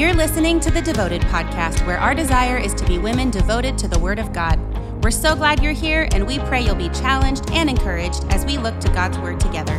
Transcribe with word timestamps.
You're 0.00 0.14
listening 0.14 0.60
to 0.60 0.70
the 0.70 0.80
Devoted 0.80 1.20
Podcast, 1.20 1.86
where 1.86 1.98
our 1.98 2.14
desire 2.14 2.56
is 2.56 2.72
to 2.72 2.86
be 2.86 2.96
women 2.96 3.30
devoted 3.30 3.76
to 3.76 3.86
the 3.86 3.98
Word 3.98 4.18
of 4.18 4.32
God. 4.32 4.58
We're 5.04 5.10
so 5.10 5.36
glad 5.36 5.62
you're 5.62 5.72
here, 5.74 6.08
and 6.12 6.26
we 6.26 6.38
pray 6.38 6.62
you'll 6.62 6.74
be 6.74 6.88
challenged 6.88 7.50
and 7.50 7.68
encouraged 7.68 8.24
as 8.30 8.46
we 8.46 8.56
look 8.56 8.80
to 8.80 8.88
God's 8.88 9.18
Word 9.18 9.38
together. 9.38 9.78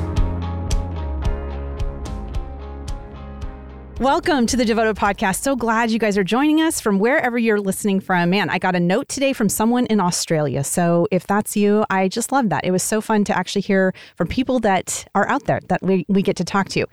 Welcome 4.02 4.48
to 4.48 4.58
the 4.58 4.66
Devoted 4.66 4.96
Podcast. 4.96 5.42
So 5.42 5.56
glad 5.56 5.92
you 5.92 6.00
guys 6.00 6.18
are 6.18 6.24
joining 6.24 6.62
us 6.62 6.82
from 6.82 6.98
wherever 6.98 7.38
you're 7.38 7.60
listening 7.60 8.00
from. 8.00 8.32
Man, 8.32 8.50
I 8.50 8.58
got 8.58 8.76
a 8.76 8.80
note 8.80 9.10
today 9.10 9.32
from 9.32 9.50
someone 9.50 9.86
in 9.88 10.00
Australia. 10.00 10.64
So 10.64 11.08
if 11.12 11.28
that's 11.28 11.56
you, 11.56 11.86
I 11.90 12.08
just 12.08 12.32
love 12.32 12.50
that. 12.50 12.64
It 12.64 12.72
was 12.72 12.82
so 12.82 13.00
fun 13.02 13.24
to 13.26 13.38
actually 13.38 13.62
hear 13.62 13.94
from 14.16 14.28
people 14.28 14.60
that 14.62 15.08
are 15.14 15.28
out 15.28 15.46
there 15.46 15.60
that 15.68 15.84
we, 15.84 16.06
we 16.08 16.24
get 16.24 16.36
to 16.38 16.44
talk 16.44 16.68
to. 16.70 16.86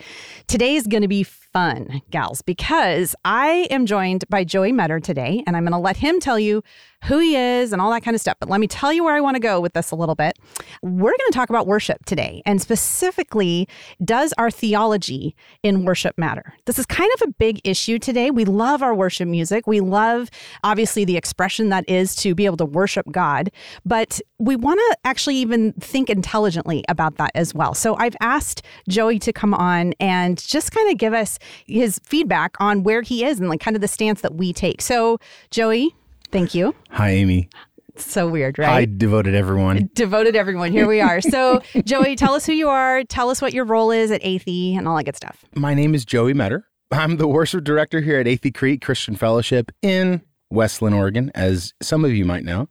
Today 0.49 0.77
is 0.77 0.87
going 0.87 1.01
to 1.03 1.09
be 1.09 1.27
fun, 1.59 2.01
gals, 2.13 2.41
because 2.41 3.17
I 3.25 3.67
am 3.69 3.85
joined 3.85 4.25
by 4.31 4.45
Joey 4.45 4.71
Metter 4.71 5.01
today, 5.01 5.43
and 5.45 5.57
I'm 5.57 5.65
going 5.65 5.73
to 5.73 5.79
let 5.79 5.97
him 5.97 6.21
tell 6.21 6.39
you 6.39 6.63
who 7.05 7.19
he 7.19 7.37
is 7.37 7.73
and 7.73 7.81
all 7.83 7.91
that 7.93 8.03
kind 8.03 8.15
of 8.15 8.21
stuff. 8.21 8.37
But 8.39 8.49
let 8.49 8.61
me 8.61 8.67
tell 8.69 8.93
you 8.93 9.03
where 9.05 9.15
I 9.15 9.21
want 9.21 9.35
to 9.37 9.41
go 9.41 9.61
with 9.61 9.73
this 9.73 9.91
a 9.91 9.97
little 9.97 10.15
bit. 10.15 10.37
We're 10.83 11.11
going 11.11 11.31
to 11.31 11.33
talk 11.33 11.51
about 11.51 11.67
worship 11.67 12.05
today, 12.05 12.43
and 12.47 12.63
specifically, 12.63 13.69
does 14.05 14.33
our 14.39 14.53
theology 14.53 15.35
in 15.65 15.85
worship 15.85 16.17
matter? 16.17 16.55
This 16.67 16.79
is 16.79 16.87
kind 16.87 17.11
of 17.15 17.23
a 17.23 17.33
big 17.33 17.61
issue 17.65 17.99
today. 17.99 18.31
We 18.31 18.45
love 18.45 18.81
our 18.81 18.95
worship 18.95 19.27
music. 19.27 19.67
We 19.67 19.81
love, 19.81 20.31
obviously, 20.63 21.05
the 21.05 21.17
expression 21.17 21.71
that 21.71 21.89
is 21.89 22.15
to 22.17 22.37
be 22.37 22.47
able 22.47 22.57
to 22.59 22.67
worship 22.67 23.07
God, 23.11 23.51
but 23.85 24.21
we 24.39 24.55
want 24.55 24.79
to 24.79 24.99
actually 25.05 25.37
even 25.37 25.73
think 25.73 26.09
intelligently 26.09 26.85
about 26.89 27.17
that 27.17 27.33
as 27.35 27.53
well. 27.53 27.75
So 27.75 27.97
I've 27.97 28.17
asked 28.21 28.63
Joey 28.89 29.19
to 29.21 29.33
come 29.33 29.55
on 29.55 29.93
and 29.99 30.39
just 30.39 30.71
kind 30.71 30.89
of 30.91 30.99
give 30.99 31.13
us 31.13 31.41
his 31.67 32.01
feedback 32.05 32.57
on 32.61 32.83
where 32.83 33.03
he 33.03 33.25
is 33.25 33.41
and 33.41 33.49
like 33.49 33.61
kind 33.61 33.77
of 33.77 33.81
the 33.81 33.89
stance 33.89 34.21
that 34.21 34.35
we 34.35 34.53
take. 34.53 34.81
So, 34.81 35.19
Joey, 35.51 35.95
thank 36.31 36.55
you. 36.55 36.75
Hi, 36.91 37.11
Amy. 37.11 37.49
So 37.97 38.29
weird, 38.29 38.59
right? 38.59 38.69
I 38.69 38.85
devoted 38.85 39.35
everyone. 39.35 39.91
Devoted 39.95 40.37
everyone. 40.37 40.71
Here 40.71 40.87
we 40.87 41.01
are. 41.01 41.21
So, 41.21 41.63
Joey, 41.85 42.17
tell 42.17 42.35
us 42.35 42.47
who 42.47 42.53
you 42.53 42.69
are. 42.69 43.03
Tell 43.05 43.31
us 43.31 43.43
what 43.43 43.53
your 43.53 43.65
role 43.65 43.91
is 43.91 44.11
at 44.11 44.23
Athey 44.23 44.77
and 44.77 44.87
all 44.87 44.97
that 44.97 45.05
good 45.05 45.17
stuff. 45.17 45.45
My 45.55 45.75
name 45.75 45.95
is 45.95 46.05
Joey 46.05 46.33
Metter. 46.35 46.67
I'm 46.91 47.17
the 47.17 47.29
worship 47.29 47.65
director 47.65 48.01
here 48.01 48.19
at 48.19 48.27
Athey 48.27 48.55
Creek 48.55 48.81
Christian 48.83 49.17
Fellowship 49.17 49.73
in 49.83 50.23
West 50.51 50.81
Linn, 50.81 50.95
Oregon, 50.95 51.31
as 51.35 51.75
some 51.83 52.05
of 52.05 52.13
you 52.13 52.25
might 52.25 52.45
know. 52.45 52.69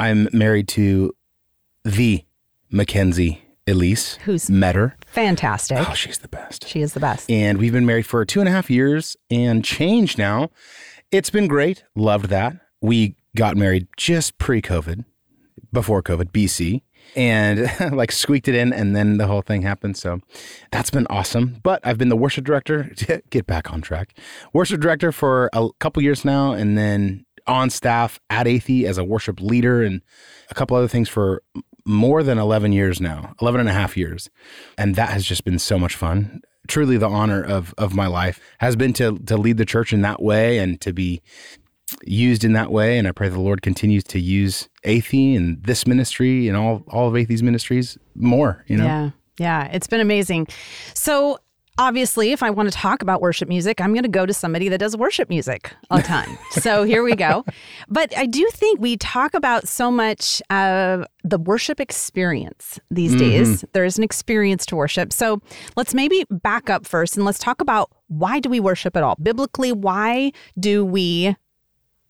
I'm 0.00 0.28
married 0.32 0.68
to 0.68 1.12
the 1.84 2.24
Mackenzie 2.70 3.42
Elise, 3.68 4.16
Who's 4.24 4.50
met 4.50 4.74
her. 4.74 4.96
fantastic. 5.06 5.78
Oh, 5.78 5.94
she's 5.94 6.18
the 6.18 6.28
best. 6.28 6.66
She 6.66 6.80
is 6.80 6.94
the 6.94 7.00
best. 7.00 7.30
And 7.30 7.58
we've 7.58 7.72
been 7.72 7.86
married 7.86 8.06
for 8.06 8.24
two 8.24 8.40
and 8.40 8.48
a 8.48 8.52
half 8.52 8.70
years 8.70 9.16
and 9.30 9.64
change 9.64 10.18
now. 10.18 10.50
It's 11.12 11.30
been 11.30 11.46
great. 11.48 11.84
Loved 11.94 12.26
that. 12.26 12.56
We 12.80 13.16
got 13.36 13.56
married 13.56 13.86
just 13.96 14.38
pre 14.38 14.60
COVID, 14.62 15.04
before 15.72 16.02
COVID, 16.02 16.30
BC, 16.32 16.82
and 17.16 17.70
like 17.96 18.12
squeaked 18.12 18.48
it 18.48 18.54
in, 18.54 18.72
and 18.72 18.94
then 18.96 19.18
the 19.18 19.26
whole 19.26 19.42
thing 19.42 19.62
happened. 19.62 19.96
So 19.96 20.20
that's 20.70 20.90
been 20.90 21.06
awesome. 21.10 21.56
But 21.62 21.80
I've 21.84 21.98
been 21.98 22.08
the 22.08 22.16
worship 22.16 22.44
director, 22.44 22.90
get 23.30 23.46
back 23.46 23.72
on 23.72 23.80
track, 23.80 24.14
worship 24.52 24.80
director 24.80 25.12
for 25.12 25.50
a 25.52 25.68
couple 25.78 26.02
years 26.02 26.24
now, 26.24 26.52
and 26.52 26.76
then 26.76 27.24
on 27.46 27.70
staff 27.70 28.20
at 28.28 28.46
Athey 28.46 28.84
as 28.84 28.98
a 28.98 29.04
worship 29.04 29.40
leader 29.40 29.82
and 29.82 30.02
a 30.50 30.54
couple 30.54 30.76
other 30.76 30.88
things 30.88 31.08
for 31.08 31.42
more 31.86 32.22
than 32.22 32.38
11 32.38 32.72
years 32.72 33.00
now 33.00 33.34
11 33.40 33.60
and 33.60 33.68
a 33.68 33.72
half 33.72 33.96
years 33.96 34.28
and 34.76 34.94
that 34.96 35.10
has 35.10 35.24
just 35.24 35.44
been 35.44 35.58
so 35.58 35.78
much 35.78 35.94
fun 35.96 36.40
truly 36.66 36.96
the 36.98 37.08
honor 37.08 37.42
of 37.42 37.74
of 37.78 37.94
my 37.94 38.06
life 38.06 38.40
has 38.58 38.76
been 38.76 38.92
to 38.92 39.18
to 39.20 39.36
lead 39.36 39.56
the 39.56 39.64
church 39.64 39.92
in 39.92 40.02
that 40.02 40.22
way 40.22 40.58
and 40.58 40.80
to 40.80 40.92
be 40.92 41.22
used 42.04 42.44
in 42.44 42.52
that 42.52 42.70
way 42.70 42.98
and 42.98 43.08
i 43.08 43.12
pray 43.12 43.28
the 43.28 43.40
lord 43.40 43.62
continues 43.62 44.04
to 44.04 44.20
use 44.20 44.68
Athey 44.84 45.34
and 45.34 45.62
this 45.64 45.86
ministry 45.86 46.46
and 46.46 46.56
all 46.56 46.84
all 46.88 47.08
of 47.08 47.14
Athey's 47.14 47.42
ministries 47.42 47.96
more 48.14 48.64
you 48.66 48.76
know 48.76 48.84
Yeah. 48.84 49.10
Yeah. 49.38 49.64
It's 49.72 49.86
been 49.86 50.00
amazing. 50.00 50.48
So, 50.94 51.38
obviously, 51.78 52.32
if 52.32 52.42
I 52.42 52.50
want 52.50 52.70
to 52.70 52.76
talk 52.76 53.02
about 53.02 53.20
worship 53.20 53.48
music, 53.48 53.80
I'm 53.80 53.92
going 53.92 54.02
to 54.02 54.08
go 54.08 54.26
to 54.26 54.34
somebody 54.34 54.68
that 54.68 54.78
does 54.78 54.96
worship 54.96 55.28
music 55.28 55.72
a 55.90 56.02
ton. 56.02 56.38
so, 56.50 56.82
here 56.84 57.02
we 57.02 57.14
go. 57.14 57.44
But 57.88 58.16
I 58.16 58.26
do 58.26 58.48
think 58.52 58.80
we 58.80 58.96
talk 58.96 59.34
about 59.34 59.68
so 59.68 59.90
much 59.90 60.42
of 60.50 61.06
the 61.24 61.38
worship 61.38 61.80
experience 61.80 62.78
these 62.90 63.12
mm-hmm. 63.12 63.20
days. 63.20 63.64
There 63.72 63.84
is 63.84 63.96
an 63.96 64.04
experience 64.04 64.66
to 64.66 64.76
worship. 64.76 65.12
So, 65.12 65.40
let's 65.76 65.94
maybe 65.94 66.24
back 66.30 66.68
up 66.68 66.86
first 66.86 67.16
and 67.16 67.24
let's 67.24 67.38
talk 67.38 67.60
about 67.60 67.90
why 68.08 68.40
do 68.40 68.48
we 68.48 68.60
worship 68.60 68.96
at 68.96 69.02
all? 69.02 69.16
Biblically, 69.22 69.72
why 69.72 70.32
do 70.58 70.84
we 70.84 71.36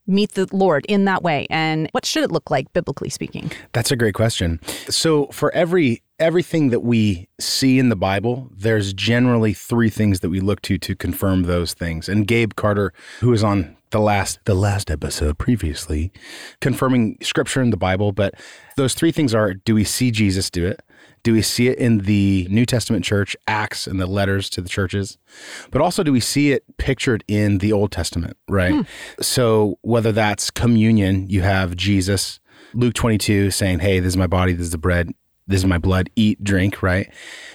meet 0.09 0.33
the 0.33 0.49
Lord 0.51 0.85
in 0.87 1.05
that 1.05 1.23
way? 1.23 1.47
And 1.51 1.89
what 1.93 2.05
should 2.05 2.25
it 2.25 2.33
look 2.33 2.51
like, 2.51 2.73
biblically 2.73 3.11
speaking? 3.11 3.53
That's 3.73 3.93
a 3.93 3.97
great 3.97 4.15
question. 4.15 4.61
So 4.89 5.27
for 5.27 5.53
every 5.53 6.03
everything 6.19 6.71
that 6.71 6.81
we 6.81 7.29
see 7.39 7.79
in 7.79 7.91
the 7.91 7.97
Bible, 7.97 8.51
there's 8.53 8.93
generally 8.93 9.53
three 9.53 9.91
things 9.91 10.21
that 10.21 10.31
we 10.31 10.41
look 10.41 10.61
to 10.63 10.77
to 10.79 10.97
confirm 10.97 11.43
those 11.43 11.75
things. 11.75 12.09
And 12.09 12.27
Gabe 12.27 12.55
Carter, 12.57 12.93
who 13.21 13.29
was 13.29 13.45
on 13.45 13.77
the 13.91 14.01
last 14.01 14.39
the 14.45 14.55
last 14.55 14.91
episode 14.91 15.39
previously, 15.39 16.13
confirming 16.61 17.19
scripture 17.23 17.63
in 17.63 17.71
the 17.71 17.77
Bible, 17.77 18.13
but 18.13 18.35
those 18.77 18.95
three 18.95 19.13
things 19.13 19.35
are 19.35 19.55
do 19.55 19.75
we 19.75 19.85
see 19.85 20.11
Jesus 20.11 20.51
do 20.51 20.67
it? 20.67 20.81
Do 21.29 21.35
we 21.35 21.43
see 21.43 21.69
it 21.69 21.77
in 21.77 21.99
the 21.99 22.47
New 22.49 22.65
Testament 22.65 23.05
church, 23.05 23.37
Acts 23.47 23.87
and 23.87 24.01
the 24.01 24.07
letters 24.07 24.49
to 24.49 24.63
the 24.63 24.69
churches? 24.71 25.19
But 25.71 25.83
also, 25.83 26.03
do 26.03 26.11
we 26.11 26.21
see 26.21 26.53
it 26.53 26.65
pictured 26.79 27.23
in 27.29 27.59
the 27.59 27.71
Old 27.71 27.93
Testament, 27.93 28.39
right? 28.49 28.73
Hmm. 28.73 28.81
So, 29.21 29.79
whether 29.83 30.11
that's 30.11 30.51
communion, 30.51 31.29
you 31.29 31.43
have 31.43 31.77
Jesus, 31.77 32.41
Luke 32.73 32.95
22 32.95 33.51
saying, 33.51 33.81
Hey, 33.81 34.01
this 34.01 34.15
is 34.15 34.17
my 34.17 34.27
body, 34.27 34.55
this 34.55 34.69
is 34.69 34.73
the 34.73 34.79
bread, 34.79 35.11
this 35.47 35.59
is 35.59 35.67
my 35.67 35.77
blood, 35.77 36.09
eat, 36.17 36.43
drink, 36.43 36.83
right? 36.83 37.13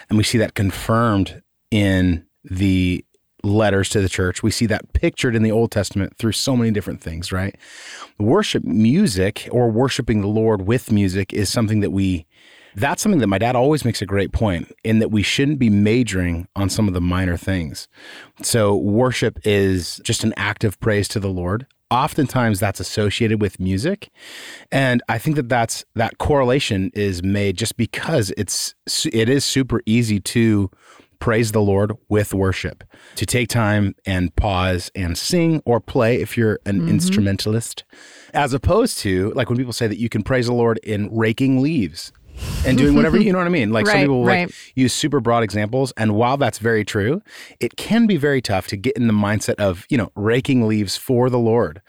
And 0.08 0.20
we 0.20 0.24
see 0.24 0.38
that 0.38 0.54
confirmed 0.54 1.42
in 1.72 2.28
the 2.44 3.04
letters 3.44 3.90
to 3.90 4.02
the 4.02 4.10
church. 4.10 4.44
We 4.44 4.52
see 4.52 4.68
that 4.68 4.94
pictured 4.94 5.36
in 5.36 5.42
the 5.42 5.52
Old 5.52 5.72
Testament 5.72 6.16
through 6.18 6.34
so 6.34 6.56
many 6.56 6.70
different 6.70 7.02
things, 7.02 7.32
right? 7.32 7.56
Worship 8.20 8.64
music 8.64 9.50
or 9.52 9.72
worshiping 9.72 10.22
the 10.22 10.28
Lord 10.28 10.68
with 10.68 10.92
music 10.92 11.34
is 11.34 11.52
something 11.52 11.80
that 11.80 11.90
we 11.90 12.28
that's 12.76 13.02
something 13.02 13.20
that 13.20 13.28
my 13.28 13.38
dad 13.38 13.56
always 13.56 13.86
makes 13.86 14.02
a 14.02 14.06
great 14.06 14.32
point 14.32 14.72
in 14.84 15.00
that 15.00 15.12
we 15.12 15.24
shouldn't 15.24 15.60
be 15.60 15.70
majoring 15.70 16.48
on 16.56 16.70
some 16.70 16.88
of 16.88 16.94
the 16.94 17.02
minor 17.02 17.38
things. 17.38 17.88
So 18.42 18.76
worship 18.76 19.40
is 19.44 20.02
just 20.04 20.24
an 20.24 20.34
act 20.38 20.64
of 20.64 20.80
praise 20.80 21.08
to 21.10 21.20
the 21.20 21.30
Lord. 21.30 21.68
Oftentimes 21.92 22.60
that's 22.60 22.80
associated 22.80 23.40
with 23.40 23.60
music. 23.60 24.10
And 24.72 25.04
I 25.08 25.20
think 25.20 25.36
that 25.36 25.50
that's 25.50 25.86
that 25.94 26.18
correlation 26.18 26.92
is 26.96 27.22
made 27.22 27.56
just 27.56 27.78
because 27.78 28.32
it's 28.36 28.74
it 29.06 29.30
is 29.30 29.46
super 29.46 29.82
easy 29.86 30.20
to 30.20 30.72
praise 31.20 31.54
the 31.54 31.62
Lord 31.62 31.94
with 32.10 32.34
worship, 32.34 32.84
to 33.16 33.26
take 33.26 33.48
time 33.48 33.96
and 34.06 34.36
pause 34.36 34.92
and 34.94 35.18
sing 35.18 35.62
or 35.66 35.80
play 35.80 36.20
if 36.20 36.36
you're 36.36 36.60
an 36.66 36.80
mm-hmm. 36.80 36.90
instrumentalist, 36.90 37.86
as 38.34 38.54
opposed 38.54 38.98
to 39.00 39.32
like 39.34 39.48
when 39.48 39.58
people 39.58 39.72
say 39.72 39.88
that 39.88 40.00
you 40.00 40.10
can 40.10 40.24
praise 40.24 40.48
the 40.48 40.54
Lord 40.54 40.80
in 40.80 41.16
raking 41.16 41.62
leaves 41.62 42.12
and 42.66 42.78
doing 42.78 42.96
whatever, 42.96 43.18
you 43.18 43.32
know 43.32 43.38
what 43.38 43.48
I 43.48 43.52
mean? 43.52 43.72
Like 43.72 43.88
some 43.88 44.00
people 44.00 44.20
will, 44.20 44.26
like 44.26 44.52
use 44.76 44.94
super 44.94 45.20
broad 45.20 45.44
examples. 45.44 45.94
And 45.98 46.16
while 46.16 46.38
that's 46.38 46.60
very 46.60 46.86
true, 46.86 47.22
it 47.60 47.76
can 47.76 48.08
be 48.08 48.18
very 48.18 48.42
tough 48.42 48.68
to 48.68 48.78
get 48.78 48.96
in 48.96 49.08
the 49.08 49.14
mindset 49.14 49.56
of, 49.56 49.86
you 49.90 49.98
know, 49.98 50.12
raking 50.16 50.68
leaves 50.68 50.98
for 50.98 51.30
the 51.30 51.40
Lord. 51.40 51.82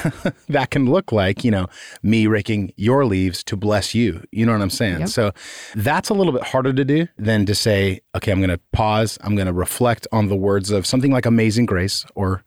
that 0.48 0.70
can 0.70 0.86
look 0.86 1.12
like, 1.12 1.44
you 1.44 1.50
know, 1.50 1.66
me 2.02 2.26
raking 2.26 2.72
your 2.76 3.04
leaves 3.04 3.44
to 3.44 3.56
bless 3.56 3.94
you. 3.94 4.22
You 4.32 4.46
know 4.46 4.52
what 4.52 4.62
I'm 4.62 4.70
saying? 4.70 5.06
So 5.06 5.32
that's 5.74 6.08
a 6.08 6.14
little 6.14 6.32
bit 6.32 6.42
harder 6.44 6.72
to 6.72 6.84
do 6.84 7.06
than 7.18 7.46
to 7.46 7.54
say, 7.54 8.00
okay, 8.16 8.32
I'm 8.32 8.38
going 8.40 8.50
to 8.50 8.60
pause. 8.72 9.18
I'm 9.22 9.34
going 9.34 9.46
to 9.46 9.52
reflect 9.52 10.06
on 10.12 10.28
the 10.28 10.36
words 10.36 10.70
of 10.70 10.86
something 10.86 11.12
like 11.12 11.26
Amazing 11.26 11.66
Grace 11.66 12.04
or, 12.14 12.42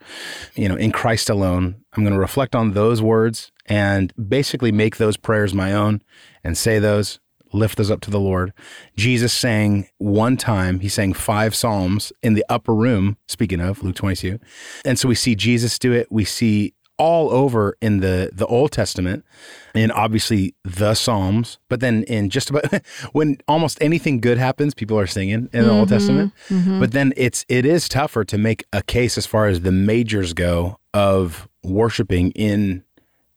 you 0.55 0.67
know, 0.67 0.75
in 0.75 0.91
Christ 0.91 1.29
alone. 1.29 1.75
I'm 1.93 2.03
going 2.03 2.13
to 2.13 2.19
reflect 2.19 2.55
on 2.55 2.73
those 2.73 3.01
words 3.01 3.51
and 3.67 4.13
basically 4.29 4.71
make 4.71 4.97
those 4.97 5.17
prayers 5.17 5.53
my 5.53 5.73
own 5.73 6.01
and 6.43 6.57
say 6.57 6.77
those 6.79 7.19
lift 7.55 7.77
those 7.77 7.91
up 7.91 8.01
to 8.01 8.11
the 8.11 8.19
Lord. 8.19 8.53
Jesus 8.95 9.33
sang 9.33 9.87
one 9.97 10.37
time, 10.37 10.79
he 10.79 10.89
sang 10.89 11.13
five 11.13 11.55
psalms 11.55 12.11
in 12.21 12.33
the 12.33 12.45
upper 12.49 12.73
room, 12.73 13.17
speaking 13.27 13.61
of 13.61 13.83
Luke 13.83 13.95
22. 13.95 14.39
And 14.83 14.99
so 14.99 15.07
we 15.07 15.15
see 15.15 15.35
Jesus 15.35 15.79
do 15.79 15.91
it. 15.93 16.11
We 16.11 16.25
see 16.25 16.73
all 16.97 17.29
over 17.29 17.77
in 17.81 17.99
the 17.99 18.29
the 18.33 18.45
Old 18.45 18.71
Testament 18.71 19.25
and 19.73 19.91
obviously 19.91 20.55
the 20.63 20.93
Psalms, 20.93 21.59
but 21.67 21.79
then 21.79 22.03
in 22.03 22.29
just 22.29 22.49
about 22.49 22.65
when 23.11 23.37
almost 23.47 23.77
anything 23.81 24.21
good 24.21 24.37
happens, 24.37 24.73
people 24.73 24.97
are 24.97 25.07
singing 25.07 25.49
in 25.51 25.63
the 25.63 25.69
Old 25.69 25.87
mm-hmm. 25.87 25.95
Testament. 25.95 26.33
Mm-hmm. 26.49 26.79
But 26.79 26.91
then 26.91 27.13
it's 27.17 27.45
it 27.49 27.65
is 27.65 27.89
tougher 27.89 28.23
to 28.25 28.37
make 28.37 28.65
a 28.71 28.81
case 28.81 29.17
as 29.17 29.25
far 29.25 29.47
as 29.47 29.61
the 29.61 29.71
majors 29.71 30.33
go 30.33 30.79
of 30.93 31.49
worshiping 31.63 32.31
in 32.31 32.83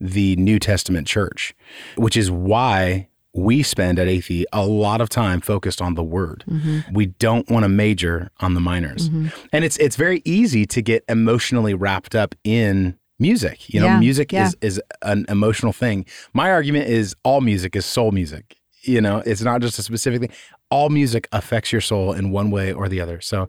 the 0.01 0.37
New 0.37 0.59
Testament 0.59 1.07
church, 1.07 1.55
which 1.97 2.17
is 2.17 2.31
why 2.31 3.08
we 3.35 3.63
spend 3.63 3.99
at 3.99 4.09
Athey 4.09 4.45
a 4.53 4.67
lot 4.67 5.01
of 5.01 5.09
time 5.09 5.41
focused 5.41 5.83
on 5.83 5.95
the 5.95 6.03
word. 6.03 6.45
Mm-hmm. 6.49 6.95
We 6.95 7.07
don't 7.07 7.49
want 7.51 7.65
to 7.65 7.69
major 7.69 8.31
on 8.41 8.55
the 8.55 8.61
minors. 8.61 9.09
Mm-hmm. 9.09 9.29
And 9.53 9.65
it's 9.65 9.77
it's 9.79 9.97
very 9.97 10.23
easy 10.25 10.67
to 10.67 10.83
get 10.83 11.05
emotionally 11.09 11.75
wrapped 11.75 12.15
up 12.15 12.35
in 12.45 12.99
music. 13.19 13.73
You 13.73 13.81
know, 13.81 13.87
yeah, 13.87 13.99
music 13.99 14.33
yeah. 14.33 14.47
is 14.47 14.57
is 14.61 14.83
an 15.03 15.27
emotional 15.29 15.73
thing. 15.73 16.07
My 16.33 16.51
argument 16.51 16.89
is 16.89 17.15
all 17.23 17.41
music 17.41 17.77
is 17.77 17.85
soul 17.85 18.13
music. 18.13 18.57
You 18.83 19.01
know, 19.01 19.23
it's 19.27 19.43
not 19.43 19.61
just 19.61 19.79
a 19.79 19.83
specific 19.83 20.21
thing. 20.21 20.31
All 20.71 20.89
music 20.89 21.29
affects 21.33 21.73
your 21.73 21.81
soul 21.81 22.13
in 22.13 22.31
one 22.31 22.51
way 22.51 22.73
or 22.73 22.89
the 22.89 23.01
other. 23.01 23.21
So, 23.21 23.49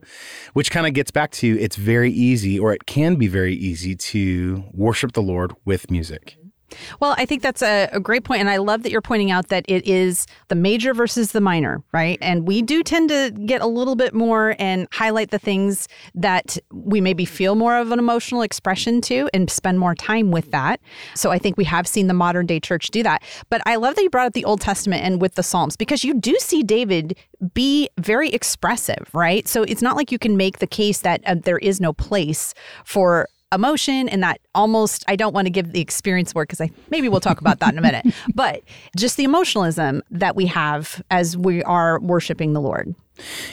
which 0.53 0.71
kind 0.71 0.87
of 0.87 0.93
gets 0.93 1.11
back 1.11 1.31
to 1.33 1.59
it's 1.59 1.75
very 1.75 2.11
easy, 2.11 2.57
or 2.57 2.73
it 2.73 2.85
can 2.85 3.15
be 3.15 3.27
very 3.27 3.53
easy 3.53 3.95
to 3.95 4.63
worship 4.73 5.13
the 5.13 5.21
Lord 5.21 5.53
with 5.65 5.91
music. 5.91 6.38
Well, 6.99 7.15
I 7.17 7.25
think 7.25 7.41
that's 7.41 7.61
a, 7.61 7.89
a, 7.91 7.99
great 7.99 8.23
point, 8.23 8.39
and 8.41 8.49
I 8.49 8.57
love 8.57 8.83
that 8.83 8.91
you're 8.91 9.01
pointing 9.01 9.31
out 9.31 9.49
that 9.49 9.65
it 9.67 9.85
is 9.87 10.25
the 10.47 10.55
major 10.55 10.93
versus 10.93 11.31
the 11.31 11.41
minor, 11.41 11.83
right? 11.91 12.17
And 12.21 12.47
we 12.47 12.61
do 12.61 12.83
tend 12.83 13.09
to 13.09 13.31
get 13.45 13.61
a 13.61 13.67
little 13.67 13.95
bit 13.95 14.13
more 14.13 14.55
and 14.59 14.87
highlight 14.91 15.31
the 15.31 15.39
things 15.39 15.87
that 16.15 16.57
we 16.71 17.01
maybe 17.01 17.25
feel 17.25 17.55
more 17.55 17.77
of 17.77 17.91
an 17.91 17.99
emotional 17.99 18.41
expression 18.41 19.01
to, 19.01 19.29
and 19.33 19.49
spend 19.49 19.79
more 19.79 19.95
time 19.95 20.31
with 20.31 20.51
that. 20.51 20.79
So 21.15 21.31
I 21.31 21.37
think 21.37 21.57
we 21.57 21.65
have 21.65 21.87
seen 21.87 22.07
the 22.07 22.13
modern 22.13 22.45
day 22.45 22.59
church 22.59 22.89
do 22.91 23.03
that. 23.03 23.23
But 23.49 23.61
I 23.65 23.75
love 23.75 23.95
that 23.95 24.03
you 24.03 24.09
brought 24.09 24.27
up 24.27 24.33
the 24.33 24.45
Old 24.45 24.61
Testament 24.61 25.03
and 25.03 25.21
with 25.21 25.35
the 25.35 25.43
Psalms 25.43 25.75
because 25.75 26.03
you 26.03 26.13
do 26.13 26.35
see 26.39 26.63
David 26.63 27.17
be 27.53 27.89
very 27.99 28.29
expressive, 28.29 29.09
right? 29.13 29.47
So 29.47 29.63
it's 29.63 29.81
not 29.81 29.95
like 29.95 30.11
you 30.11 30.19
can 30.19 30.37
make 30.37 30.59
the 30.59 30.67
case 30.67 31.01
that 31.01 31.21
uh, 31.25 31.35
there 31.35 31.57
is 31.57 31.79
no 31.79 31.93
place 31.93 32.53
for 32.83 33.27
emotion 33.51 34.07
and 34.09 34.21
that 34.23 34.39
almost 34.53 35.03
I 35.07 35.15
don't 35.15 35.33
want 35.33 35.45
to 35.45 35.49
give 35.49 35.71
the 35.71 35.81
experience 35.81 36.35
word 36.35 36.47
because 36.47 36.61
I 36.61 36.69
maybe 36.89 37.09
we'll 37.09 37.19
talk 37.19 37.41
about 37.41 37.59
that 37.59 37.73
in 37.73 37.79
a 37.79 37.81
minute. 37.81 38.05
But 38.35 38.61
just 38.95 39.17
the 39.17 39.23
emotionalism 39.23 40.03
that 40.11 40.35
we 40.35 40.45
have 40.47 41.01
as 41.09 41.35
we 41.35 41.63
are 41.63 41.99
worshiping 41.99 42.53
the 42.53 42.61
Lord. 42.61 42.93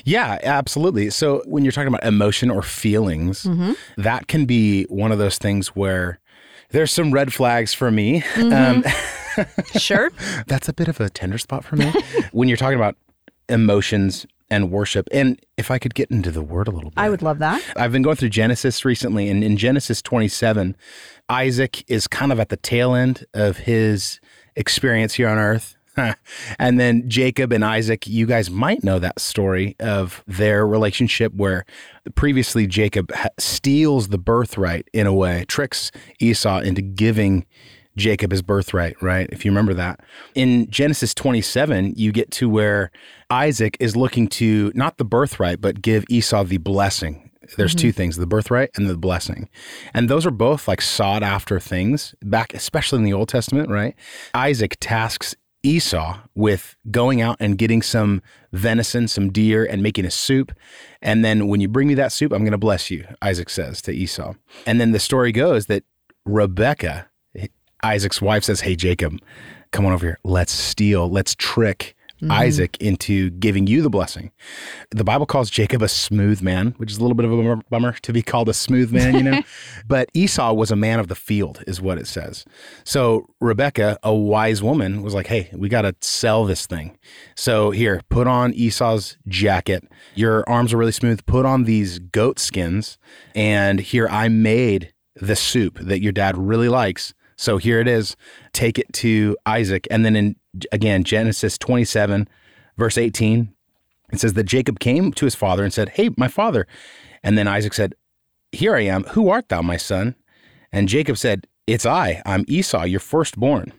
Yeah, 0.04 0.38
absolutely. 0.42 1.10
So 1.10 1.42
when 1.46 1.64
you're 1.64 1.72
talking 1.72 1.88
about 1.88 2.04
emotion 2.04 2.50
or 2.50 2.62
feelings, 2.62 3.44
mm-hmm. 3.44 3.72
that 3.96 4.28
can 4.28 4.44
be 4.44 4.84
one 4.84 5.12
of 5.12 5.18
those 5.18 5.38
things 5.38 5.68
where 5.68 6.20
there's 6.70 6.92
some 6.92 7.12
red 7.12 7.32
flags 7.32 7.74
for 7.74 7.90
me. 7.90 8.20
Mm-hmm. 8.20 8.52
Um, 8.52 9.54
sure. 9.78 10.10
That's 10.46 10.68
a 10.68 10.72
bit 10.72 10.88
of 10.88 11.00
a 11.00 11.08
tender 11.08 11.38
spot 11.38 11.64
for 11.64 11.76
me. 11.76 11.92
when 12.32 12.48
you're 12.48 12.56
talking 12.56 12.78
about 12.78 12.96
emotions 13.48 14.26
and 14.50 14.70
worship. 14.70 15.08
And 15.12 15.40
if 15.56 15.70
I 15.70 15.78
could 15.78 15.94
get 15.94 16.10
into 16.10 16.30
the 16.30 16.42
word 16.42 16.68
a 16.68 16.70
little 16.70 16.90
bit, 16.90 16.98
I 16.98 17.10
would 17.10 17.22
love 17.22 17.38
that. 17.38 17.62
I've 17.76 17.92
been 17.92 18.02
going 18.02 18.16
through 18.16 18.30
Genesis 18.30 18.84
recently, 18.84 19.28
and 19.28 19.42
in 19.42 19.56
Genesis 19.56 20.02
27, 20.02 20.76
Isaac 21.28 21.84
is 21.88 22.06
kind 22.06 22.32
of 22.32 22.40
at 22.40 22.48
the 22.48 22.56
tail 22.56 22.94
end 22.94 23.24
of 23.34 23.58
his 23.58 24.20
experience 24.54 25.14
here 25.14 25.28
on 25.28 25.38
earth. 25.38 25.76
and 26.58 26.78
then 26.78 27.08
Jacob 27.08 27.52
and 27.52 27.64
Isaac, 27.64 28.06
you 28.06 28.26
guys 28.26 28.50
might 28.50 28.84
know 28.84 28.98
that 28.98 29.18
story 29.18 29.76
of 29.80 30.22
their 30.26 30.66
relationship 30.66 31.32
where 31.34 31.64
previously 32.14 32.66
Jacob 32.66 33.12
steals 33.38 34.08
the 34.08 34.18
birthright 34.18 34.88
in 34.92 35.06
a 35.06 35.14
way, 35.14 35.44
tricks 35.48 35.90
Esau 36.20 36.60
into 36.60 36.82
giving 36.82 37.46
Jacob 37.96 38.30
his 38.30 38.42
birthright, 38.42 39.00
right? 39.02 39.28
If 39.32 39.44
you 39.44 39.50
remember 39.50 39.74
that. 39.74 40.00
In 40.34 40.70
Genesis 40.70 41.14
27, 41.14 41.94
you 41.96 42.12
get 42.12 42.30
to 42.32 42.48
where 42.48 42.90
Isaac 43.30 43.76
is 43.80 43.96
looking 43.96 44.28
to 44.28 44.72
not 44.74 44.98
the 44.98 45.04
birthright, 45.04 45.60
but 45.60 45.82
give 45.82 46.04
Esau 46.08 46.44
the 46.44 46.58
blessing. 46.58 47.30
There's 47.56 47.72
mm-hmm. 47.72 47.80
two 47.80 47.92
things, 47.92 48.16
the 48.16 48.26
birthright 48.26 48.70
and 48.76 48.88
the 48.88 48.96
blessing. 48.96 49.48
And 49.94 50.08
those 50.08 50.26
are 50.26 50.32
both 50.32 50.66
like 50.66 50.82
sought 50.82 51.22
after 51.22 51.60
things 51.60 52.14
back, 52.22 52.52
especially 52.54 52.98
in 52.98 53.04
the 53.04 53.12
Old 53.12 53.28
Testament, 53.28 53.70
right? 53.70 53.94
Isaac 54.34 54.76
tasks 54.80 55.34
Esau 55.62 56.18
with 56.34 56.76
going 56.90 57.20
out 57.20 57.36
and 57.40 57.58
getting 57.58 57.82
some 57.82 58.22
venison, 58.52 59.08
some 59.08 59.32
deer, 59.32 59.64
and 59.64 59.82
making 59.82 60.04
a 60.04 60.10
soup. 60.10 60.52
And 61.02 61.24
then 61.24 61.48
when 61.48 61.60
you 61.60 61.68
bring 61.68 61.88
me 61.88 61.94
that 61.94 62.12
soup, 62.12 62.32
I'm 62.32 62.42
going 62.42 62.52
to 62.52 62.58
bless 62.58 62.90
you, 62.90 63.06
Isaac 63.20 63.50
says 63.50 63.82
to 63.82 63.92
Esau. 63.92 64.34
And 64.64 64.80
then 64.80 64.92
the 64.92 65.00
story 65.00 65.32
goes 65.32 65.66
that 65.66 65.82
Rebecca, 66.24 67.08
Isaac's 67.86 68.20
wife 68.20 68.44
says, 68.44 68.60
Hey, 68.60 68.76
Jacob, 68.76 69.18
come 69.72 69.86
on 69.86 69.92
over 69.92 70.06
here. 70.06 70.18
Let's 70.24 70.52
steal, 70.52 71.08
let's 71.08 71.34
trick 71.34 71.96
Mm-hmm. 72.22 72.32
Isaac 72.32 72.76
into 72.80 73.28
giving 73.28 73.66
you 73.66 73.82
the 73.82 73.90
blessing. 73.90 74.32
The 74.90 75.04
Bible 75.04 75.26
calls 75.26 75.50
Jacob 75.50 75.82
a 75.82 75.88
smooth 75.88 76.40
man, 76.40 76.72
which 76.78 76.90
is 76.90 76.96
a 76.96 77.02
little 77.02 77.14
bit 77.14 77.26
of 77.26 77.32
a 77.32 77.56
bummer 77.68 77.92
to 77.92 78.12
be 78.12 78.22
called 78.22 78.48
a 78.48 78.54
smooth 78.54 78.90
man, 78.90 79.14
you 79.14 79.22
know. 79.22 79.42
but 79.86 80.08
Esau 80.14 80.54
was 80.54 80.70
a 80.70 80.76
man 80.76 80.98
of 80.98 81.08
the 81.08 81.14
field, 81.14 81.62
is 81.66 81.78
what 81.78 81.98
it 81.98 82.06
says. 82.06 82.46
So 82.84 83.26
Rebecca, 83.38 83.98
a 84.02 84.14
wise 84.14 84.62
woman, 84.62 85.02
was 85.02 85.12
like, 85.12 85.26
hey, 85.26 85.50
we 85.52 85.68
got 85.68 85.82
to 85.82 85.94
sell 86.00 86.46
this 86.46 86.66
thing. 86.66 86.96
So 87.34 87.70
here, 87.70 88.00
put 88.08 88.26
on 88.26 88.54
Esau's 88.54 89.18
jacket. 89.28 89.86
Your 90.14 90.48
arms 90.48 90.72
are 90.72 90.78
really 90.78 90.92
smooth. 90.92 91.26
Put 91.26 91.44
on 91.44 91.64
these 91.64 91.98
goat 91.98 92.38
skins. 92.38 92.96
And 93.34 93.78
here, 93.78 94.08
I 94.08 94.28
made 94.28 94.94
the 95.16 95.36
soup 95.36 95.78
that 95.80 96.00
your 96.00 96.12
dad 96.12 96.38
really 96.38 96.70
likes 96.70 97.12
so 97.36 97.58
here 97.58 97.80
it 97.80 97.88
is. 97.88 98.16
Take 98.52 98.78
it 98.78 98.92
to 98.94 99.36
Isaac. 99.46 99.86
And 99.90 100.04
then 100.04 100.16
in 100.16 100.36
again, 100.72 101.04
Genesis 101.04 101.58
27, 101.58 102.28
verse 102.76 102.96
18, 102.98 103.52
it 104.12 104.20
says 104.20 104.32
that 104.34 104.44
Jacob 104.44 104.78
came 104.78 105.12
to 105.12 105.24
his 105.24 105.34
father 105.34 105.62
and 105.62 105.72
said, 105.72 105.90
Hey, 105.90 106.10
my 106.16 106.28
father. 106.28 106.66
And 107.22 107.36
then 107.36 107.48
Isaac 107.48 107.74
said, 107.74 107.94
Here 108.52 108.74
I 108.74 108.82
am. 108.82 109.04
Who 109.04 109.28
art 109.28 109.48
thou, 109.48 109.62
my 109.62 109.76
son? 109.76 110.14
And 110.72 110.88
Jacob 110.88 111.18
said, 111.18 111.46
It's 111.66 111.84
I. 111.84 112.22
I'm 112.24 112.44
Esau, 112.48 112.84
your 112.84 113.00
firstborn. 113.00 113.72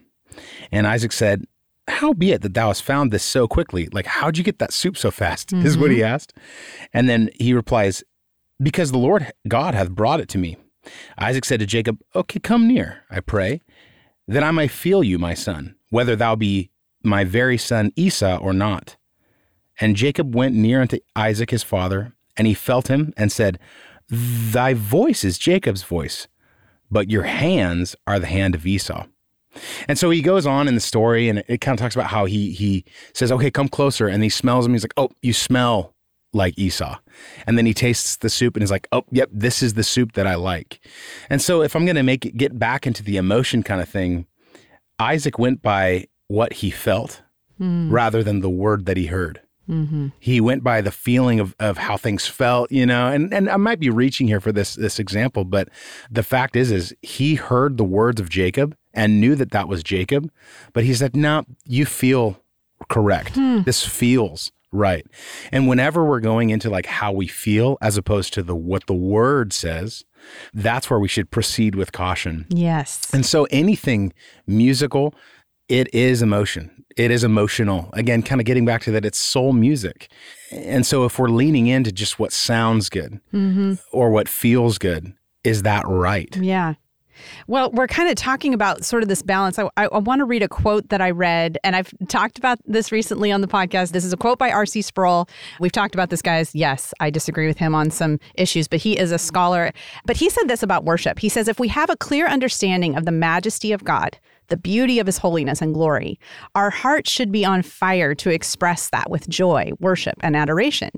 And 0.70 0.86
Isaac 0.86 1.12
said, 1.12 1.44
How 1.88 2.12
be 2.12 2.32
it 2.32 2.42
that 2.42 2.54
thou 2.54 2.68
hast 2.68 2.82
found 2.82 3.10
this 3.10 3.24
so 3.24 3.48
quickly? 3.48 3.88
Like, 3.92 4.06
how'd 4.06 4.38
you 4.38 4.44
get 4.44 4.58
that 4.58 4.72
soup 4.72 4.96
so 4.96 5.10
fast? 5.10 5.50
Mm-hmm. 5.50 5.66
Is 5.66 5.76
what 5.76 5.90
he 5.90 5.98
mm-hmm. 5.98 6.14
asked. 6.14 6.34
And 6.92 7.08
then 7.08 7.30
he 7.40 7.54
replies, 7.54 8.04
Because 8.62 8.92
the 8.92 8.98
Lord 8.98 9.32
God 9.48 9.74
hath 9.74 9.90
brought 9.90 10.20
it 10.20 10.28
to 10.30 10.38
me. 10.38 10.58
Isaac 11.18 11.44
said 11.44 11.60
to 11.60 11.66
Jacob, 11.66 12.00
Okay, 12.14 12.38
come 12.40 12.66
near, 12.66 13.04
I 13.10 13.20
pray, 13.20 13.62
that 14.26 14.42
I 14.42 14.50
may 14.50 14.68
feel 14.68 15.02
you, 15.02 15.18
my 15.18 15.34
son, 15.34 15.74
whether 15.90 16.16
thou 16.16 16.36
be 16.36 16.70
my 17.02 17.24
very 17.24 17.58
son 17.58 17.92
Esau 17.96 18.38
or 18.38 18.52
not. 18.52 18.96
And 19.80 19.96
Jacob 19.96 20.34
went 20.34 20.54
near 20.54 20.80
unto 20.80 20.98
Isaac 21.14 21.50
his 21.50 21.62
father, 21.62 22.12
and 22.36 22.46
he 22.46 22.54
felt 22.54 22.88
him, 22.88 23.12
and 23.16 23.30
said, 23.30 23.58
Thy 24.08 24.74
voice 24.74 25.24
is 25.24 25.38
Jacob's 25.38 25.82
voice, 25.82 26.28
but 26.90 27.10
your 27.10 27.24
hands 27.24 27.94
are 28.06 28.18
the 28.18 28.26
hand 28.26 28.54
of 28.54 28.66
Esau. 28.66 29.06
And 29.86 29.98
so 29.98 30.10
he 30.10 30.22
goes 30.22 30.46
on 30.46 30.68
in 30.68 30.74
the 30.74 30.80
story, 30.80 31.28
and 31.28 31.44
it 31.48 31.60
kind 31.60 31.78
of 31.78 31.80
talks 31.80 31.94
about 31.94 32.08
how 32.08 32.26
he 32.26 32.52
he 32.52 32.84
says, 33.12 33.32
"Okay, 33.32 33.50
come 33.50 33.68
closer," 33.68 34.06
and 34.06 34.22
he 34.22 34.28
smells 34.28 34.66
him. 34.66 34.72
He's 34.72 34.84
like, 34.84 34.94
"Oh, 34.96 35.10
you 35.22 35.32
smell 35.32 35.94
like 36.32 36.58
Esau. 36.58 36.98
And 37.46 37.56
then 37.56 37.66
he 37.66 37.74
tastes 37.74 38.16
the 38.16 38.30
soup 38.30 38.56
and 38.56 38.62
is 38.62 38.70
like, 38.70 38.88
oh, 38.92 39.04
yep, 39.10 39.30
this 39.32 39.62
is 39.62 39.74
the 39.74 39.84
soup 39.84 40.12
that 40.12 40.26
I 40.26 40.34
like. 40.34 40.86
And 41.30 41.40
so 41.40 41.62
if 41.62 41.74
I'm 41.74 41.84
going 41.84 41.96
to 41.96 42.02
make 42.02 42.26
it 42.26 42.36
get 42.36 42.58
back 42.58 42.86
into 42.86 43.02
the 43.02 43.16
emotion 43.16 43.62
kind 43.62 43.80
of 43.80 43.88
thing, 43.88 44.26
Isaac 44.98 45.38
went 45.38 45.62
by 45.62 46.06
what 46.26 46.54
he 46.54 46.70
felt 46.70 47.22
mm. 47.60 47.90
rather 47.90 48.22
than 48.22 48.40
the 48.40 48.50
word 48.50 48.86
that 48.86 48.96
he 48.96 49.06
heard. 49.06 49.40
Mm-hmm. 49.68 50.08
He 50.18 50.40
went 50.40 50.64
by 50.64 50.80
the 50.80 50.90
feeling 50.90 51.40
of, 51.40 51.54
of 51.60 51.76
how 51.76 51.98
things 51.98 52.26
felt, 52.26 52.72
you 52.72 52.86
know, 52.86 53.08
and, 53.08 53.32
and 53.34 53.50
I 53.50 53.58
might 53.58 53.78
be 53.78 53.90
reaching 53.90 54.26
here 54.26 54.40
for 54.40 54.50
this 54.50 54.76
this 54.76 54.98
example, 54.98 55.44
but 55.44 55.68
the 56.10 56.22
fact 56.22 56.56
is, 56.56 56.70
is 56.70 56.94
he 57.02 57.34
heard 57.34 57.76
the 57.76 57.84
words 57.84 58.18
of 58.18 58.30
Jacob 58.30 58.74
and 58.94 59.20
knew 59.20 59.34
that 59.34 59.50
that 59.50 59.68
was 59.68 59.82
Jacob, 59.82 60.30
but 60.72 60.84
he 60.84 60.94
said, 60.94 61.14
"No, 61.14 61.44
you 61.66 61.84
feel 61.84 62.42
correct. 62.88 63.34
Hmm. 63.34 63.62
This 63.62 63.84
feels 63.86 64.52
Right. 64.70 65.06
And 65.50 65.66
whenever 65.66 66.04
we're 66.04 66.20
going 66.20 66.50
into 66.50 66.68
like 66.68 66.86
how 66.86 67.12
we 67.12 67.26
feel 67.26 67.78
as 67.80 67.96
opposed 67.96 68.34
to 68.34 68.42
the 68.42 68.54
what 68.54 68.86
the 68.86 68.94
word 68.94 69.52
says, 69.52 70.04
that's 70.52 70.90
where 70.90 70.98
we 70.98 71.08
should 71.08 71.30
proceed 71.30 71.74
with 71.74 71.92
caution. 71.92 72.46
Yes. 72.50 73.08
And 73.12 73.24
so 73.24 73.44
anything 73.50 74.12
musical, 74.46 75.14
it 75.68 75.92
is 75.94 76.22
emotion. 76.22 76.84
It 76.96 77.10
is 77.10 77.24
emotional. 77.24 77.90
Again, 77.92 78.22
kind 78.22 78.40
of 78.40 78.44
getting 78.44 78.64
back 78.64 78.82
to 78.82 78.90
that, 78.92 79.04
it's 79.04 79.18
soul 79.18 79.52
music. 79.52 80.10
And 80.50 80.84
so 80.84 81.04
if 81.04 81.18
we're 81.18 81.28
leaning 81.28 81.68
into 81.68 81.92
just 81.92 82.18
what 82.18 82.32
sounds 82.32 82.90
good 82.90 83.20
mm-hmm. 83.32 83.74
or 83.92 84.10
what 84.10 84.28
feels 84.28 84.78
good, 84.78 85.14
is 85.44 85.62
that 85.62 85.86
right? 85.86 86.36
Yeah. 86.36 86.74
Well, 87.46 87.70
we're 87.72 87.86
kind 87.86 88.08
of 88.08 88.14
talking 88.14 88.54
about 88.54 88.84
sort 88.84 89.02
of 89.02 89.08
this 89.08 89.22
balance. 89.22 89.58
I, 89.58 89.68
I, 89.76 89.86
I 89.86 89.98
want 89.98 90.20
to 90.20 90.24
read 90.24 90.42
a 90.42 90.48
quote 90.48 90.88
that 90.90 91.00
I 91.00 91.10
read, 91.10 91.58
and 91.64 91.76
I've 91.76 91.92
talked 92.08 92.38
about 92.38 92.58
this 92.66 92.92
recently 92.92 93.32
on 93.32 93.40
the 93.40 93.48
podcast. 93.48 93.92
This 93.92 94.04
is 94.04 94.12
a 94.12 94.16
quote 94.16 94.38
by 94.38 94.50
R.C. 94.50 94.82
Sproul. 94.82 95.28
We've 95.60 95.72
talked 95.72 95.94
about 95.94 96.10
this, 96.10 96.22
guys. 96.22 96.54
Yes, 96.54 96.92
I 97.00 97.10
disagree 97.10 97.46
with 97.46 97.58
him 97.58 97.74
on 97.74 97.90
some 97.90 98.18
issues, 98.34 98.68
but 98.68 98.80
he 98.80 98.98
is 98.98 99.12
a 99.12 99.18
scholar. 99.18 99.72
But 100.06 100.16
he 100.16 100.30
said 100.30 100.48
this 100.48 100.62
about 100.62 100.84
worship. 100.84 101.18
He 101.18 101.28
says, 101.28 101.48
if 101.48 101.58
we 101.58 101.68
have 101.68 101.90
a 101.90 101.96
clear 101.96 102.26
understanding 102.26 102.96
of 102.96 103.04
the 103.04 103.12
majesty 103.12 103.72
of 103.72 103.84
God, 103.84 104.18
the 104.48 104.56
beauty 104.56 104.98
of 104.98 105.06
his 105.06 105.18
holiness 105.18 105.60
and 105.60 105.74
glory, 105.74 106.18
our 106.54 106.70
hearts 106.70 107.10
should 107.10 107.30
be 107.30 107.44
on 107.44 107.62
fire 107.62 108.14
to 108.14 108.30
express 108.30 108.90
that 108.90 109.10
with 109.10 109.28
joy, 109.28 109.72
worship, 109.78 110.16
and 110.20 110.36
adoration. 110.36 110.90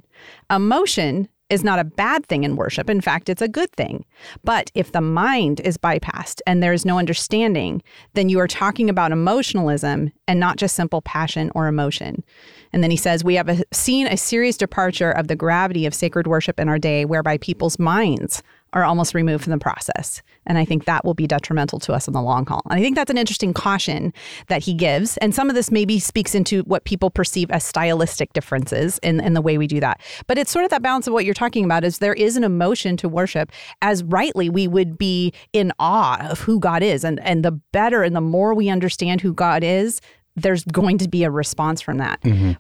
Emotion 0.49 1.29
is 1.51 1.65
not 1.65 1.79
a 1.79 1.85
bad 1.85 2.25
thing 2.27 2.45
in 2.45 2.57
worship. 2.57 2.89
In 2.89 3.01
fact, 3.01 3.29
it's 3.29 3.43
a 3.43 3.49
good 3.49 3.71
thing. 3.73 4.05
But 4.45 4.71
if 4.75 4.93
the 4.93 5.01
mind 5.01 5.61
is 5.61 5.77
bypassed 5.77 6.41
and 6.47 6.63
there's 6.63 6.87
no 6.87 6.99
understanding, 6.99 7.83
then 8.15 8.29
you 8.29 8.39
are 8.39 8.47
talking 8.47 8.89
about 8.89 9.13
emotionalism 9.13 10.13
and 10.29 10.41
not 10.41 10.57
just 10.57 10.77
simple 10.77 11.03
passion 11.03 11.51
or 11.55 11.67
emotion. 11.67 12.25
And 12.73 12.83
then 12.83 12.91
he 12.91 12.97
says, 12.97 13.25
We 13.25 13.35
have 13.35 13.49
a, 13.49 13.65
seen 13.73 14.07
a 14.07 14.17
serious 14.17 14.57
departure 14.57 15.11
of 15.11 15.29
the 15.29 15.37
gravity 15.37 15.87
of 15.87 15.95
sacred 15.95 16.27
worship 16.27 16.61
in 16.61 16.69
our 16.69 16.79
day, 16.79 17.05
whereby 17.05 17.39
people's 17.39 17.79
minds 17.79 18.43
are 18.73 18.85
almost 18.85 19.15
removed 19.15 19.45
from 19.45 19.53
the 19.53 19.59
process. 19.59 20.23
And 20.47 20.59
I 20.59 20.65
think 20.65 20.85
that 20.85 21.05
will 21.05 21.15
be 21.15 21.27
detrimental 21.27 21.79
to 21.81 21.93
us 21.93 22.07
in 22.07 22.15
the 22.15 22.23
long 22.23 22.47
haul. 22.47 22.63
And 22.71 22.79
I 22.79 22.83
think 22.83 22.97
that's 22.97 23.11
an 23.11 23.19
interesting 23.19 23.53
caution 23.53 24.13
that 24.49 24.63
he 24.63 24.75
gives. 24.75 25.17
And 25.19 25.35
some 25.35 25.49
of 25.49 25.55
this 25.55 25.71
maybe 25.71 25.99
speaks 25.99 26.35
into 26.35 26.63
what 26.63 26.85
people 26.85 27.11
perceive 27.11 27.51
as 27.51 27.65
stylistic 27.65 28.33
differences 28.33 28.99
in, 29.03 29.21
in 29.21 29.35
the 29.35 29.43
way 29.43 29.59
we 29.59 29.67
do 29.67 29.81
that. 29.81 30.01
But 30.27 30.39
it's 30.39 30.51
sort 30.51 30.65
of 30.65 30.71
that 30.71 30.83
balance 30.83 31.07
of 31.07 31.13
what 31.13 31.25
you're 31.25 31.35
talking 31.35 31.65
about 31.65 31.85
is 31.85 31.99
there 31.99 32.15
is 32.15 32.37
an 32.37 32.45
emotion 32.45 32.97
to 32.99 33.09
worship 33.09 33.53
as 33.83 34.03
rightly 34.05 34.49
we 34.49 34.69
would 34.69 34.97
be 34.97 35.33
in 35.53 35.73
awe 35.79 36.31
of 36.31 36.41
who 36.41 36.61
God 36.61 36.83
is. 36.83 37.05
And, 37.05 37.21
and 37.21 37.45
the 37.45 37.53
better 37.53 38.03
and 38.03 38.15
the 38.15 38.21
more 38.21 38.55
we 38.55 38.69
understand 38.69 39.21
who 39.21 39.33
God 39.33 39.65
is, 39.65 40.01
there's 40.37 40.65
going 40.65 40.99
to 40.99 41.09
be 41.09 41.25
a 41.25 41.31
response 41.31 41.81
from 41.81 41.99
that. 41.99 42.21
Mm-hmm. 42.23 42.53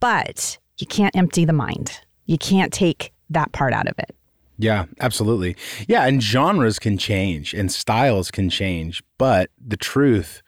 But 0.00 0.58
you 0.78 0.86
can't 0.86 1.14
empty 1.16 1.44
the 1.44 1.52
mind. 1.52 2.00
You 2.26 2.38
can't 2.38 2.72
take 2.72 3.12
that 3.30 3.52
part 3.52 3.72
out 3.72 3.88
of 3.88 3.98
it. 3.98 4.14
Yeah, 4.58 4.86
absolutely. 5.00 5.56
Yeah, 5.86 6.04
and 6.06 6.22
genres 6.22 6.78
can 6.78 6.98
change 6.98 7.52
and 7.54 7.70
styles 7.70 8.30
can 8.30 8.48
change, 8.50 9.02
but 9.18 9.50
the 9.64 9.76
truth 9.76 10.42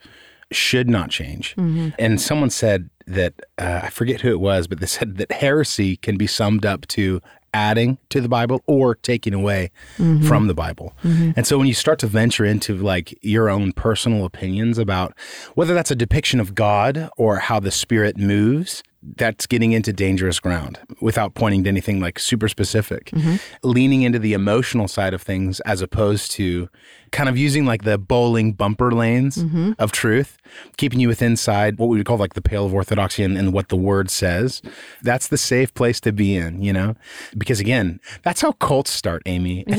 should 0.50 0.88
not 0.88 1.10
change. 1.10 1.54
Mm-hmm. 1.56 1.90
And 1.98 2.20
someone 2.20 2.50
said 2.50 2.88
that, 3.06 3.34
uh, 3.58 3.80
I 3.84 3.90
forget 3.90 4.22
who 4.22 4.30
it 4.30 4.40
was, 4.40 4.66
but 4.66 4.80
they 4.80 4.86
said 4.98 5.18
that 5.18 5.32
heresy 5.32 5.96
can 5.96 6.16
be 6.16 6.26
summed 6.26 6.64
up 6.64 6.86
to 6.88 7.20
adding 7.54 7.96
to 8.10 8.20
the 8.20 8.28
Bible 8.28 8.62
or 8.66 8.94
taking 8.94 9.32
away 9.32 9.70
mm-hmm. 9.96 10.26
from 10.26 10.46
the 10.46 10.54
Bible. 10.54 10.92
Mm-hmm. 11.02 11.32
And 11.36 11.46
so 11.46 11.56
when 11.58 11.66
you 11.66 11.74
start 11.74 11.98
to 12.00 12.06
venture 12.06 12.44
into 12.44 12.76
like 12.76 13.18
your 13.22 13.48
own 13.48 13.72
personal 13.72 14.24
opinions 14.24 14.78
about 14.78 15.14
whether 15.54 15.74
that's 15.74 15.90
a 15.90 15.96
depiction 15.96 16.40
of 16.40 16.54
God 16.54 17.08
or 17.16 17.38
how 17.38 17.58
the 17.58 17.70
Spirit 17.70 18.18
moves, 18.18 18.82
that's 19.02 19.46
getting 19.46 19.72
into 19.72 19.92
dangerous 19.92 20.40
ground 20.40 20.78
without 21.00 21.34
pointing 21.34 21.62
to 21.64 21.68
anything 21.68 22.00
like 22.00 22.18
super 22.18 22.48
specific. 22.48 23.06
Mm-hmm. 23.06 23.36
Leaning 23.62 24.02
into 24.02 24.18
the 24.18 24.32
emotional 24.32 24.88
side 24.88 25.14
of 25.14 25.22
things 25.22 25.60
as 25.60 25.80
opposed 25.80 26.32
to 26.32 26.68
kind 27.12 27.28
of 27.28 27.38
using 27.38 27.64
like 27.64 27.84
the 27.84 27.96
bowling 27.96 28.52
bumper 28.52 28.90
lanes 28.90 29.38
mm-hmm. 29.38 29.72
of 29.78 29.92
truth, 29.92 30.36
keeping 30.76 30.98
you 30.98 31.08
within 31.08 31.36
side 31.36 31.78
what 31.78 31.88
we 31.88 31.96
would 31.96 32.06
call 32.06 32.16
like 32.16 32.34
the 32.34 32.42
pale 32.42 32.66
of 32.66 32.74
orthodoxy 32.74 33.22
and, 33.22 33.38
and 33.38 33.52
what 33.52 33.68
the 33.68 33.76
word 33.76 34.10
says. 34.10 34.60
That's 35.02 35.28
the 35.28 35.38
safe 35.38 35.72
place 35.74 36.00
to 36.00 36.12
be 36.12 36.34
in, 36.34 36.60
you 36.62 36.72
know? 36.72 36.96
Because 37.36 37.60
again, 37.60 38.00
that's 38.24 38.40
how 38.40 38.52
cults 38.52 38.90
start, 38.90 39.22
Amy. 39.26 39.64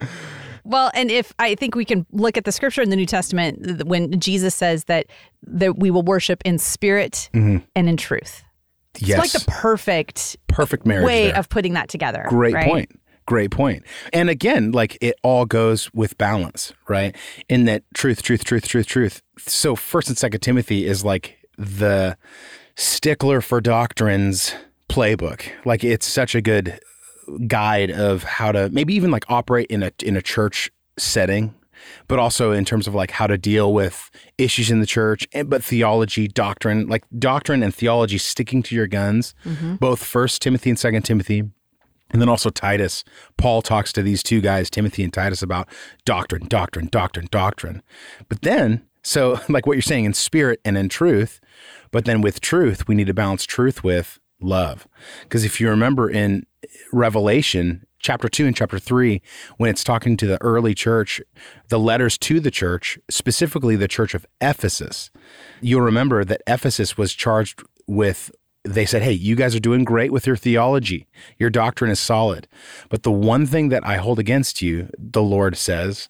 Well, 0.64 0.90
and 0.94 1.10
if 1.10 1.32
I 1.38 1.54
think 1.54 1.74
we 1.74 1.84
can 1.84 2.06
look 2.10 2.36
at 2.36 2.44
the 2.44 2.52
scripture 2.52 2.82
in 2.82 2.90
the 2.90 2.96
New 2.96 3.06
Testament 3.06 3.84
when 3.86 4.18
Jesus 4.18 4.54
says 4.54 4.84
that 4.84 5.06
that 5.46 5.78
we 5.78 5.90
will 5.90 6.02
worship 6.02 6.42
in 6.44 6.58
spirit 6.58 7.28
mm-hmm. 7.34 7.58
and 7.76 7.88
in 7.88 7.96
truth. 7.96 8.42
Yes. 8.98 9.24
It's 9.24 9.34
like 9.34 9.44
the 9.44 9.50
perfect 9.50 10.36
perfect 10.48 10.86
marriage 10.86 11.04
way 11.04 11.26
there. 11.26 11.38
of 11.38 11.48
putting 11.48 11.74
that 11.74 11.88
together. 11.88 12.24
Great 12.28 12.54
right? 12.54 12.66
point. 12.66 13.00
Great 13.26 13.50
point. 13.50 13.84
And 14.12 14.28
again, 14.28 14.72
like 14.72 14.98
it 15.00 15.16
all 15.22 15.46
goes 15.46 15.92
with 15.94 16.16
balance, 16.18 16.72
right? 16.88 17.16
In 17.48 17.64
that 17.64 17.82
truth, 17.94 18.22
truth, 18.22 18.44
truth, 18.44 18.66
truth, 18.66 18.86
truth. 18.86 19.22
So 19.38 19.74
first 19.74 20.08
and 20.08 20.18
second 20.18 20.40
Timothy 20.40 20.86
is 20.86 21.04
like 21.04 21.38
the 21.56 22.16
stickler 22.74 23.40
for 23.40 23.60
doctrines 23.60 24.54
playbook. 24.90 25.42
Like 25.64 25.84
it's 25.84 26.06
such 26.06 26.34
a 26.34 26.42
good 26.42 26.78
guide 27.46 27.90
of 27.90 28.22
how 28.22 28.52
to 28.52 28.68
maybe 28.70 28.94
even 28.94 29.10
like 29.10 29.24
operate 29.28 29.66
in 29.68 29.82
a 29.82 29.92
in 30.02 30.16
a 30.16 30.22
church 30.22 30.70
setting 30.98 31.54
but 32.08 32.18
also 32.18 32.52
in 32.52 32.64
terms 32.64 32.86
of 32.86 32.94
like 32.94 33.10
how 33.10 33.26
to 33.26 33.36
deal 33.36 33.72
with 33.72 34.10
issues 34.38 34.70
in 34.70 34.80
the 34.80 34.86
church 34.86 35.26
but 35.46 35.62
theology 35.62 36.28
doctrine 36.28 36.86
like 36.86 37.04
doctrine 37.18 37.62
and 37.62 37.74
theology 37.74 38.18
sticking 38.18 38.62
to 38.62 38.74
your 38.74 38.86
guns 38.86 39.34
mm-hmm. 39.44 39.76
both 39.76 40.02
first 40.02 40.42
timothy 40.42 40.70
and 40.70 40.78
second 40.78 41.02
timothy 41.02 41.40
and 42.10 42.20
then 42.20 42.28
also 42.28 42.50
titus 42.50 43.04
paul 43.36 43.62
talks 43.62 43.92
to 43.92 44.02
these 44.02 44.22
two 44.22 44.40
guys 44.40 44.70
timothy 44.70 45.02
and 45.02 45.12
titus 45.12 45.42
about 45.42 45.68
doctrine 46.04 46.46
doctrine 46.48 46.86
doctrine 46.86 47.28
doctrine 47.30 47.82
but 48.28 48.42
then 48.42 48.84
so 49.02 49.38
like 49.48 49.66
what 49.66 49.74
you're 49.74 49.82
saying 49.82 50.04
in 50.04 50.14
spirit 50.14 50.60
and 50.64 50.76
in 50.76 50.88
truth 50.88 51.40
but 51.90 52.04
then 52.04 52.20
with 52.20 52.40
truth 52.40 52.86
we 52.88 52.94
need 52.94 53.06
to 53.06 53.14
balance 53.14 53.44
truth 53.44 53.82
with 53.84 54.18
love 54.44 54.86
because 55.22 55.44
if 55.44 55.60
you 55.60 55.68
remember 55.68 56.08
in 56.08 56.46
Revelation, 56.92 57.86
chapter 57.98 58.28
2 58.28 58.46
and 58.46 58.56
chapter 58.56 58.78
3, 58.78 59.20
when 59.56 59.70
it's 59.70 59.82
talking 59.82 60.16
to 60.18 60.26
the 60.26 60.40
early 60.42 60.74
church, 60.74 61.20
the 61.68 61.78
letters 61.78 62.18
to 62.18 62.38
the 62.38 62.50
church, 62.50 62.98
specifically 63.10 63.76
the 63.76 63.88
church 63.88 64.14
of 64.14 64.26
Ephesus, 64.40 65.10
you'll 65.60 65.80
remember 65.80 66.24
that 66.24 66.42
Ephesus 66.46 66.96
was 66.96 67.14
charged 67.14 67.62
with 67.86 68.30
they 68.66 68.86
said, 68.86 69.02
Hey, 69.02 69.12
you 69.12 69.36
guys 69.36 69.54
are 69.54 69.60
doing 69.60 69.84
great 69.84 70.10
with 70.10 70.26
your 70.26 70.36
theology. 70.36 71.06
Your 71.38 71.50
doctrine 71.50 71.90
is 71.90 72.00
solid. 72.00 72.48
But 72.88 73.02
the 73.02 73.12
one 73.12 73.46
thing 73.46 73.68
that 73.68 73.86
I 73.86 73.96
hold 73.96 74.18
against 74.18 74.62
you, 74.62 74.88
the 74.98 75.22
Lord 75.22 75.56
says, 75.56 76.08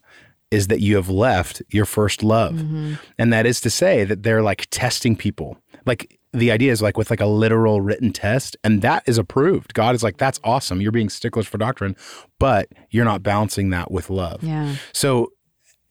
is 0.52 0.68
that 0.68 0.80
you 0.80 0.94
have 0.94 1.08
left 1.08 1.62
your 1.70 1.84
first 1.84 2.22
love. 2.22 2.54
Mm-hmm. 2.54 2.94
And 3.18 3.32
that 3.32 3.44
is 3.44 3.60
to 3.62 3.70
say 3.70 4.04
that 4.04 4.22
they're 4.22 4.42
like 4.42 4.68
testing 4.70 5.16
people. 5.16 5.58
Like 5.84 6.20
the 6.34 6.50
idea 6.50 6.72
is 6.72 6.82
like 6.82 6.98
with 6.98 7.10
like 7.10 7.20
a 7.20 7.26
literal 7.26 7.80
written 7.80 8.12
test 8.12 8.56
and 8.64 8.82
that 8.82 9.04
is 9.06 9.16
approved. 9.16 9.72
God 9.72 9.94
is 9.94 10.02
like 10.02 10.18
that's 10.18 10.40
awesome. 10.44 10.80
You're 10.80 10.92
being 10.92 11.08
sticklers 11.08 11.46
for 11.46 11.58
doctrine 11.58 11.96
but 12.38 12.68
you're 12.90 13.04
not 13.04 13.22
balancing 13.22 13.70
that 13.70 13.90
with 13.90 14.10
love. 14.10 14.42
Yeah. 14.42 14.76
So 14.92 15.32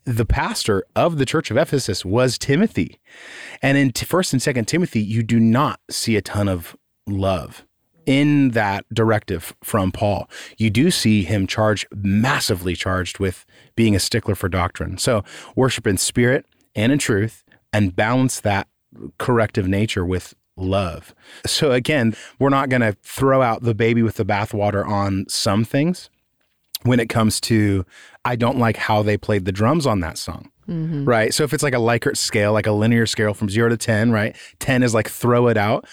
the 0.05 0.25
pastor 0.25 0.83
of 0.95 1.17
the 1.17 1.25
church 1.25 1.49
of 1.49 1.57
ephesus 1.57 2.03
was 2.03 2.37
timothy. 2.37 2.99
And 3.61 3.77
in 3.77 3.91
first 3.93 4.33
and 4.33 4.41
second 4.41 4.65
timothy 4.65 5.01
you 5.01 5.23
do 5.23 5.39
not 5.39 5.79
see 5.89 6.17
a 6.17 6.21
ton 6.21 6.49
of 6.49 6.75
love 7.07 7.65
in 8.05 8.49
that 8.49 8.85
directive 8.93 9.55
from 9.63 9.93
paul. 9.93 10.29
You 10.57 10.69
do 10.69 10.91
see 10.91 11.23
him 11.23 11.47
charged 11.47 11.87
massively 11.95 12.75
charged 12.75 13.17
with 13.19 13.45
being 13.77 13.95
a 13.95 13.99
stickler 13.99 14.35
for 14.35 14.49
doctrine. 14.49 14.97
So 14.97 15.23
worship 15.55 15.87
in 15.87 15.97
spirit 15.97 16.45
and 16.75 16.91
in 16.91 16.99
truth 16.99 17.45
and 17.71 17.95
balance 17.95 18.41
that 18.41 18.67
corrective 19.17 19.67
nature 19.67 20.05
with 20.05 20.33
love. 20.55 21.13
So 21.45 21.71
again, 21.71 22.15
we're 22.39 22.49
not 22.49 22.69
going 22.69 22.81
to 22.81 22.95
throw 23.03 23.41
out 23.41 23.63
the 23.63 23.73
baby 23.73 24.03
with 24.03 24.15
the 24.15 24.25
bathwater 24.25 24.87
on 24.87 25.25
some 25.27 25.65
things 25.65 26.09
when 26.83 26.99
it 26.99 27.09
comes 27.09 27.39
to 27.41 27.85
I 28.25 28.35
don't 28.35 28.59
like 28.59 28.77
how 28.77 29.03
they 29.03 29.17
played 29.17 29.45
the 29.45 29.51
drums 29.51 29.87
on 29.87 29.99
that 30.01 30.17
song. 30.17 30.49
Mm-hmm. 30.67 31.05
Right. 31.05 31.33
So 31.33 31.43
if 31.43 31.53
it's 31.53 31.63
like 31.63 31.73
a 31.73 31.77
Likert 31.77 32.15
scale, 32.15 32.53
like 32.53 32.67
a 32.67 32.71
linear 32.71 33.05
scale 33.05 33.33
from 33.33 33.49
zero 33.49 33.69
to 33.69 33.77
10, 33.77 34.11
right? 34.11 34.35
10 34.59 34.83
is 34.83 34.93
like 34.93 35.09
throw 35.09 35.47
it 35.47 35.57
out. 35.57 35.85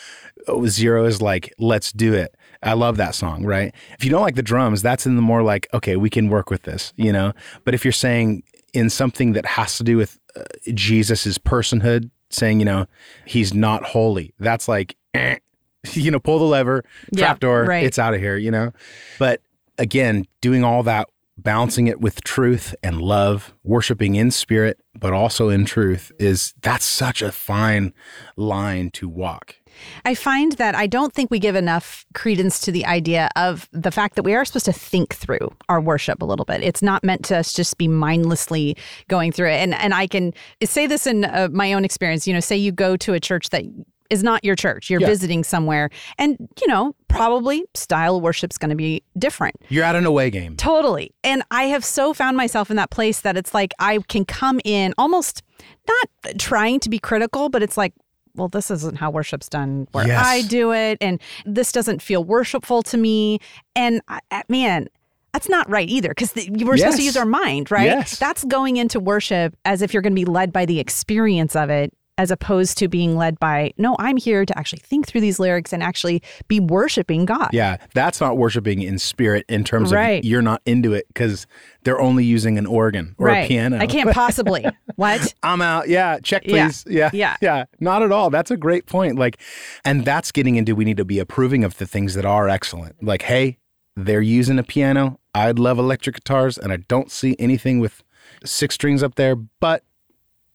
zero 0.66 1.06
is 1.06 1.20
like 1.20 1.52
let's 1.58 1.92
do 1.92 2.14
it. 2.14 2.36
I 2.62 2.74
love 2.74 2.96
that 2.98 3.14
song, 3.14 3.44
right? 3.44 3.74
If 3.98 4.04
you 4.04 4.10
don't 4.10 4.22
like 4.22 4.34
the 4.34 4.42
drums, 4.42 4.82
that's 4.82 5.06
in 5.06 5.16
the 5.16 5.22
more 5.22 5.42
like, 5.42 5.66
okay, 5.72 5.96
we 5.96 6.10
can 6.10 6.28
work 6.28 6.50
with 6.50 6.62
this, 6.62 6.92
you 6.96 7.10
know? 7.10 7.32
But 7.64 7.74
if 7.74 7.84
you're 7.84 7.92
saying 7.92 8.42
in 8.74 8.90
something 8.90 9.32
that 9.32 9.46
has 9.46 9.78
to 9.78 9.84
do 9.84 9.96
with 9.96 10.18
uh, 10.36 10.42
Jesus's 10.74 11.38
personhood, 11.38 12.10
saying, 12.30 12.60
you 12.60 12.64
know, 12.64 12.86
he's 13.26 13.52
not 13.54 13.84
holy. 13.84 14.34
That's 14.38 14.68
like, 14.68 14.96
eh, 15.14 15.36
you 15.92 16.10
know, 16.10 16.20
pull 16.20 16.38
the 16.38 16.44
lever, 16.44 16.84
yeah, 17.12 17.26
trapdoor, 17.26 17.64
right. 17.64 17.84
it's 17.84 17.98
out 17.98 18.14
of 18.14 18.20
here, 18.20 18.36
you 18.36 18.50
know? 18.50 18.72
But 19.18 19.40
again, 19.78 20.26
doing 20.40 20.64
all 20.64 20.82
that, 20.84 21.08
balancing 21.36 21.86
it 21.86 22.00
with 22.00 22.22
truth 22.22 22.74
and 22.82 23.00
love, 23.00 23.54
worshiping 23.64 24.14
in 24.14 24.30
spirit, 24.30 24.78
but 24.98 25.12
also 25.12 25.48
in 25.48 25.64
truth 25.64 26.12
is 26.18 26.54
that's 26.60 26.84
such 26.84 27.22
a 27.22 27.32
fine 27.32 27.92
line 28.36 28.90
to 28.90 29.08
walk. 29.08 29.56
I 30.04 30.14
find 30.14 30.52
that 30.52 30.74
I 30.74 30.86
don't 30.86 31.12
think 31.12 31.30
we 31.30 31.38
give 31.38 31.56
enough 31.56 32.04
credence 32.14 32.60
to 32.60 32.72
the 32.72 32.84
idea 32.86 33.28
of 33.36 33.68
the 33.72 33.90
fact 33.90 34.16
that 34.16 34.22
we 34.22 34.34
are 34.34 34.44
supposed 34.44 34.66
to 34.66 34.72
think 34.72 35.14
through 35.14 35.50
our 35.68 35.80
worship 35.80 36.22
a 36.22 36.24
little 36.24 36.44
bit. 36.44 36.62
It's 36.62 36.82
not 36.82 37.04
meant 37.04 37.24
to 37.26 37.36
us 37.36 37.52
just 37.52 37.78
be 37.78 37.88
mindlessly 37.88 38.76
going 39.08 39.32
through 39.32 39.50
it. 39.50 39.58
And 39.58 39.74
and 39.74 39.94
I 39.94 40.06
can 40.06 40.32
say 40.64 40.86
this 40.86 41.06
in 41.06 41.24
uh, 41.24 41.48
my 41.52 41.72
own 41.72 41.84
experience. 41.84 42.26
You 42.26 42.34
know, 42.34 42.40
say 42.40 42.56
you 42.56 42.72
go 42.72 42.96
to 42.96 43.14
a 43.14 43.20
church 43.20 43.50
that 43.50 43.64
is 44.10 44.24
not 44.24 44.44
your 44.44 44.56
church. 44.56 44.90
You're 44.90 45.00
yeah. 45.00 45.06
visiting 45.06 45.44
somewhere, 45.44 45.88
and 46.18 46.36
you 46.60 46.66
know 46.66 46.94
probably 47.08 47.64
style 47.74 48.20
worship's 48.20 48.58
going 48.58 48.70
to 48.70 48.76
be 48.76 49.02
different. 49.18 49.56
You're 49.68 49.84
at 49.84 49.96
an 49.96 50.06
away 50.06 50.30
game. 50.30 50.56
Totally. 50.56 51.12
And 51.24 51.42
I 51.50 51.64
have 51.64 51.84
so 51.84 52.12
found 52.12 52.36
myself 52.36 52.70
in 52.70 52.76
that 52.76 52.90
place 52.90 53.20
that 53.20 53.36
it's 53.36 53.54
like 53.54 53.72
I 53.78 53.98
can 54.08 54.24
come 54.24 54.60
in 54.64 54.94
almost 54.98 55.42
not 55.88 56.38
trying 56.38 56.80
to 56.80 56.90
be 56.90 56.98
critical, 56.98 57.48
but 57.48 57.62
it's 57.62 57.76
like, 57.76 57.92
well, 58.34 58.48
this 58.48 58.70
isn't 58.70 58.98
how 58.98 59.10
worship's 59.10 59.48
done 59.48 59.88
where 59.92 60.06
yes. 60.06 60.24
I 60.24 60.42
do 60.42 60.72
it. 60.72 60.98
And 61.00 61.20
this 61.44 61.72
doesn't 61.72 62.02
feel 62.02 62.24
worshipful 62.24 62.82
to 62.84 62.96
me. 62.96 63.40
And 63.74 64.00
I, 64.08 64.20
man, 64.48 64.88
that's 65.32 65.48
not 65.48 65.68
right 65.70 65.88
either 65.88 66.08
because 66.08 66.34
we're 66.34 66.76
yes. 66.76 66.80
supposed 66.80 66.98
to 66.98 67.04
use 67.04 67.16
our 67.16 67.26
mind, 67.26 67.70
right? 67.70 67.86
Yes. 67.86 68.18
That's 68.18 68.44
going 68.44 68.76
into 68.76 68.98
worship 68.98 69.56
as 69.64 69.82
if 69.82 69.94
you're 69.94 70.02
going 70.02 70.14
to 70.14 70.20
be 70.20 70.24
led 70.24 70.52
by 70.52 70.66
the 70.66 70.80
experience 70.80 71.54
of 71.54 71.70
it 71.70 71.92
as 72.20 72.30
opposed 72.30 72.76
to 72.76 72.86
being 72.86 73.16
led 73.16 73.40
by, 73.40 73.72
no, 73.78 73.96
I'm 73.98 74.18
here 74.18 74.44
to 74.44 74.58
actually 74.58 74.80
think 74.80 75.06
through 75.06 75.22
these 75.22 75.38
lyrics 75.38 75.72
and 75.72 75.82
actually 75.82 76.22
be 76.48 76.60
worshiping 76.60 77.24
God. 77.24 77.48
Yeah, 77.50 77.78
that's 77.94 78.20
not 78.20 78.36
worshiping 78.36 78.82
in 78.82 78.98
spirit 78.98 79.46
in 79.48 79.64
terms 79.64 79.90
Right. 79.90 80.18
of 80.18 80.24
you're 80.26 80.42
not 80.42 80.60
into 80.66 80.92
it 80.92 81.06
because 81.08 81.46
they're 81.84 81.98
only 81.98 82.22
using 82.26 82.58
an 82.58 82.66
organ 82.66 83.14
or 83.16 83.28
right. 83.28 83.46
a 83.46 83.48
piano. 83.48 83.78
I 83.78 83.86
can't 83.86 84.10
possibly. 84.12 84.66
what? 84.96 85.32
I'm 85.42 85.62
out. 85.62 85.88
Yeah, 85.88 86.18
check 86.22 86.42
Yeah. 86.44 86.66
please. 86.66 86.84
Yeah. 86.86 87.08
Yeah. 87.14 87.36
Yeah. 87.40 87.64
Not 87.80 88.02
at 88.02 88.12
all. 88.12 88.28
That's 88.28 88.50
a 88.50 88.56
great 88.58 88.84
point. 88.84 89.18
Like 89.18 89.40
and 89.82 90.04
that's 90.04 90.30
getting 90.30 90.56
into 90.56 90.74
we 90.74 90.84
need 90.84 90.98
to 90.98 91.06
be 91.06 91.18
approving 91.18 91.64
of 91.64 91.78
the 91.78 91.86
things 91.86 92.12
that 92.16 92.26
are 92.26 92.50
excellent. 92.50 93.02
Like, 93.02 93.22
hey, 93.22 93.56
they're 93.96 94.20
using 94.20 94.58
a 94.58 94.62
piano. 94.62 95.18
I'd 95.34 95.58
love 95.58 95.78
electric 95.78 96.16
guitars 96.16 96.58
and 96.58 96.70
I 96.70 96.76
don't 96.76 97.10
see 97.10 97.34
anything 97.38 97.80
with 97.80 98.02
six 98.44 98.74
strings 98.74 99.02
up 99.02 99.14
there, 99.14 99.36
but 99.36 99.84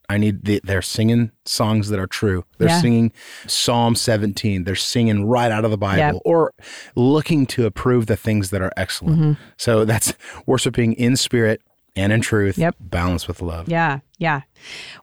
I 0.10 0.18
need 0.18 0.46
the, 0.46 0.62
they're 0.64 0.82
singing 0.82 1.32
songs 1.46 1.90
that 1.90 2.00
are 2.00 2.08
true. 2.08 2.46
They're 2.58 2.70
Yeah. 2.70 2.82
singing 2.82 3.12
Psalm 3.48 3.96
17. 3.96 4.64
They're 4.64 4.76
singing 4.76 5.26
right 5.26 5.52
out 5.52 5.66
of 5.66 5.72
the 5.72 5.78
Bible 5.78 5.98
Yep. 6.16 6.22
or 6.26 6.54
looking 6.96 7.46
to 7.48 7.66
approve 7.66 8.06
the 8.08 8.16
things 8.16 8.50
that 8.52 8.62
are 8.62 8.72
excellent. 8.78 9.20
Mm-hmm. 9.20 9.32
So 9.58 9.86
that's 9.86 10.14
worshiping 10.46 10.94
in 10.94 11.16
spirit 11.16 11.62
and 11.96 12.12
in 12.12 12.22
truth, 12.22 12.58
Yep. 12.58 12.76
balanced 12.80 13.28
with 13.28 13.42
love. 13.42 13.70
Yeah, 13.70 14.00
yeah. 14.18 14.42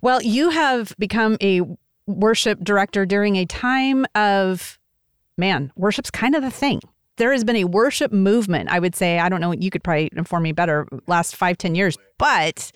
Well, 0.03 0.23
you 0.23 0.51
have 0.51 0.95
become 0.99 1.37
a 1.43 1.63
worship 2.07 2.61
director 2.63 3.07
during 3.07 3.37
a 3.37 3.47
time 3.47 4.05
of, 4.15 4.79
man, 5.39 5.73
worship's 5.77 6.11
kind 6.11 6.35
of 6.35 6.43
the 6.43 6.51
thing. 6.51 6.81
There 7.17 7.33
has 7.33 7.45
been 7.45 7.57
a 7.57 7.65
worship 7.65 8.13
movement, 8.13 8.71
I 8.71 8.79
would 8.79 8.95
say. 8.97 9.19
I 9.19 9.29
don't 9.29 9.41
know, 9.41 9.53
you 9.53 9.71
could 9.71 9.85
probably 9.85 10.11
inform 10.17 10.43
me 10.43 10.53
better, 10.53 10.87
last 11.07 11.37
five, 11.37 11.59
ten 11.59 11.75
years. 11.75 11.97
But, 12.19 12.73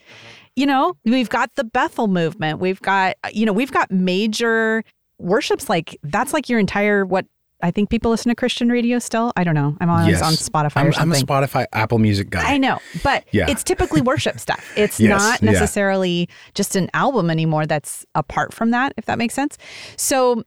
you 0.56 0.66
know, 0.66 0.96
we've 1.04 1.28
got 1.28 1.54
the 1.54 1.64
Bethel 1.64 2.08
movement. 2.08 2.58
We've 2.58 2.80
got, 2.80 3.14
you 3.32 3.46
know, 3.46 3.52
we've 3.52 3.70
got 3.72 3.90
major 3.90 4.82
worships 5.18 5.68
like 5.68 5.96
that's 6.02 6.32
like 6.32 6.48
your 6.48 6.58
entire, 6.58 7.04
what, 7.06 7.26
I 7.62 7.70
think 7.70 7.88
people 7.88 8.10
listen 8.10 8.28
to 8.28 8.34
Christian 8.34 8.68
radio 8.68 8.98
still. 8.98 9.32
I 9.36 9.44
don't 9.44 9.54
know. 9.54 9.76
I'm 9.80 9.88
always 9.88 10.08
Yes. 10.18 10.22
on 10.22 10.32
Spotify 10.34 10.76
I'm, 10.80 10.86
or 10.88 10.92
I'm 10.94 11.12
a. 11.12 11.14
Spotify, 11.14 11.64
Apple 11.72 11.98
Music 11.98 12.28
guy. 12.28 12.42
I 12.54 12.58
know, 12.58 12.78
but 13.02 13.24
Yeah. 13.32 13.46
it's 13.48 13.62
typically 13.64 14.00
worship 14.02 14.38
stuff. 14.38 14.62
It's 14.76 15.00
Yes, 15.00 15.18
not 15.18 15.42
yeah. 15.42 15.52
necessarily 15.52 16.28
just 16.54 16.76
an 16.76 16.90
album 16.92 17.30
anymore 17.30 17.64
that's 17.66 18.04
apart 18.14 18.52
from 18.52 18.72
that, 18.72 18.92
if 18.98 19.06
that 19.06 19.16
makes 19.18 19.32
sense. 19.34 19.56
So 19.96 20.42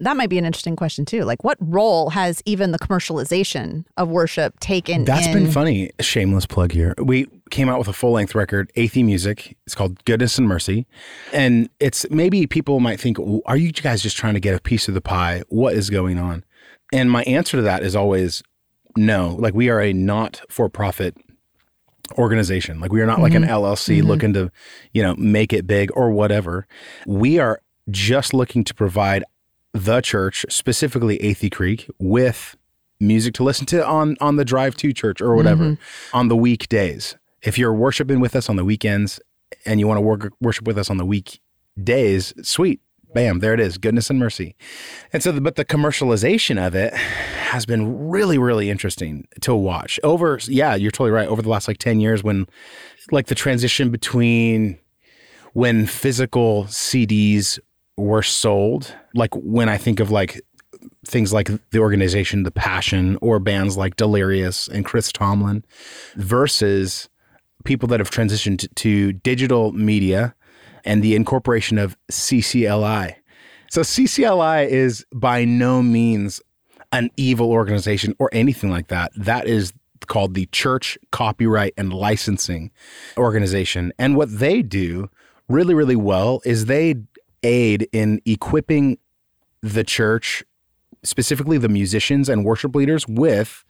that 0.00 0.14
might 0.16 0.28
be 0.28 0.36
an 0.36 0.44
interesting 0.44 0.76
question 0.76 1.06
too. 1.06 1.22
Like, 1.24 1.42
what 1.42 1.56
role 1.58 2.10
has 2.10 2.42
even 2.44 2.70
the 2.72 2.78
commercialization 2.78 3.84
of 3.96 4.08
worship 4.10 4.60
taken? 4.60 5.04
That's 5.06 5.26
in, 5.26 5.32
been 5.32 5.50
funny. 5.50 5.90
Shameless 6.00 6.44
plug 6.44 6.72
here. 6.72 6.94
We 6.98 7.28
came 7.50 7.68
out 7.68 7.78
with 7.78 7.88
a 7.88 7.92
full 7.92 8.12
length 8.12 8.34
record, 8.34 8.72
Athey 8.76 9.04
Music. 9.04 9.56
It's 9.66 9.74
called 9.74 10.04
Goodness 10.04 10.38
and 10.38 10.48
Mercy. 10.48 10.86
And 11.32 11.68
it's 11.80 12.08
maybe 12.10 12.46
people 12.46 12.80
might 12.80 13.00
think, 13.00 13.18
are 13.46 13.56
you 13.56 13.72
guys 13.72 14.02
just 14.02 14.16
trying 14.16 14.34
to 14.34 14.40
get 14.40 14.54
a 14.54 14.60
piece 14.60 14.88
of 14.88 14.94
the 14.94 15.00
pie? 15.00 15.42
What 15.48 15.74
is 15.74 15.90
going 15.90 16.18
on? 16.18 16.44
And 16.92 17.10
my 17.10 17.22
answer 17.24 17.56
to 17.56 17.62
that 17.62 17.82
is 17.82 17.94
always 17.96 18.42
no. 18.96 19.36
Like, 19.38 19.54
we 19.54 19.68
are 19.68 19.80
a 19.80 19.92
not 19.92 20.40
for 20.48 20.68
profit 20.68 21.16
organization. 22.16 22.80
Like, 22.80 22.92
we 22.92 23.00
are 23.00 23.06
not 23.06 23.20
like 23.20 23.34
an 23.34 23.42
mm-hmm. 23.42 23.52
LLC 23.52 23.98
mm-hmm. 23.98 24.06
looking 24.06 24.32
to, 24.34 24.50
you 24.92 25.02
know, 25.02 25.14
make 25.16 25.52
it 25.52 25.66
big 25.66 25.90
or 25.94 26.10
whatever. 26.10 26.66
We 27.06 27.38
are 27.38 27.60
just 27.90 28.34
looking 28.34 28.64
to 28.64 28.74
provide 28.74 29.24
the 29.72 30.00
church, 30.00 30.46
specifically 30.48 31.18
Athey 31.18 31.52
Creek, 31.52 31.88
with 31.98 32.56
music 32.98 33.34
to 33.34 33.44
listen 33.44 33.66
to 33.66 33.86
on 33.86 34.16
on 34.20 34.36
the 34.36 34.44
drive 34.44 34.74
to 34.74 34.92
church 34.92 35.20
or 35.20 35.36
whatever 35.36 35.64
mm-hmm. 35.64 36.16
on 36.16 36.28
the 36.28 36.36
weekdays. 36.36 37.16
If 37.42 37.58
you're 37.58 37.74
worshiping 37.74 38.20
with 38.20 38.34
us 38.34 38.48
on 38.48 38.56
the 38.56 38.64
weekends 38.64 39.20
and 39.64 39.78
you 39.80 39.86
want 39.86 39.98
to 39.98 40.02
work, 40.02 40.32
worship 40.40 40.66
with 40.66 40.78
us 40.78 40.90
on 40.90 40.96
the 40.96 41.04
weekdays, 41.04 42.34
sweet. 42.42 42.80
Bam, 43.14 43.38
there 43.38 43.54
it 43.54 43.60
is. 43.60 43.78
Goodness 43.78 44.10
and 44.10 44.18
mercy. 44.18 44.56
And 45.12 45.22
so, 45.22 45.38
but 45.40 45.54
the 45.54 45.64
commercialization 45.64 46.64
of 46.64 46.74
it 46.74 46.92
has 46.92 47.64
been 47.64 48.08
really, 48.08 48.36
really 48.36 48.68
interesting 48.68 49.26
to 49.40 49.54
watch. 49.54 49.98
Over, 50.02 50.38
yeah, 50.44 50.74
you're 50.74 50.90
totally 50.90 51.12
right. 51.12 51.28
Over 51.28 51.40
the 51.40 51.48
last 51.48 51.66
like 51.68 51.78
10 51.78 52.00
years, 52.00 52.22
when 52.22 52.46
like 53.10 53.28
the 53.28 53.34
transition 53.34 53.90
between 53.90 54.78
when 55.54 55.86
physical 55.86 56.64
CDs 56.64 57.58
were 57.96 58.22
sold, 58.22 58.94
like 59.14 59.34
when 59.34 59.68
I 59.70 59.78
think 59.78 60.00
of 60.00 60.10
like 60.10 60.42
things 61.06 61.32
like 61.32 61.48
the 61.70 61.78
organization 61.78 62.42
The 62.42 62.50
Passion 62.50 63.16
or 63.22 63.38
bands 63.38 63.76
like 63.76 63.96
Delirious 63.96 64.68
and 64.68 64.84
Chris 64.84 65.10
Tomlin 65.10 65.64
versus 66.16 67.08
people 67.66 67.88
that 67.88 68.00
have 68.00 68.10
transitioned 68.10 68.72
to, 68.76 69.12
digital 69.12 69.72
media 69.72 70.34
and 70.84 71.02
the 71.02 71.14
incorporation 71.14 71.76
of 71.76 71.96
CCLI. 72.10 73.16
So 73.70 73.82
CCLI 73.82 74.68
is 74.68 75.04
by 75.12 75.44
no 75.44 75.82
means 75.82 76.40
an 76.92 77.10
evil 77.16 77.50
organization 77.50 78.14
or 78.18 78.30
anything 78.32 78.70
like 78.70 78.88
that. 78.88 79.12
That 79.16 79.46
is 79.46 79.72
called 80.06 80.34
the 80.34 80.46
Church 80.46 80.96
Copyright 81.10 81.74
and 81.76 81.92
Licensing 81.92 82.70
Organization. 83.18 83.92
And 83.98 84.16
what 84.16 84.38
they 84.38 84.62
do 84.62 85.10
really, 85.48 85.74
really 85.74 85.96
well 85.96 86.40
is 86.44 86.66
they 86.66 86.94
aid 87.42 87.88
in 87.92 88.20
equipping 88.24 88.98
the 89.62 89.84
church, 89.84 90.44
specifically 91.02 91.58
the 91.58 91.68
musicians 91.68 92.28
and 92.28 92.44
worship 92.44 92.74
leaders, 92.74 93.06
with 93.08 93.64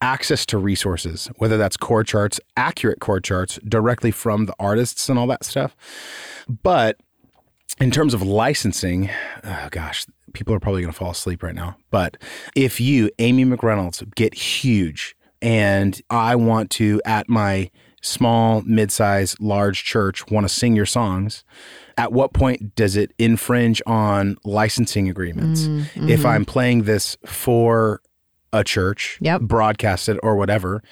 access 0.00 0.46
to 0.46 0.58
resources, 0.58 1.30
whether 1.36 1.56
that's 1.56 1.76
chord 1.76 2.06
charts, 2.06 2.40
accurate 2.56 3.00
chord 3.00 3.24
charts 3.24 3.58
directly 3.68 4.10
from 4.10 4.46
the 4.46 4.54
artists 4.58 5.08
and 5.08 5.18
all 5.18 5.26
that 5.26 5.44
stuff. 5.44 5.76
But 6.48 6.98
in 7.80 7.90
terms 7.90 8.14
of 8.14 8.22
licensing, 8.22 9.10
oh 9.44 9.68
gosh, 9.70 10.06
people 10.32 10.54
are 10.54 10.60
probably 10.60 10.82
going 10.82 10.92
to 10.92 10.98
fall 10.98 11.10
asleep 11.10 11.42
right 11.42 11.54
now. 11.54 11.76
But 11.90 12.16
if 12.54 12.80
you, 12.80 13.10
Amy 13.18 13.44
McReynolds, 13.44 14.14
get 14.14 14.34
huge 14.34 15.16
and 15.40 16.00
I 16.08 16.36
want 16.36 16.70
to, 16.72 17.02
at 17.04 17.28
my 17.28 17.70
small, 18.02 18.62
mid-size, 18.62 19.36
large 19.40 19.84
church, 19.84 20.28
want 20.30 20.44
to 20.44 20.48
sing 20.48 20.76
your 20.76 20.86
songs, 20.86 21.44
at 21.96 22.12
what 22.12 22.32
point 22.32 22.74
does 22.74 22.96
it 22.96 23.12
infringe 23.18 23.80
on 23.86 24.36
licensing 24.44 25.08
agreements? 25.08 25.62
Mm, 25.62 25.80
if 26.08 26.20
mm-hmm. 26.20 26.26
I'm 26.26 26.44
playing 26.44 26.82
this 26.82 27.16
for 27.24 28.02
a 28.52 28.64
church, 28.64 29.18
Yep. 29.20 29.42
broadcast 29.42 30.08
it 30.08 30.18
or 30.22 30.36
whatever, 30.36 30.82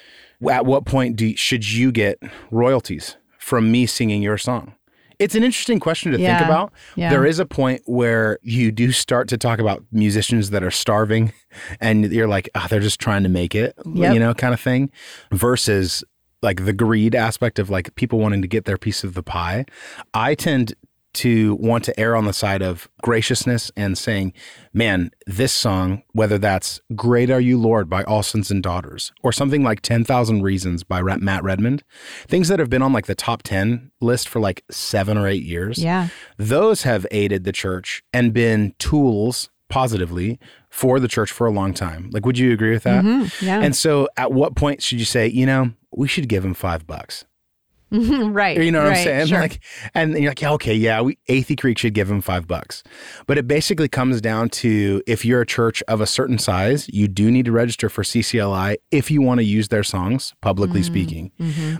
at 0.49 0.65
what 0.65 0.85
point 0.85 1.15
do 1.15 1.35
should 1.35 1.69
you 1.71 1.91
get 1.91 2.19
royalties 2.49 3.17
from 3.37 3.71
me 3.71 3.85
singing 3.85 4.21
your 4.21 4.37
song? 4.37 4.73
It's 5.19 5.35
an 5.35 5.43
interesting 5.43 5.79
question 5.79 6.11
to 6.13 6.17
think 6.17 6.41
about. 6.41 6.73
Yeah. 6.95 7.11
There 7.11 7.27
is 7.27 7.37
a 7.37 7.45
point 7.45 7.83
where 7.85 8.39
you 8.41 8.71
do 8.71 8.91
start 8.91 9.27
to 9.27 9.37
talk 9.37 9.59
about 9.59 9.83
musicians 9.91 10.49
that 10.49 10.63
are 10.63 10.71
starving 10.71 11.31
and 11.79 12.11
you're 12.11 12.27
like, 12.27 12.49
oh, 12.55 12.65
they're 12.67 12.79
just 12.79 12.99
trying 12.99 13.21
to 13.21 13.29
make 13.29 13.53
it, 13.53 13.75
Yep. 13.85 14.15
you 14.15 14.19
know, 14.19 14.33
kind 14.33 14.51
of 14.51 14.59
thing, 14.59 14.89
versus 15.31 16.03
like 16.41 16.65
the 16.65 16.73
greed 16.73 17.13
aspect 17.15 17.59
of 17.59 17.69
like 17.69 17.93
people 17.95 18.19
wanting 18.19 18.41
to 18.41 18.47
get 18.47 18.65
their 18.65 18.77
piece 18.77 19.03
of 19.03 19.13
the 19.13 19.23
pie. 19.23 19.65
I 20.13 20.35
tend 20.35 20.73
to 21.13 21.55
want 21.55 21.83
to 21.83 21.99
err 21.99 22.15
on 22.15 22.23
the 22.23 22.31
side 22.31 22.61
of 22.61 22.87
graciousness 23.01 23.69
and 23.75 23.97
saying, 23.97 24.31
man, 24.73 25.11
this 25.27 25.51
song, 25.51 26.03
whether 26.13 26.37
that's 26.37 26.79
Great 26.95 27.29
Are 27.29 27.41
You 27.41 27.59
Lord 27.59 27.89
by 27.89 28.03
All 28.05 28.23
Sons 28.23 28.49
and 28.49 28.63
Daughters 28.63 29.11
or 29.21 29.33
something 29.33 29.61
like 29.61 29.81
10,000 29.81 30.41
Reasons 30.41 30.85
by 30.85 31.01
Matt 31.01 31.43
Redman, 31.43 31.81
things 32.29 32.47
that 32.47 32.59
have 32.59 32.69
been 32.69 32.81
on 32.81 32.93
like 32.93 33.07
the 33.07 33.13
top 33.15 33.43
10 33.43 33.91
list 33.99 34.29
for 34.29 34.39
like 34.39 34.63
seven 34.71 35.17
or 35.17 35.27
eight 35.27 35.43
years 35.43 35.79
Yeah. 35.83 36.07
those 36.37 36.83
have 36.83 37.05
aided 37.11 37.43
the 37.43 37.51
church 37.51 38.01
and 38.13 38.33
been 38.33 38.73
tools 38.79 39.49
positively 39.67 40.39
for 40.71 40.99
the 40.99 41.07
church 41.07 41.31
for 41.31 41.45
a 41.45 41.51
long 41.51 41.73
time. 41.73 42.09
Like, 42.11 42.25
would 42.25 42.39
you 42.39 42.51
agree 42.51 42.71
with 42.71 42.83
that? 42.83 43.03
Mhm. 43.03 43.41
Yeah. 43.41 43.59
And 43.61 43.75
so, 43.75 44.07
at 44.17 44.31
what 44.31 44.55
point 44.55 44.81
should 44.81 44.97
you 44.99 45.05
say, 45.05 45.27
you 45.27 45.45
know, 45.45 45.71
we 45.95 46.07
should 46.07 46.27
give 46.27 46.43
him 46.43 46.53
five 46.55 46.87
bucks? 46.87 47.25
right. 47.91 48.57
You 48.57 48.71
know 48.71 48.83
what 48.83 48.93
I'm 48.93 49.03
saying? 49.03 49.27
Sure. 49.27 49.41
Like, 49.41 49.59
and 49.93 50.13
you're 50.17 50.31
like, 50.31 50.41
yeah, 50.41 50.53
okay, 50.53 50.73
yeah, 50.73 51.01
we 51.01 51.17
Athey 51.27 51.59
Creek 51.59 51.77
should 51.77 51.93
give 51.93 52.09
him 52.09 52.21
five 52.21 52.47
bucks. 52.47 52.83
But 53.27 53.37
it 53.37 53.49
basically 53.49 53.89
comes 53.89 54.21
down 54.21 54.47
to 54.63 55.01
if 55.05 55.25
you're 55.25 55.41
a 55.41 55.45
church 55.45 55.83
of 55.89 55.99
a 55.99 56.07
certain 56.07 56.37
size, 56.37 56.87
you 56.87 57.09
do 57.09 57.29
need 57.29 57.43
to 57.45 57.51
register 57.51 57.89
for 57.89 58.03
CCLI 58.03 58.77
if 58.91 59.11
you 59.11 59.21
want 59.21 59.39
to 59.39 59.43
use 59.43 59.67
their 59.67 59.83
songs, 59.83 60.33
publicly 60.41 60.83
speaking. 60.83 61.31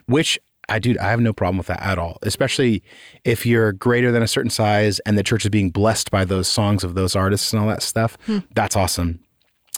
Which 0.08 0.38
I 0.70 0.80
do, 0.80 0.96
I 1.02 1.06
have 1.10 1.20
no 1.20 1.34
problem 1.34 1.58
with 1.58 1.68
that 1.68 1.82
at 1.82 1.98
all. 1.98 2.18
Especially 2.22 2.82
if 3.26 3.46
you're 3.46 3.74
greater 3.74 4.12
than 4.12 4.24
a 4.24 4.28
certain 4.28 4.52
size 4.52 5.00
and 5.00 5.18
the 5.18 5.24
church 5.24 5.44
is 5.46 5.50
being 5.50 5.70
blessed 5.70 6.12
by 6.12 6.24
those 6.26 6.48
songs 6.48 6.84
of 6.84 6.94
those 6.96 7.16
artists 7.16 7.52
and 7.52 7.62
all 7.62 7.68
that 7.68 7.82
stuff. 7.84 8.18
That's 8.56 8.76
awesome. 8.76 9.20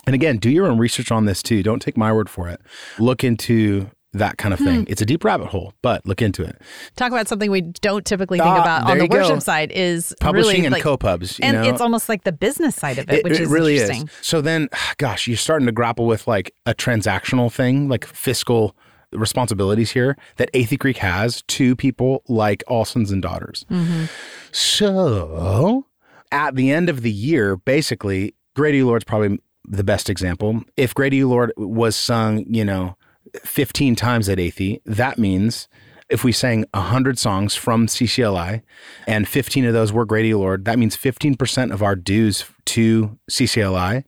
And 0.06 0.14
again, 0.14 0.36
do 0.38 0.50
your 0.50 0.66
own 0.66 0.78
research 0.78 1.10
on 1.10 1.24
this 1.24 1.42
too. 1.42 1.62
Don't 1.62 1.80
take 1.80 1.96
my 1.96 2.12
word 2.12 2.28
for 2.28 2.48
it. 2.48 2.60
Look 2.98 3.24
into 3.24 3.90
that 4.12 4.36
kind 4.38 4.52
of 4.54 4.60
Hmm. 4.60 4.64
thing. 4.66 4.86
It's 4.88 5.02
a 5.02 5.06
deep 5.06 5.24
rabbit 5.24 5.48
hole, 5.48 5.72
but 5.82 6.06
look 6.06 6.22
into 6.22 6.44
it. 6.44 6.60
Talk 6.94 7.10
about 7.10 7.26
something 7.26 7.50
we 7.50 7.62
don't 7.62 8.04
typically 8.04 8.38
think 8.38 8.48
Ah, 8.48 8.60
about 8.62 8.88
on 8.90 8.98
the 8.98 9.04
you 9.04 9.08
go. 9.08 9.16
worship 9.18 9.40
side 9.42 9.72
is 9.74 10.14
Publishing 10.20 10.50
really 10.52 10.66
and 10.66 10.72
like, 10.74 10.82
co-pubs, 10.84 11.40
you 11.40 11.44
and 11.46 11.56
know? 11.62 11.68
it's 11.68 11.80
almost 11.80 12.08
like 12.08 12.22
the 12.22 12.30
business 12.30 12.76
side 12.76 12.98
of 12.98 13.10
it, 13.10 13.24
which 13.24 13.40
is 13.40 13.48
really 13.48 13.74
interesting. 13.78 14.04
is. 14.06 14.10
So 14.22 14.40
then, 14.40 14.68
gosh, 14.98 15.26
you're 15.26 15.36
starting 15.36 15.66
to 15.66 15.72
grapple 15.72 16.06
with 16.06 16.28
like 16.28 16.54
a 16.64 16.74
transactional 16.74 17.50
thing, 17.52 17.88
like 17.88 18.04
fiscal 18.06 18.76
responsibilities 19.14 19.90
here 19.90 20.16
that 20.36 20.52
Athey 20.52 20.78
Creek 20.78 20.98
has 20.98 21.42
to 21.42 21.76
people 21.76 22.22
like 22.28 22.62
all 22.66 22.84
sons 22.84 23.10
and 23.10 23.22
daughters. 23.22 23.64
Mm-hmm. 23.70 24.04
So 24.52 25.86
at 26.32 26.56
the 26.56 26.70
end 26.70 26.88
of 26.88 27.02
the 27.02 27.12
year, 27.12 27.56
basically, 27.56 28.34
Grady 28.54 28.82
Lord's 28.82 29.04
probably 29.04 29.38
the 29.64 29.84
best 29.84 30.10
example. 30.10 30.62
If 30.76 30.94
Grady 30.94 31.24
Lord 31.24 31.52
was 31.56 31.96
sung, 31.96 32.44
you 32.48 32.64
know, 32.64 32.96
15 33.42 33.96
times 33.96 34.28
at 34.28 34.38
Athey, 34.38 34.80
that 34.84 35.18
means 35.18 35.68
if 36.08 36.22
we 36.22 36.32
sang 36.32 36.64
100 36.74 37.18
songs 37.18 37.54
from 37.54 37.86
CCLI 37.86 38.62
and 39.06 39.26
15 39.26 39.64
of 39.64 39.72
those 39.72 39.92
were 39.92 40.04
Grady 40.04 40.34
Lord, 40.34 40.64
that 40.66 40.78
means 40.78 40.96
15% 40.96 41.72
of 41.72 41.82
our 41.82 41.96
dues 41.96 42.44
to 42.66 43.18
CCLI 43.30 44.04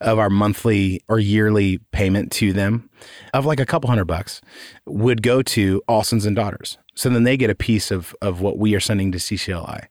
of 0.00 0.18
our 0.18 0.30
monthly 0.30 1.00
or 1.08 1.18
yearly 1.18 1.78
payment 1.90 2.30
to 2.32 2.52
them 2.52 2.90
of 3.32 3.46
like 3.46 3.60
a 3.60 3.66
couple 3.66 3.88
hundred 3.88 4.04
bucks 4.06 4.40
would 4.84 5.22
go 5.22 5.42
to 5.42 5.82
all 5.88 6.02
sons 6.02 6.26
and 6.26 6.36
daughters. 6.36 6.78
So 6.94 7.08
then 7.08 7.24
they 7.24 7.36
get 7.36 7.50
a 7.50 7.54
piece 7.54 7.90
of 7.90 8.14
of 8.20 8.40
what 8.40 8.58
we 8.58 8.74
are 8.74 8.80
sending 8.80 9.12
to 9.12 9.18
CCLI. 9.18 9.86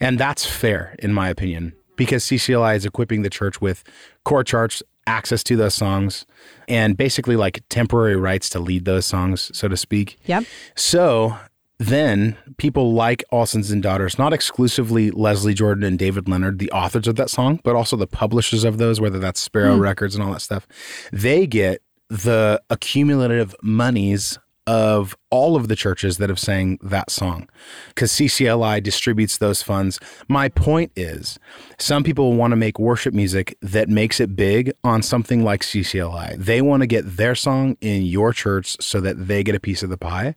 And 0.00 0.18
that's 0.18 0.46
fair 0.46 0.96
in 0.98 1.12
my 1.12 1.28
opinion 1.28 1.74
because 1.96 2.24
CCLI 2.24 2.76
is 2.76 2.86
equipping 2.86 3.22
the 3.22 3.30
church 3.30 3.60
with 3.60 3.84
chord 4.24 4.46
charts, 4.46 4.82
access 5.06 5.42
to 5.42 5.56
those 5.56 5.74
songs, 5.74 6.24
and 6.68 6.96
basically 6.96 7.36
like 7.36 7.62
temporary 7.68 8.16
rights 8.16 8.48
to 8.50 8.60
lead 8.60 8.84
those 8.84 9.06
songs, 9.06 9.50
so 9.56 9.68
to 9.68 9.76
speak. 9.76 10.16
Yep. 10.26 10.44
So 10.76 11.36
then 11.78 12.36
people 12.56 12.92
like 12.92 13.24
All 13.30 13.46
Sons 13.46 13.70
and 13.70 13.82
Daughters, 13.82 14.18
not 14.18 14.32
exclusively 14.32 15.10
Leslie 15.10 15.54
Jordan 15.54 15.84
and 15.84 15.98
David 15.98 16.28
Leonard, 16.28 16.58
the 16.58 16.70
authors 16.72 17.06
of 17.06 17.16
that 17.16 17.30
song, 17.30 17.60
but 17.62 17.76
also 17.76 17.96
the 17.96 18.06
publishers 18.06 18.64
of 18.64 18.78
those, 18.78 19.00
whether 19.00 19.18
that's 19.18 19.40
Sparrow 19.40 19.76
hmm. 19.76 19.82
Records 19.82 20.14
and 20.14 20.24
all 20.24 20.32
that 20.32 20.40
stuff, 20.40 20.66
they 21.12 21.46
get 21.46 21.82
the 22.08 22.60
accumulative 22.70 23.54
monies 23.62 24.38
of 24.68 25.16
all 25.30 25.56
of 25.56 25.68
the 25.68 25.74
churches 25.74 26.18
that 26.18 26.28
have 26.28 26.38
sang 26.38 26.78
that 26.82 27.10
song 27.10 27.48
because 27.88 28.12
CCLI 28.12 28.82
distributes 28.82 29.38
those 29.38 29.62
funds. 29.62 29.98
My 30.28 30.50
point 30.50 30.92
is, 30.94 31.38
some 31.78 32.04
people 32.04 32.34
want 32.34 32.52
to 32.52 32.56
make 32.56 32.78
worship 32.78 33.14
music 33.14 33.56
that 33.62 33.88
makes 33.88 34.20
it 34.20 34.36
big 34.36 34.70
on 34.84 35.00
something 35.00 35.42
like 35.42 35.62
CCLI. 35.62 36.36
They 36.36 36.60
want 36.60 36.82
to 36.82 36.86
get 36.86 37.16
their 37.16 37.34
song 37.34 37.78
in 37.80 38.02
your 38.02 38.34
church 38.34 38.76
so 38.78 39.00
that 39.00 39.26
they 39.26 39.42
get 39.42 39.54
a 39.54 39.60
piece 39.60 39.82
of 39.82 39.88
the 39.88 39.96
pie. 39.96 40.34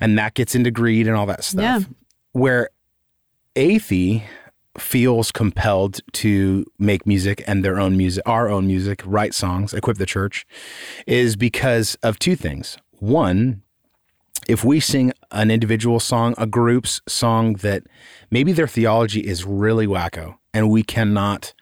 And 0.00 0.16
that 0.18 0.34
gets 0.34 0.54
into 0.54 0.70
greed 0.70 1.08
and 1.08 1.16
all 1.16 1.26
that 1.26 1.42
stuff. 1.42 1.60
Yeah. 1.60 1.80
Where 2.30 2.70
Athey 3.56 4.22
feels 4.78 5.32
compelled 5.32 5.98
to 6.12 6.64
make 6.78 7.08
music 7.08 7.42
and 7.48 7.64
their 7.64 7.80
own 7.80 7.96
music, 7.96 8.22
our 8.24 8.48
own 8.48 8.68
music, 8.68 9.02
write 9.04 9.34
songs, 9.34 9.74
equip 9.74 9.98
the 9.98 10.06
church, 10.06 10.46
is 11.08 11.34
because 11.34 11.96
of 12.04 12.20
two 12.20 12.36
things. 12.36 12.78
One, 12.98 13.62
if 14.48 14.64
we 14.64 14.80
sing 14.80 15.12
an 15.30 15.50
individual 15.50 16.00
song, 16.00 16.34
a 16.38 16.46
group's 16.46 17.00
song 17.06 17.54
that 17.54 17.84
maybe 18.30 18.52
their 18.52 18.66
theology 18.66 19.20
is 19.20 19.44
really 19.44 19.86
wacko 19.86 20.36
and 20.54 20.70
we 20.70 20.82
cannot 20.82 21.52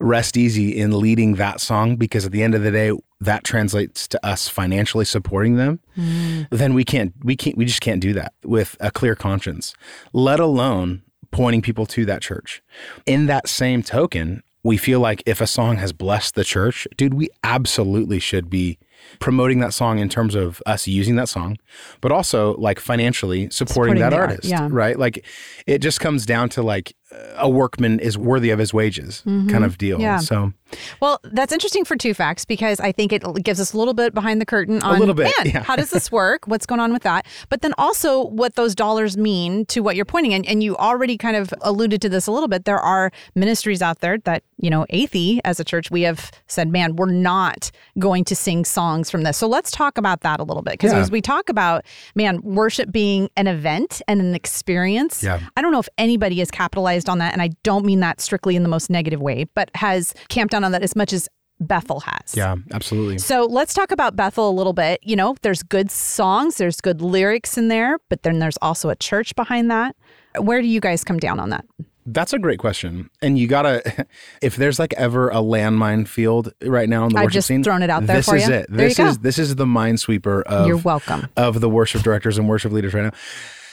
rest 0.00 0.36
easy 0.36 0.76
in 0.76 0.98
leading 1.00 1.36
that 1.36 1.60
song 1.60 1.96
because 1.96 2.26
at 2.26 2.32
the 2.32 2.42
end 2.42 2.54
of 2.54 2.62
the 2.62 2.70
day 2.70 2.92
that 3.20 3.44
translates 3.44 4.06
to 4.08 4.26
us 4.26 4.48
financially 4.48 5.04
supporting 5.04 5.56
them 5.56 5.80
mm. 5.96 6.46
then 6.50 6.74
we 6.74 6.84
can't 6.84 7.12
we 7.22 7.36
can't 7.36 7.56
we 7.56 7.64
just 7.64 7.80
can't 7.80 8.00
do 8.00 8.12
that 8.12 8.32
with 8.44 8.76
a 8.80 8.90
clear 8.90 9.14
conscience 9.14 9.74
let 10.12 10.40
alone 10.40 11.02
pointing 11.30 11.62
people 11.62 11.86
to 11.86 12.04
that 12.06 12.22
church. 12.22 12.62
In 13.06 13.26
that 13.26 13.48
same 13.48 13.82
token 13.82 14.42
we 14.62 14.76
feel 14.76 15.00
like 15.00 15.22
if 15.24 15.40
a 15.40 15.46
song 15.46 15.76
has 15.76 15.92
blessed 15.92 16.34
the 16.34 16.44
church 16.44 16.86
dude 16.96 17.14
we 17.14 17.28
absolutely 17.44 18.18
should 18.18 18.50
be 18.50 18.78
promoting 19.20 19.60
that 19.60 19.72
song 19.72 19.98
in 19.98 20.08
terms 20.08 20.34
of 20.34 20.62
us 20.66 20.86
using 20.86 21.16
that 21.16 21.28
song 21.28 21.56
but 22.00 22.12
also 22.12 22.54
like 22.56 22.78
financially 22.80 23.50
supporting, 23.50 23.94
Supporting 23.94 24.00
that 24.00 24.10
the 24.10 24.16
art, 24.16 24.30
artist 24.30 24.48
yeah. 24.48 24.68
right 24.70 24.98
like 24.98 25.24
it 25.66 25.78
just 25.78 26.00
comes 26.00 26.26
down 26.26 26.48
to 26.50 26.62
like 26.62 26.94
a 27.36 27.48
workman 27.48 27.98
is 28.00 28.18
worthy 28.18 28.50
of 28.50 28.58
his 28.58 28.74
wages 28.74 29.22
kind 29.24 29.64
of 29.64 29.78
deal 29.78 29.96
Mm-hmm. 29.96 30.02
Yeah. 30.02 30.18
so 30.18 30.52
Well, 31.00 31.18
that's 31.24 31.52
interesting 31.52 31.84
for 31.86 31.96
two 31.96 32.12
facts 32.12 32.44
because 32.44 32.78
I 32.80 32.92
think 32.92 33.12
it 33.12 33.22
gives 33.42 33.58
us 33.60 33.72
a 33.72 33.78
little 33.78 33.94
bit 33.94 34.12
behind 34.12 34.40
the 34.40 34.44
curtain 34.46 34.82
on 34.82 34.98
little 34.98 35.14
bit, 35.14 35.32
man, 35.38 35.46
yeah. 35.54 35.62
how 35.62 35.76
does 35.76 35.90
this 35.90 36.12
work? 36.22 36.46
What's 36.46 36.66
going 36.66 36.80
on 36.80 36.92
with 36.92 37.02
that? 37.04 37.24
But 37.48 37.62
then 37.62 37.72
also 37.78 38.26
what 38.26 38.54
those 38.56 38.74
dollars 38.74 39.16
mean 39.16 39.64
to 39.66 39.80
what 39.80 39.96
you're 39.96 40.04
pointing 40.04 40.34
and 40.34 40.46
and 40.46 40.62
you 40.62 40.76
already 40.76 41.16
kind 41.16 41.36
of 41.36 41.54
alluded 41.62 42.02
to 42.02 42.08
this 42.10 42.26
a 42.26 42.32
little 42.32 42.48
bit. 42.48 42.66
There 42.66 42.78
are 42.78 43.10
ministries 43.34 43.80
out 43.80 44.00
there 44.00 44.18
that, 44.24 44.42
you 44.58 44.68
know, 44.68 44.84
Athey 44.92 45.40
as 45.44 45.58
a 45.58 45.64
church, 45.64 45.90
we 45.90 46.02
have 46.02 46.30
said, 46.48 46.68
man, 46.70 46.96
we're 46.96 47.10
not 47.10 47.70
going 47.98 48.24
to 48.24 48.36
sing 48.36 48.64
songs 48.66 49.10
from 49.10 49.22
this. 49.22 49.38
So 49.38 49.46
let's 49.48 49.70
talk 49.70 49.96
about 49.96 50.20
that 50.20 50.40
a 50.40 50.42
little 50.44 50.62
bit 50.62 50.74
because 50.74 50.92
Yeah. 50.92 50.98
as 51.00 51.10
we 51.10 51.22
talk 51.22 51.48
about, 51.48 51.86
man, 52.14 52.42
worship 52.42 52.92
being 52.92 53.30
an 53.36 53.46
event 53.46 54.02
and 54.06 54.20
an 54.20 54.34
experience. 54.34 55.22
Yeah. 55.22 55.40
I 55.56 55.62
don't 55.62 55.72
know 55.72 55.78
if 55.80 55.88
anybody 55.96 56.38
has 56.40 56.50
capitalized 56.50 56.97
on 57.06 57.18
that, 57.18 57.34
and 57.34 57.42
I 57.42 57.50
don't 57.64 57.84
mean 57.84 58.00
that 58.00 58.22
strictly 58.22 58.56
in 58.56 58.62
the 58.62 58.68
most 58.70 58.88
negative 58.88 59.20
way, 59.20 59.44
but 59.54 59.70
has 59.74 60.14
camped 60.30 60.52
down 60.52 60.64
on 60.64 60.72
that 60.72 60.82
as 60.82 60.96
much 60.96 61.12
as 61.12 61.28
Bethel 61.60 62.00
has. 62.00 62.36
yeah 62.36 62.54
absolutely 62.72 63.18
So 63.18 63.44
let's 63.44 63.74
talk 63.74 63.90
about 63.90 64.14
Bethel 64.16 64.48
a 64.48 64.52
little 64.52 64.72
bit. 64.72 65.00
You 65.02 65.16
know, 65.16 65.34
there's 65.42 65.62
good 65.64 65.90
songs, 65.90 66.56
there's 66.56 66.80
good 66.80 67.02
lyrics 67.02 67.58
in 67.58 67.66
there, 67.68 67.98
but 68.08 68.22
then 68.22 68.38
there's 68.38 68.56
also 68.62 68.88
a 68.90 68.96
church 68.96 69.34
behind 69.34 69.68
that. 69.70 69.96
Where 70.38 70.62
do 70.62 70.68
you 70.68 70.78
guys 70.80 71.02
come 71.04 71.18
down 71.18 71.40
on 71.40 71.50
that? 71.50 71.64
That's 72.06 72.32
a 72.32 72.38
great 72.38 72.58
question. 72.60 73.10
And 73.20 73.36
you 73.36 73.48
gotta, 73.48 74.06
if 74.40 74.54
there's 74.56 74.78
like 74.78 74.94
ever 74.94 75.30
a 75.30 75.42
landmine 75.42 76.06
field 76.06 76.52
right 76.62 76.88
now 76.88 77.04
in 77.06 77.12
the 77.12 77.18
I've 77.18 77.24
worship 77.24 77.34
just 77.34 77.48
scene, 77.48 77.64
thrown 77.64 77.82
it 77.82 77.90
out 77.90 78.06
there 78.06 78.16
this 78.16 78.26
for 78.26 78.36
is 78.36 78.46
you. 78.48 78.54
it. 78.54 78.66
There 78.70 78.88
This 78.88 78.98
is 79.00 79.18
this 79.18 79.38
is 79.38 79.56
the 79.56 79.66
minesweeper 79.66 80.42
of 80.44 80.68
You're 80.68 80.76
welcome. 80.78 81.26
of 81.36 81.60
the 81.60 81.68
worship 81.68 82.02
directors 82.02 82.38
and 82.38 82.48
worship 82.48 82.70
leaders 82.72 82.94
right 82.94 83.02
now. 83.04 83.10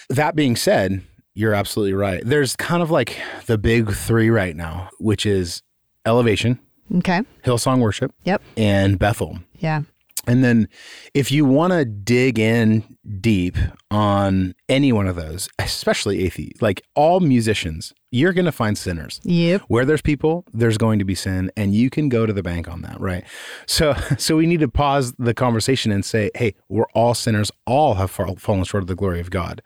That 0.10 0.36
being 0.36 0.56
said, 0.56 1.04
you're 1.36 1.54
absolutely 1.54 1.94
right. 1.94 2.22
There's 2.26 2.56
kind 2.56 2.82
of 2.82 2.90
like 2.90 3.18
the 3.46 3.58
big 3.58 3.92
three 3.94 4.30
right 4.30 4.56
now, 4.56 4.90
which 5.00 5.26
is 5.26 5.62
Elevation, 6.06 6.60
Okay. 6.98 7.22
Hillsong 7.44 7.80
Worship, 7.80 8.12
Yep. 8.24 8.42
and 8.58 8.98
Bethel. 9.00 9.40
Yeah. 9.60 9.82
And 10.28 10.44
then 10.44 10.68
if 11.14 11.32
you 11.32 11.46
want 11.46 11.74
to 11.74 11.86
dig 11.86 12.40
in 12.40 12.84
deep 13.22 13.58
on 13.92 14.56
any 14.70 14.92
one 14.92 15.08
of 15.08 15.16
those, 15.16 15.48
especially 15.60 16.28
Athey, 16.28 16.60
like 16.62 16.82
all 16.96 17.20
musicians, 17.20 17.94
you're 18.16 18.32
going 18.32 18.46
to 18.46 18.52
find 18.52 18.78
sinners. 18.78 19.20
Yep. 19.24 19.64
Where 19.68 19.84
there's 19.84 20.02
people, 20.02 20.46
there's 20.54 20.78
going 20.78 21.00
to 21.00 21.06
be 21.06 21.16
sin, 21.16 21.52
and 21.58 21.76
you 21.76 21.90
can 21.90 22.08
go 22.08 22.26
to 22.26 22.32
the 22.32 22.42
bank 22.42 22.70
on 22.70 22.82
that, 22.84 23.00
right? 23.00 23.26
So, 23.66 23.94
so 24.18 24.38
we 24.38 24.46
need 24.46 24.62
to 24.62 24.70
pause 24.70 25.14
the 25.20 25.34
conversation 25.34 25.92
and 25.92 26.06
say, 26.06 26.32
"Hey, 26.34 26.56
we're 26.70 26.88
all 26.94 27.14
sinners. 27.14 27.52
All 27.66 27.96
have 27.96 28.10
fallen 28.10 28.64
short 28.64 28.84
of 28.84 28.88
the 28.88 28.96
glory 28.96 29.20
of 29.20 29.30
God." 29.30 29.62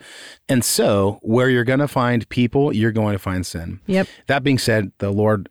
And 0.49 0.65
so, 0.65 1.19
where 1.21 1.49
you're 1.49 1.63
going 1.63 1.79
to 1.79 1.88
find 1.88 2.27
people, 2.29 2.73
you're 2.73 2.91
going 2.91 3.13
to 3.13 3.19
find 3.19 3.45
sin. 3.45 3.81
Yep. 3.85 4.07
That 4.27 4.43
being 4.43 4.57
said, 4.57 4.91
the 4.97 5.12
Lord 5.12 5.49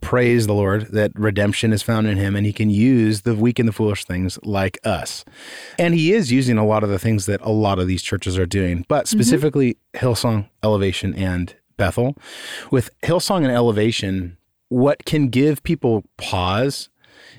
praise 0.00 0.46
the 0.46 0.54
Lord 0.54 0.92
that 0.92 1.10
redemption 1.16 1.72
is 1.72 1.82
found 1.82 2.06
in 2.06 2.16
him 2.16 2.36
and 2.36 2.46
he 2.46 2.52
can 2.52 2.70
use 2.70 3.22
the 3.22 3.34
weak 3.34 3.58
and 3.58 3.68
the 3.68 3.72
foolish 3.72 4.04
things 4.04 4.38
like 4.44 4.78
us. 4.84 5.24
And 5.78 5.94
he 5.94 6.12
is 6.12 6.30
using 6.30 6.58
a 6.58 6.64
lot 6.64 6.84
of 6.84 6.90
the 6.90 6.98
things 6.98 7.26
that 7.26 7.40
a 7.42 7.50
lot 7.50 7.80
of 7.80 7.88
these 7.88 8.00
churches 8.00 8.38
are 8.38 8.46
doing, 8.46 8.84
but 8.88 9.06
mm-hmm. 9.06 9.18
specifically 9.18 9.78
Hillsong, 9.94 10.48
Elevation, 10.62 11.12
and 11.14 11.54
Bethel. 11.80 12.16
With 12.70 12.90
Hillsong 13.02 13.38
and 13.38 13.50
Elevation, 13.52 14.36
what 14.68 15.04
can 15.06 15.28
give 15.28 15.62
people 15.62 16.04
pause 16.18 16.88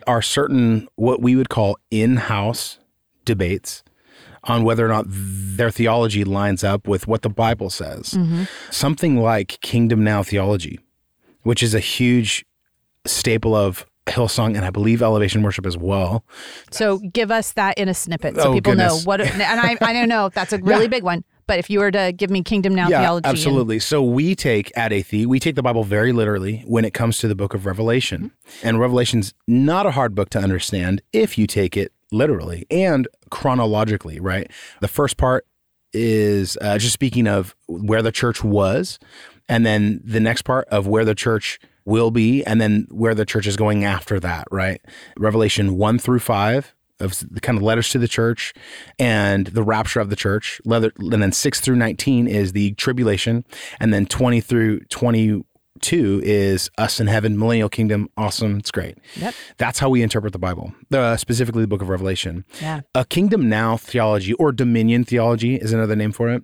are 0.08 0.22
certain 0.22 0.88
what 0.96 1.22
we 1.22 1.36
would 1.36 1.50
call 1.50 1.78
in-house 1.92 2.80
debates 3.24 3.84
on 4.46 4.64
whether 4.64 4.84
or 4.84 4.90
not 4.90 5.06
their 5.08 5.70
theology 5.70 6.24
lines 6.24 6.64
up 6.64 6.88
with 6.88 7.08
what 7.08 7.22
the 7.22 7.30
Bible 7.30 7.70
says. 7.70 8.16
Mm-hmm. 8.16 8.44
Something 8.72 9.18
like 9.22 9.60
kingdom 9.62 10.04
now 10.04 10.24
theology, 10.24 10.80
which 11.44 11.62
is 11.62 11.76
a 11.76 11.80
huge 11.80 12.44
staple 13.06 13.56
of 13.56 13.86
Hillsong 14.08 14.56
and 14.56 14.66
I 14.66 14.72
believe 14.72 15.04
Elevation 15.04 15.44
Worship 15.44 15.68
as 15.68 15.78
well. 15.78 16.26
So 16.72 16.98
give 16.98 17.30
us 17.30 17.54
that 17.54 17.78
in 17.78 17.88
a 17.88 17.94
snippet 17.94 18.36
so 18.36 18.50
Oh, 18.50 18.54
people 18.54 18.74
know 18.76 18.98
what. 19.04 19.22
And 19.22 19.42
I, 19.44 19.78
I 19.80 19.94
don't 19.94 20.10
know 20.10 20.26
if 20.26 20.34
that's 20.34 20.52
a 20.54 20.58
really 20.64 20.84
Yeah. 20.86 20.88
big 20.88 21.04
one, 21.04 21.24
but 21.52 21.60
if 21.60 21.70
you 21.70 21.80
were 21.80 21.92
to 21.92 22.14
give 22.14 22.30
me 22.30 22.42
Kingdom 22.42 22.74
Now 22.74 22.88
yeah, 22.88 23.02
theology, 23.02 23.28
and- 23.28 23.38
absolutely. 23.38 23.80
So 23.80 24.02
we 24.02 24.36
take 24.36 24.72
at 24.78 24.94
Athey, 24.94 25.26
we 25.26 25.38
take 25.38 25.56
the 25.56 25.62
Bible 25.62 25.84
very 25.84 26.14
literally 26.14 26.64
when 26.66 26.86
it 26.86 26.94
comes 26.94 27.18
to 27.18 27.28
the 27.28 27.36
book 27.36 27.54
of 27.54 27.66
Revelation. 27.66 28.32
And 28.64 28.80
Revelation's 28.80 29.34
not 29.50 29.86
a 29.86 29.92
hard 29.92 30.16
book 30.16 30.30
to 30.30 30.40
understand 30.40 31.02
if 31.12 31.38
you 31.38 31.48
take 31.48 31.76
it 31.76 31.92
literally 32.10 32.66
and 32.72 33.06
chronologically, 33.32 34.18
right? 34.22 34.50
The 34.80 34.88
first 34.88 35.18
part 35.18 35.46
is 35.92 36.58
uh, 36.62 36.78
just 36.78 36.94
speaking 36.94 37.28
of 37.28 37.54
where 37.68 38.02
the 38.02 38.14
church 38.14 38.46
was, 38.46 38.98
and 39.50 39.66
then 39.66 40.00
the 40.06 40.22
next 40.22 40.44
part 40.44 40.70
of 40.70 40.88
where 40.88 41.04
the 41.04 41.16
church 41.16 41.60
will 41.84 42.12
be, 42.12 42.46
and 42.46 42.62
then 42.62 42.88
where 42.92 43.14
the 43.14 43.26
church 43.26 43.46
is 43.46 43.58
going 43.58 43.84
after 43.84 44.22
that, 44.22 44.48
right? 44.52 44.80
Revelation 45.18 45.76
1 45.76 46.00
through 46.00 46.20
5 46.20 46.74
of 47.02 47.24
the 47.30 47.42
kind 47.42 47.58
of 47.58 47.64
letters 47.64 47.90
to 47.90 48.00
the 48.00 48.08
church 48.08 48.54
and 49.00 49.48
the 49.48 49.64
rapture 49.64 50.00
of 50.00 50.10
the 50.10 50.16
church. 50.16 50.62
Leather, 50.66 50.92
and 51.00 51.22
then 51.22 51.32
6 51.32 51.60
through 51.60 51.76
19 51.76 52.28
is 52.28 52.54
the 52.54 52.72
tribulation, 52.74 53.44
and 53.80 53.94
then 53.94 54.06
20 54.06 54.42
through 54.42 54.82
22 54.86 55.44
is 56.24 56.70
us 56.78 57.00
in 57.00 57.08
heaven, 57.08 57.38
millennial 57.38 57.70
kingdom, 57.70 58.10
awesome, 58.18 58.58
it's 58.58 58.72
great. 58.72 58.98
Yep. 59.16 59.34
That's 59.58 59.80
how 59.80 59.90
we 59.90 60.02
interpret 60.02 60.34
the 60.34 60.40
Bible, 60.40 60.74
uh, 60.94 61.18
specifically 61.18 61.62
the 61.62 61.68
book 61.68 61.82
of 61.82 61.90
Revelation. 61.90 62.46
Yeah. 62.62 62.82
A 62.96 63.06
kingdom 63.06 63.50
now 63.50 63.78
theology 63.78 64.34
or 64.34 64.52
dominion 64.52 65.04
theology 65.04 65.56
is 65.56 65.74
another 65.74 65.96
name 65.96 66.12
for 66.12 66.30
it. 66.30 66.44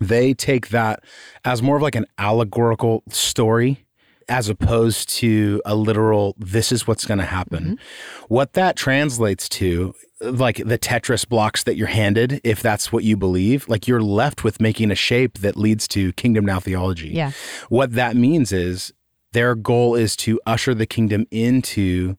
They 0.00 0.34
take 0.34 0.68
that 0.68 1.04
as 1.44 1.62
more 1.62 1.76
of 1.76 1.82
like 1.82 1.94
an 1.94 2.06
allegorical 2.18 3.04
story 3.08 3.83
as 4.28 4.48
opposed 4.48 5.08
to 5.16 5.60
a 5.64 5.74
literal, 5.74 6.34
this 6.38 6.72
is 6.72 6.86
what's 6.86 7.04
going 7.04 7.18
to 7.18 7.24
happen. 7.24 7.64
Mm-hmm. 7.64 8.24
What 8.28 8.54
that 8.54 8.76
translates 8.76 9.48
to, 9.50 9.94
like 10.20 10.56
the 10.56 10.78
Tetris 10.78 11.28
blocks 11.28 11.64
that 11.64 11.76
you're 11.76 11.86
handed, 11.86 12.40
if 12.44 12.62
that's 12.62 12.92
what 12.92 13.04
you 13.04 13.16
believe, 13.16 13.68
like 13.68 13.86
you're 13.88 14.02
left 14.02 14.44
with 14.44 14.60
making 14.60 14.90
a 14.90 14.94
shape 14.94 15.38
that 15.38 15.56
leads 15.56 15.88
to 15.88 16.12
kingdom 16.14 16.44
now 16.44 16.60
theology. 16.60 17.08
Yeah. 17.08 17.32
What 17.68 17.92
that 17.92 18.16
means 18.16 18.52
is 18.52 18.92
their 19.32 19.54
goal 19.54 19.94
is 19.94 20.16
to 20.16 20.40
usher 20.46 20.74
the 20.74 20.86
kingdom 20.86 21.26
into 21.30 22.16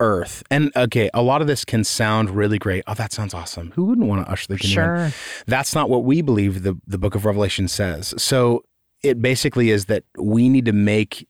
earth. 0.00 0.42
And 0.50 0.72
okay, 0.74 1.10
a 1.12 1.22
lot 1.22 1.40
of 1.40 1.46
this 1.46 1.64
can 1.64 1.84
sound 1.84 2.30
really 2.30 2.58
great. 2.58 2.82
Oh, 2.86 2.94
that 2.94 3.12
sounds 3.12 3.34
awesome. 3.34 3.72
Who 3.72 3.84
wouldn't 3.84 4.06
want 4.06 4.24
to 4.24 4.30
usher 4.30 4.46
the 4.48 4.58
kingdom? 4.58 4.96
in? 4.96 5.10
Sure. 5.10 5.20
That's 5.46 5.74
not 5.74 5.90
what 5.90 6.04
we 6.04 6.22
believe 6.22 6.62
the, 6.62 6.78
the 6.86 6.98
book 6.98 7.14
of 7.14 7.24
Revelation 7.24 7.68
says. 7.68 8.14
So 8.16 8.64
it 9.02 9.22
basically 9.22 9.70
is 9.70 9.86
that 9.86 10.04
we 10.18 10.48
need 10.48 10.64
to 10.66 10.72
make 10.72 11.26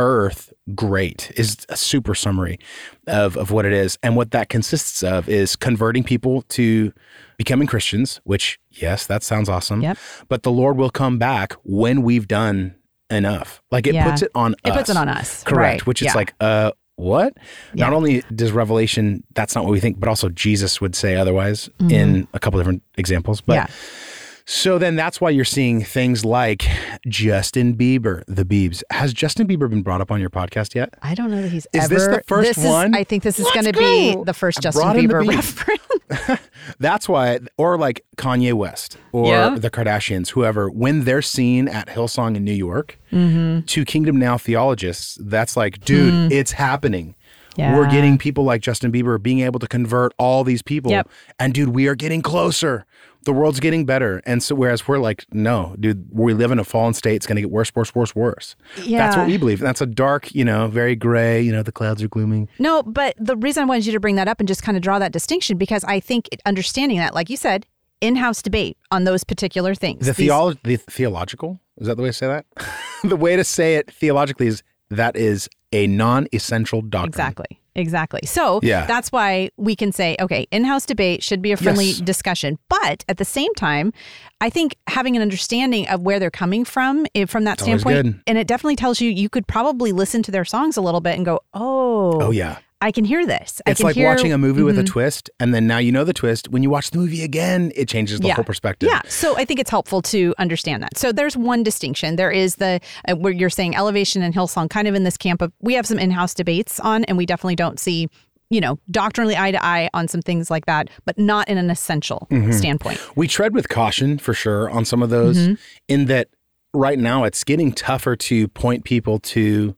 earth 0.00 0.52
great 0.74 1.30
is 1.36 1.58
a 1.68 1.76
super 1.76 2.14
summary 2.14 2.58
of, 3.06 3.36
of 3.36 3.50
what 3.50 3.64
it 3.66 3.72
is. 3.72 3.98
And 4.02 4.16
what 4.16 4.30
that 4.32 4.48
consists 4.48 5.02
of 5.02 5.28
is 5.28 5.54
converting 5.56 6.02
people 6.02 6.42
to 6.42 6.92
becoming 7.36 7.66
Christians, 7.68 8.20
which, 8.24 8.58
yes, 8.70 9.06
that 9.06 9.22
sounds 9.22 9.48
awesome. 9.48 9.82
Yep. 9.82 9.98
But 10.28 10.42
the 10.42 10.50
Lord 10.50 10.76
will 10.76 10.90
come 10.90 11.18
back 11.18 11.52
when 11.64 12.02
we've 12.02 12.26
done 12.26 12.74
enough. 13.10 13.62
Like 13.70 13.86
it 13.86 13.94
Yeah. 13.94 14.08
puts 14.10 14.22
it 14.22 14.30
on 14.34 14.54
us. 14.54 14.60
It 14.64 14.70
us. 14.70 14.76
puts 14.76 14.90
it 14.90 14.96
on 14.96 15.08
us. 15.08 15.44
Correct. 15.44 15.82
Right. 15.82 15.86
Which 15.86 16.00
is 16.02 16.06
Yeah. 16.06 16.14
like, 16.14 16.34
uh, 16.40 16.72
what? 16.96 17.34
Yeah. 17.74 17.84
Not 17.86 17.92
only 17.94 18.22
does 18.34 18.52
Revelation, 18.52 19.24
that's 19.34 19.54
not 19.54 19.64
what 19.64 19.72
we 19.72 19.80
think, 19.80 19.98
but 19.98 20.08
also 20.08 20.28
Jesus 20.28 20.80
would 20.80 20.94
say 20.94 21.16
otherwise 21.16 21.68
in 21.88 22.28
a 22.34 22.38
couple 22.38 22.58
different 22.60 22.82
examples. 22.96 23.40
But 23.40 23.54
Mm-hmm. 23.58 23.68
yeah. 23.68 24.09
So 24.52 24.78
then 24.78 24.96
that's 24.96 25.20
why 25.20 25.30
you're 25.30 25.44
seeing 25.44 25.84
things 25.84 26.24
like 26.24 26.66
Justin 27.06 27.76
Bieber, 27.76 28.24
the 28.26 28.44
Biebs. 28.44 28.82
Has 28.90 29.12
Justin 29.12 29.46
Bieber 29.46 29.70
been 29.70 29.82
brought 29.82 30.00
up 30.00 30.10
on 30.10 30.20
your 30.20 30.28
podcast 30.30 30.74
yet? 30.74 30.92
I 31.02 31.14
don't 31.14 31.30
know 31.30 31.40
that 31.40 31.52
he's 31.52 31.66
Is 31.72 31.84
ever. 31.84 31.94
this 31.94 32.06
the 32.08 32.22
first 32.26 32.48
this 32.48 32.58
is- 32.58 32.64
one? 32.70 32.94
I 32.96 33.04
think 33.04 33.22
this 33.22 33.38
is 33.38 33.48
going 33.52 33.66
to 33.66 33.72
be 33.72 34.16
the 34.24 34.34
first 34.34 34.58
I 34.58 34.62
Justin 34.62 34.82
brought 34.82 34.96
in 34.96 35.06
the 35.06 35.14
Bieber 35.14 35.28
reference. 36.08 36.40
That's 36.80 37.08
why, 37.08 37.38
or 37.56 37.78
like 37.78 38.04
Kanye 38.16 38.52
West 38.52 38.96
or 39.12 39.26
Yeah. 39.28 39.50
the 39.56 39.70
Kardashians, 39.70 40.30
whoever, 40.30 40.68
when 40.68 41.04
they're 41.04 41.22
seen 41.22 41.68
at 41.68 41.86
Hillsong 41.86 42.34
in 42.36 42.44
New 42.44 42.52
York, 42.52 42.98
Mm-hmm. 43.12 43.60
to 43.66 43.84
Kingdom 43.84 44.16
Now 44.18 44.36
theologists, 44.38 45.16
that's 45.20 45.56
like, 45.56 45.84
dude, 45.84 46.32
it's 46.32 46.52
happening. 46.52 47.14
We're 47.58 47.84
Hmm. 47.84 47.90
Getting 47.90 48.18
people 48.18 48.44
like 48.44 48.62
Justin 48.62 48.90
Bieber 48.90 49.20
being 49.22 49.40
able 49.40 49.58
to 49.60 49.66
convert 49.66 50.14
all 50.18 50.44
these 50.44 50.62
people. 50.62 50.90
Yep. 50.92 51.08
And 51.38 51.52
dude, 51.52 51.70
we 51.70 51.88
are 51.88 51.94
getting 51.94 52.22
closer. 52.22 52.86
The 53.24 53.32
world's 53.32 53.60
getting 53.60 53.84
better. 53.84 54.22
And 54.24 54.42
so, 54.42 54.54
whereas 54.54 54.88
we're 54.88 54.98
like, 54.98 55.26
no, 55.32 55.76
dude, 55.78 56.08
we 56.10 56.32
live 56.32 56.50
in 56.50 56.58
a 56.58 56.64
fallen 56.64 56.94
state. 56.94 57.16
It's 57.16 57.26
going 57.26 57.36
to 57.36 57.42
get 57.42 57.50
worse, 57.50 57.74
worse, 57.74 57.94
worse, 57.94 58.14
worse. 58.14 58.56
Yeah. 58.82 58.98
That's 58.98 59.16
what 59.16 59.26
we 59.26 59.36
believe. 59.36 59.60
And 59.60 59.66
that's 59.68 59.80
a 59.82 59.86
dark, 59.86 60.34
you 60.34 60.44
know, 60.44 60.68
very 60.68 60.96
gray, 60.96 61.40
you 61.42 61.52
know, 61.52 61.62
the 61.62 61.72
clouds 61.72 62.02
are 62.02 62.08
glooming. 62.08 62.48
No, 62.58 62.82
but 62.82 63.14
the 63.18 63.36
reason 63.36 63.62
I 63.62 63.66
wanted 63.66 63.86
you 63.86 63.92
to 63.92 64.00
bring 64.00 64.16
that 64.16 64.26
up 64.28 64.40
and 64.40 64.48
just 64.48 64.62
kind 64.62 64.76
of 64.76 64.82
draw 64.82 64.98
that 64.98 65.12
distinction 65.12 65.58
because 65.58 65.84
I 65.84 66.00
think 66.00 66.28
understanding 66.46 66.98
that, 66.98 67.14
like 67.14 67.28
you 67.28 67.36
said, 67.36 67.66
in-house 68.00 68.40
debate 68.40 68.78
on 68.90 69.04
those 69.04 69.24
particular 69.24 69.74
things. 69.74 70.06
The, 70.06 70.12
These- 70.14 70.30
theolo- 70.30 70.58
the 70.62 70.76
theological, 70.76 71.60
is 71.76 71.86
that 71.86 71.96
the 71.96 72.02
way 72.02 72.08
to 72.08 72.12
say 72.14 72.26
that? 72.26 72.46
the 73.04 73.16
way 73.16 73.36
to 73.36 73.44
say 73.44 73.76
it 73.76 73.90
theologically 73.90 74.46
is 74.46 74.62
that 74.90 75.16
is 75.16 75.48
a 75.72 75.86
non 75.86 76.26
essential 76.32 76.80
doctrine. 76.82 77.08
Exactly. 77.10 77.60
Exactly. 77.80 78.20
So 78.26 78.60
Yeah. 78.62 78.86
that's 78.86 79.10
why 79.10 79.50
we 79.56 79.74
can 79.74 79.90
say, 79.92 80.16
okay, 80.20 80.46
in 80.50 80.64
house 80.64 80.86
debate 80.86 81.22
should 81.24 81.42
be 81.42 81.50
a 81.52 81.56
friendly 81.56 81.86
Yes. 81.86 81.98
discussion. 82.00 82.58
But 82.68 83.04
at 83.08 83.16
the 83.16 83.24
same 83.24 83.52
time, 83.54 83.92
I 84.40 84.50
think 84.50 84.76
having 84.86 85.16
an 85.16 85.22
understanding 85.22 85.88
of 85.88 86.02
where 86.02 86.18
they're 86.20 86.30
coming 86.30 86.64
from, 86.64 87.06
eh, 87.14 87.24
from 87.26 87.44
that 87.44 87.54
It's 87.54 87.62
standpoint, 87.64 88.22
and 88.26 88.38
it 88.38 88.46
definitely 88.46 88.76
tells 88.76 89.00
you, 89.00 89.10
you 89.10 89.28
could 89.28 89.46
probably 89.46 89.92
listen 89.92 90.22
to 90.24 90.30
their 90.30 90.44
songs 90.44 90.76
a 90.76 90.80
little 90.80 91.00
bit 91.00 91.16
and 91.16 91.24
go, 91.24 91.40
oh, 91.54 92.20
Oh, 92.20 92.30
yeah. 92.30 92.58
I 92.82 92.92
can 92.92 93.04
hear 93.04 93.26
this. 93.26 93.60
I 93.66 93.72
It's 93.72 93.80
like 93.82 93.94
hear, 93.94 94.08
watching 94.08 94.32
a 94.32 94.38
movie 94.38 94.62
with 94.62 94.78
a 94.78 94.82
Mhm. 94.82 94.86
twist, 94.86 95.30
and 95.38 95.54
then 95.54 95.66
now 95.66 95.78
you 95.78 95.92
know 95.92 96.04
the 96.04 96.12
twist. 96.14 96.48
When 96.48 96.62
you 96.62 96.70
watch 96.70 96.90
the 96.90 96.98
movie 96.98 97.22
again, 97.22 97.72
it 97.76 97.88
changes 97.88 98.20
the 98.20 98.28
Yeah. 98.28 98.34
whole 98.34 98.44
perspective. 98.44 98.88
Yeah, 98.90 99.02
so 99.08 99.36
I 99.36 99.44
think 99.44 99.60
it's 99.60 99.70
helpful 99.70 100.00
to 100.02 100.34
understand 100.38 100.82
that. 100.82 100.96
So 100.96 101.12
there's 101.12 101.36
one 101.36 101.62
distinction. 101.62 102.16
There 102.16 102.30
is 102.30 102.56
the 102.56 102.80
uh, 103.08 103.16
where 103.16 103.32
you're 103.32 103.50
saying 103.50 103.76
elevation 103.76 104.22
and 104.22 104.34
Hillsong, 104.34 104.70
kind 104.70 104.88
of 104.88 104.94
in 104.94 105.04
this 105.04 105.16
camp 105.18 105.42
of 105.42 105.52
we 105.60 105.74
have 105.74 105.86
some 105.86 105.98
in-house 105.98 106.32
debates 106.34 106.80
on, 106.80 107.04
and 107.04 107.18
we 107.18 107.26
definitely 107.26 107.56
don't 107.56 107.78
see, 107.78 108.08
you 108.48 108.60
know, 108.62 108.78
doctrinally 108.90 109.36
eye 109.36 109.50
to 109.50 109.62
eye 109.64 109.90
on 109.92 110.08
some 110.08 110.22
things 110.22 110.50
like 110.50 110.64
that, 110.66 110.88
but 111.04 111.18
not 111.18 111.48
in 111.48 111.58
an 111.58 111.68
essential 111.70 112.26
Mm-hmm. 112.30 112.52
standpoint. 112.52 112.98
We 113.14 113.28
tread 113.28 113.54
with 113.54 113.68
caution 113.68 114.16
for 114.18 114.32
sure 114.32 114.70
on 114.70 114.84
some 114.86 115.02
of 115.02 115.10
those, 115.10 115.36
Mm-hmm. 115.38 115.54
in 115.88 116.06
that 116.06 116.28
right 116.72 116.98
now 116.98 117.24
it's 117.24 117.42
getting 117.44 117.72
tougher 117.72 118.14
to 118.16 118.46
point 118.48 118.84
people 118.84 119.18
to 119.18 119.74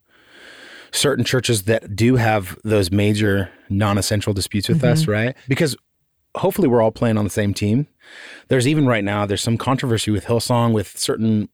certain 0.92 1.24
churches 1.24 1.62
that 1.62 1.96
do 1.96 2.16
have 2.16 2.58
those 2.64 2.90
major 2.90 3.50
non 3.68 3.98
essential 3.98 4.32
disputes 4.32 4.68
with 4.68 4.84
us, 4.84 5.02
Mm-hmm. 5.02 5.10
right? 5.10 5.36
Because 5.48 5.76
hopefully 6.36 6.68
we're 6.68 6.82
all 6.82 6.92
playing 6.92 7.18
on 7.18 7.24
the 7.24 7.30
same 7.30 7.52
team. 7.54 7.86
There's 8.48 8.66
even 8.68 8.86
right 8.86 9.04
now, 9.04 9.26
there's 9.26 9.42
some 9.42 9.56
controversy 9.58 10.10
with 10.10 10.24
Hillsong 10.26 10.72
with 10.72 10.98
certain, 10.98 11.48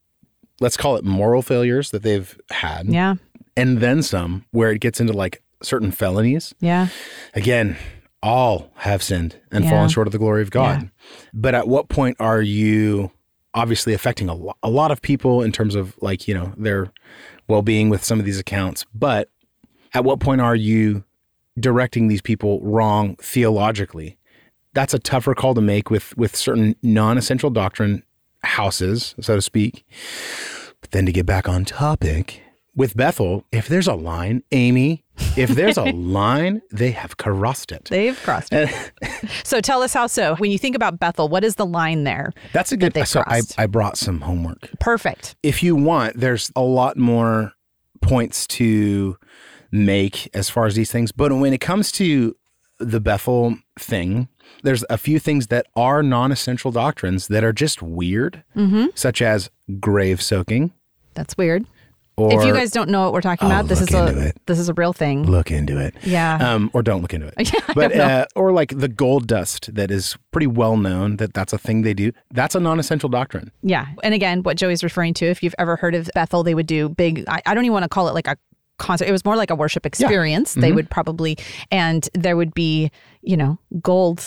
let's 0.61 0.77
call 0.77 0.97
it 0.97 1.05
moral 1.05 1.43
failures 1.43 1.91
that 1.91 2.03
they've 2.03 2.39
had. 2.51 2.87
Yeah, 2.89 3.15
And 3.57 3.79
then 3.79 4.03
some 4.03 4.45
where 4.51 4.71
it 4.71 4.81
gets 4.81 5.01
into 5.01 5.13
like 5.13 5.43
certain 5.63 5.91
felonies. 5.91 6.55
yeah, 6.61 6.89
Again, 7.35 7.77
all 8.23 8.73
have 8.77 9.03
sinned 9.03 9.37
and 9.53 9.65
Yeah. 9.65 9.71
fallen 9.71 9.89
short 9.89 10.07
of 10.09 10.13
the 10.13 10.19
glory 10.19 10.43
of 10.43 10.51
God. 10.51 10.83
Yeah. 10.83 10.89
But 11.35 11.55
at 11.55 11.69
what 11.69 11.89
point 11.89 12.17
are 12.19 12.43
you 12.43 13.13
obviously 13.55 13.95
affecting 13.95 14.29
a, 14.29 14.35
lo- 14.35 14.55
a 14.63 14.71
lot 14.71 14.91
of 14.91 15.01
people 15.03 15.43
in 15.43 15.53
terms 15.53 15.75
of 15.75 15.97
like, 16.01 16.27
you 16.29 16.35
know, 16.35 16.53
their 16.57 16.93
well 17.49 17.63
being 17.63 17.89
with 17.89 18.05
some 18.05 18.19
of 18.21 18.25
these 18.25 18.39
accounts? 18.39 18.85
But 18.95 19.31
at 19.95 20.05
what 20.05 20.21
point 20.21 20.41
are 20.41 20.55
you 20.57 21.05
directing 21.59 22.09
these 22.09 22.23
people 22.23 22.61
wrong 22.61 23.17
theologically? 23.17 24.17
That's 24.75 24.95
a 24.95 24.99
tougher 24.99 25.35
call 25.35 25.55
to 25.55 25.61
make 25.61 25.91
with 25.91 26.17
with 26.17 26.37
certain 26.37 26.77
non-essential 26.83 27.51
doctrine 27.51 28.05
houses, 28.43 29.15
so 29.21 29.35
to 29.35 29.43
speak. 29.43 29.85
But 30.81 30.93
then 30.93 31.07
to 31.07 31.13
get 31.13 31.27
back 31.27 31.49
on 31.49 31.65
topic, 31.65 32.43
with 32.79 32.97
Bethel, 32.97 33.45
if 33.51 33.67
there's 33.67 33.89
a 33.89 33.95
line, 33.95 34.45
Amy, 34.53 35.05
if 35.37 35.51
there's 35.51 35.77
a 35.77 35.85
line, 35.85 36.63
they 36.71 36.91
have 36.93 37.17
crossed 37.17 37.73
it. 37.73 37.87
they've 37.91 38.19
crossed 38.23 38.53
it. 38.53 38.71
so 39.45 39.61
tell 39.61 39.83
us 39.83 39.93
how 39.95 40.07
so. 40.07 40.35
When 40.37 40.51
you 40.51 40.59
think 40.59 40.77
about 40.77 40.99
Bethel, 40.99 41.29
what 41.29 41.45
is 41.45 41.57
the 41.57 41.67
line 41.67 42.05
there? 42.05 42.33
That's 42.53 42.73
a 42.73 42.77
good. 42.77 42.93
they've 42.93 43.07
So 43.09 43.23
I. 43.27 43.43
I 43.57 43.67
brought 43.67 43.97
some 43.97 44.21
homework. 44.23 44.71
Perfect. 44.81 45.37
If 45.43 45.63
you 45.63 45.77
want, 45.77 46.19
there's 46.19 46.51
a 46.57 46.63
lot 46.63 46.97
more 46.97 47.53
points 48.01 48.47
to 48.47 49.17
make 49.71 50.29
as 50.35 50.49
far 50.49 50.67
as 50.67 50.75
these 50.75 50.91
things. 50.91 51.13
But 51.13 51.33
when 51.33 51.53
it 51.53 51.61
comes 51.61 51.93
to 51.93 52.35
the 52.79 53.01
Bethel 53.01 53.57
thing, 53.79 54.29
there's 54.63 54.85
a 54.89 54.97
few 54.97 55.19
things 55.19 55.49
that 55.49 55.67
are 55.77 56.03
non-essential 56.03 56.71
doctrines 56.73 57.29
that 57.29 57.45
are 57.45 57.53
just 57.53 57.83
weird, 57.83 58.45
Mm-hmm. 58.57 58.87
such 58.95 59.21
as 59.21 59.51
grave 59.81 60.23
soaking. 60.23 60.73
That's 61.15 61.37
weird. 61.37 61.67
Or 62.19 62.41
if 62.41 62.47
you 62.47 62.53
guys 62.53 62.71
don't 62.71 62.91
know 62.91 63.03
what 63.05 63.13
we're 63.13 63.21
talking 63.21 63.47
Oh, 63.49 63.51
about, 63.51 63.69
this 63.69 63.81
is 63.81 63.95
a 63.95 64.29
it. 64.29 64.37
this 64.47 64.59
is 64.59 64.69
a 64.69 64.75
real 64.75 64.93
thing. 64.93 65.25
look 65.25 65.51
into 65.51 65.79
it. 65.79 65.95
Yeah. 66.03 66.37
Um, 66.37 66.71
or 66.75 66.83
don't 66.83 67.01
look 67.03 67.15
into 67.15 67.29
it. 67.29 67.35
Yeah, 67.55 67.61
but 67.75 67.95
uh, 67.97 68.27
or 68.35 68.53
like 68.53 68.77
the 68.79 68.89
gold 68.89 69.27
dust 69.27 69.75
that 69.75 69.91
is 69.91 70.17
pretty 70.33 70.47
well 70.49 70.77
known 70.77 71.17
that 71.19 71.33
that's 71.35 71.53
a 71.53 71.59
thing 71.59 71.83
they 71.83 71.95
do. 71.95 72.13
That's 72.33 72.55
a 72.55 72.61
non-essential 72.61 73.09
doctrine. 73.09 73.53
Yeah. 73.63 73.87
And 74.03 74.15
again, 74.15 74.43
what 74.43 74.57
Joey's 74.57 74.83
referring 74.83 75.15
to, 75.15 75.27
if 75.27 75.43
you've 75.43 75.55
ever 75.59 75.77
heard 75.77 75.95
of 75.95 76.11
Bethel, 76.15 76.43
they 76.43 76.55
would 76.55 76.67
do 76.67 76.89
big, 76.89 77.25
I, 77.29 77.41
I 77.47 77.55
don't 77.55 77.65
even 77.65 77.73
want 77.73 77.85
to 77.85 77.89
call 77.89 78.09
it 78.09 78.15
like 78.15 78.27
a 78.27 78.37
concert. 78.79 79.07
It 79.09 79.13
was 79.13 79.25
more 79.25 79.37
like 79.37 79.51
a 79.51 79.55
worship 79.55 79.87
experience. 79.87 80.53
Mm-hmm. 80.53 80.61
They 80.61 80.73
would 80.73 80.91
probably, 80.91 81.39
and 81.71 82.09
there 82.15 82.37
would 82.37 82.55
be, 82.55 82.91
you 83.23 83.37
know, 83.37 83.59
gold 83.81 84.19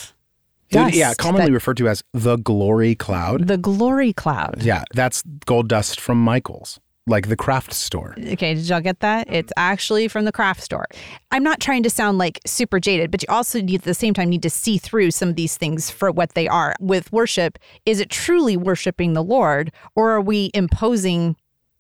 dust. 0.72 0.96
yeah, 0.96 1.14
commonly 1.14 1.48
that- 1.48 1.54
referred 1.54 1.78
to 1.78 1.88
as 1.90 2.04
the 2.14 2.38
glory 2.38 2.96
cloud. 2.96 3.48
the 3.48 3.58
glory 3.58 4.14
cloud. 4.14 4.62
Yeah, 4.64 4.84
that's 4.94 5.22
gold 5.46 5.68
dust 5.68 6.00
from 6.00 6.22
Michael's, 6.22 6.80
like 7.12 7.28
the 7.28 7.36
craft 7.36 7.74
store. 7.74 8.16
Okay, 8.18 8.56
did 8.56 8.68
y'all 8.68 8.82
get 8.82 9.02
that? 9.02 9.28
Um, 9.28 9.36
it's 9.36 9.54
actually 9.58 10.08
from 10.08 10.26
the 10.26 10.32
craft 10.32 10.62
store. 10.62 10.88
I'm 11.30 11.44
not 11.44 11.60
trying 11.60 11.84
to 11.84 11.90
sound 11.90 12.18
like 12.18 12.40
super 12.46 12.80
jaded, 12.80 13.12
but 13.12 13.22
you 13.22 13.28
also 13.30 13.62
need 13.62 13.82
at 13.82 13.84
the 13.84 13.94
same 13.94 14.14
time 14.14 14.30
need 14.30 14.44
to 14.44 14.50
see 14.50 14.78
through 14.78 15.12
some 15.12 15.30
of 15.30 15.36
these 15.36 15.58
things 15.58 15.92
for 15.92 16.12
what 16.12 16.34
they 16.34 16.48
are. 16.48 16.74
With 16.80 17.12
worship, 17.12 17.60
is 17.86 18.00
it 18.00 18.10
truly 18.10 18.58
worshiping 18.58 19.14
the 19.14 19.24
Lord 19.24 19.72
or 19.96 20.12
are 20.12 20.22
we 20.22 20.50
imposing 20.54 21.36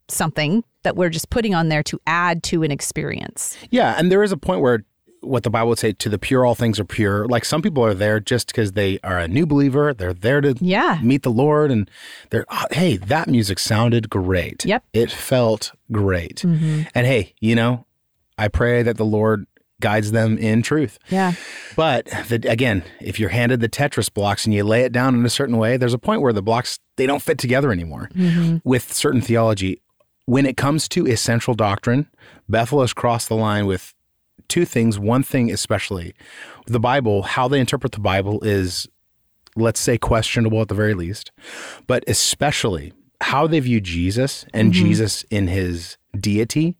something 0.07 0.63
that 0.83 0.95
we're 0.95 1.09
just 1.09 1.29
putting 1.29 1.55
on 1.55 1.69
there 1.69 1.83
to 1.83 1.99
add 2.05 2.43
to 2.43 2.63
an 2.63 2.71
experience? 2.71 3.57
Yeah, 3.69 3.95
and 3.97 4.11
there 4.11 4.23
is 4.23 4.31
a 4.31 4.37
point 4.37 4.61
where 4.61 4.83
what 5.21 5.43
the 5.43 5.49
Bible 5.49 5.69
would 5.69 5.79
say 5.79 5.91
to 5.93 6.09
the 6.09 6.17
pure, 6.19 6.45
all 6.45 6.55
things 6.55 6.79
are 6.79 6.83
pure. 6.85 7.25
Like 7.27 7.45
some 7.45 7.61
people 7.61 7.83
are 7.85 7.93
there 7.93 8.19
just 8.19 8.47
because 8.47 8.71
they 8.73 8.99
are 9.03 9.17
a 9.19 9.27
new 9.27 9.45
believer. 9.45 9.93
They're 9.93 10.13
there 10.13 10.41
to 10.41 10.55
Yeah. 10.59 10.99
meet 11.03 11.23
the 11.23 11.31
Lord 11.31 11.71
and 11.71 11.89
they're, 12.31 12.45
"Oh, 12.49 12.65
hey, 12.71 12.97
that 12.97 13.27
music 13.29 13.59
sounded 13.59 14.09
great. 14.09 14.65
Yep. 14.65 14.83
It 14.93 15.11
felt 15.11 15.71
great. 15.91 16.37
Mm-hmm. 16.37 16.81
And 16.95 17.05
hey, 17.07 17.33
you 17.39 17.55
know, 17.55 17.85
I 18.37 18.47
pray 18.47 18.81
that 18.83 18.97
the 18.97 19.05
Lord 19.05 19.45
guides 19.79 20.11
them 20.11 20.37
in 20.37 20.61
truth. 20.61 20.99
Yeah. 21.09 21.33
But 21.75 22.05
the, 22.27 22.35
again, 22.47 22.83
if 22.99 23.19
you're 23.19 23.29
handed 23.29 23.61
the 23.61 23.69
Tetris 23.69 24.13
blocks 24.13 24.45
and 24.45 24.53
you 24.53 24.63
lay 24.63 24.81
it 24.81 24.91
down 24.91 25.15
in 25.15 25.25
a 25.25 25.29
certain 25.29 25.57
way, 25.57 25.75
there's 25.77 25.93
a 25.93 25.97
point 25.99 26.21
where 26.21 26.33
the 26.33 26.41
blocks 26.43 26.79
they 26.97 27.07
don't 27.07 27.21
fit 27.21 27.37
together 27.39 27.71
anymore. 27.71 28.09
Mm-hmm. 28.15 28.57
With 28.63 28.93
certain 28.93 29.21
theology, 29.21 29.81
when 30.25 30.45
it 30.45 30.55
comes 30.55 30.87
to 30.89 31.07
essential 31.07 31.53
doctrine, 31.55 32.07
Bethel 32.47 32.81
has 32.81 32.93
crossed 32.93 33.27
the 33.29 33.35
line 33.35 33.65
with 33.65 33.93
two 34.51 34.65
things. 34.65 34.99
One 34.99 35.23
thing 35.23 35.49
especially, 35.49 36.13
the 36.67 36.79
Bible, 36.79 37.23
how 37.23 37.47
they 37.47 37.59
interpret 37.59 37.93
the 37.93 37.99
Bible 37.99 38.43
is, 38.43 38.87
let's 39.55 39.79
say, 39.79 39.97
questionable 39.97 40.61
at 40.61 40.67
the 40.67 40.75
very 40.75 40.93
least, 40.93 41.31
but 41.87 42.03
especially 42.07 42.93
how 43.21 43.47
they 43.47 43.59
view 43.59 43.79
Jesus 43.79 44.45
and 44.53 44.73
mm-hmm. 44.73 44.83
Jesus 44.83 45.23
in 45.31 45.47
his 45.47 45.97
deity. 46.19 46.75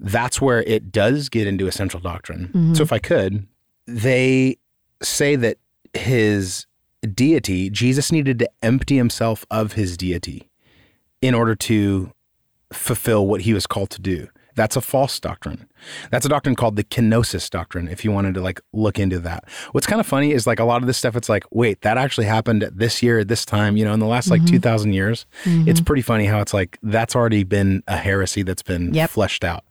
That's 0.00 0.40
where 0.40 0.62
it 0.62 0.90
does 0.90 1.28
get 1.28 1.46
into 1.46 1.66
essential 1.66 2.00
doctrine. 2.00 2.48
Mm-hmm. 2.48 2.74
So 2.74 2.82
if 2.82 2.92
I 2.92 2.98
could, 2.98 3.46
they 3.86 4.56
say 5.02 5.36
that 5.36 5.58
his 5.92 6.66
deity, 7.14 7.68
Jesus 7.68 8.10
needed 8.10 8.38
to 8.38 8.50
empty 8.62 8.96
himself 8.96 9.44
of 9.50 9.74
his 9.74 9.96
deity 9.96 10.48
in 11.20 11.34
order 11.34 11.54
to 11.54 12.12
fulfill 12.72 13.26
what 13.26 13.42
he 13.42 13.52
was 13.52 13.66
called 13.66 13.90
to 13.90 14.00
do. 14.00 14.28
That's 14.54 14.76
a 14.76 14.80
false 14.80 15.18
doctrine. 15.18 15.66
That's 16.10 16.26
a 16.26 16.28
doctrine 16.28 16.54
called 16.54 16.76
the 16.76 16.84
kenosis 16.84 17.48
doctrine, 17.50 17.88
if 17.88 18.04
you 18.04 18.12
wanted 18.12 18.34
to 18.34 18.40
like 18.40 18.60
look 18.72 18.98
into 18.98 19.18
that. 19.20 19.44
What's 19.72 19.86
kind 19.86 20.00
of 20.00 20.06
funny 20.06 20.32
is 20.32 20.46
like 20.46 20.60
a 20.60 20.64
lot 20.64 20.82
of 20.82 20.86
this 20.86 20.98
stuff, 20.98 21.16
it's 21.16 21.28
like, 21.28 21.44
wait, 21.50 21.80
that 21.82 21.98
actually 21.98 22.26
happened 22.26 22.70
this 22.72 23.02
year, 23.02 23.20
at 23.20 23.28
this 23.28 23.44
time, 23.44 23.76
you 23.76 23.84
know, 23.84 23.92
in 23.92 24.00
the 24.00 24.06
last 24.06 24.30
like 24.30 24.42
mm-hmm. 24.42 24.54
2,000 24.54 24.92
years. 24.92 25.26
Mm-hmm. 25.44 25.68
It's 25.68 25.80
pretty 25.80 26.02
funny 26.02 26.26
how 26.26 26.40
it's 26.40 26.54
like 26.54 26.78
that's 26.82 27.16
already 27.16 27.44
been 27.44 27.82
a 27.88 27.96
heresy 27.96 28.42
that's 28.42 28.62
been 28.62 28.92
Yep. 28.94 29.10
fleshed 29.10 29.44
out. 29.44 29.64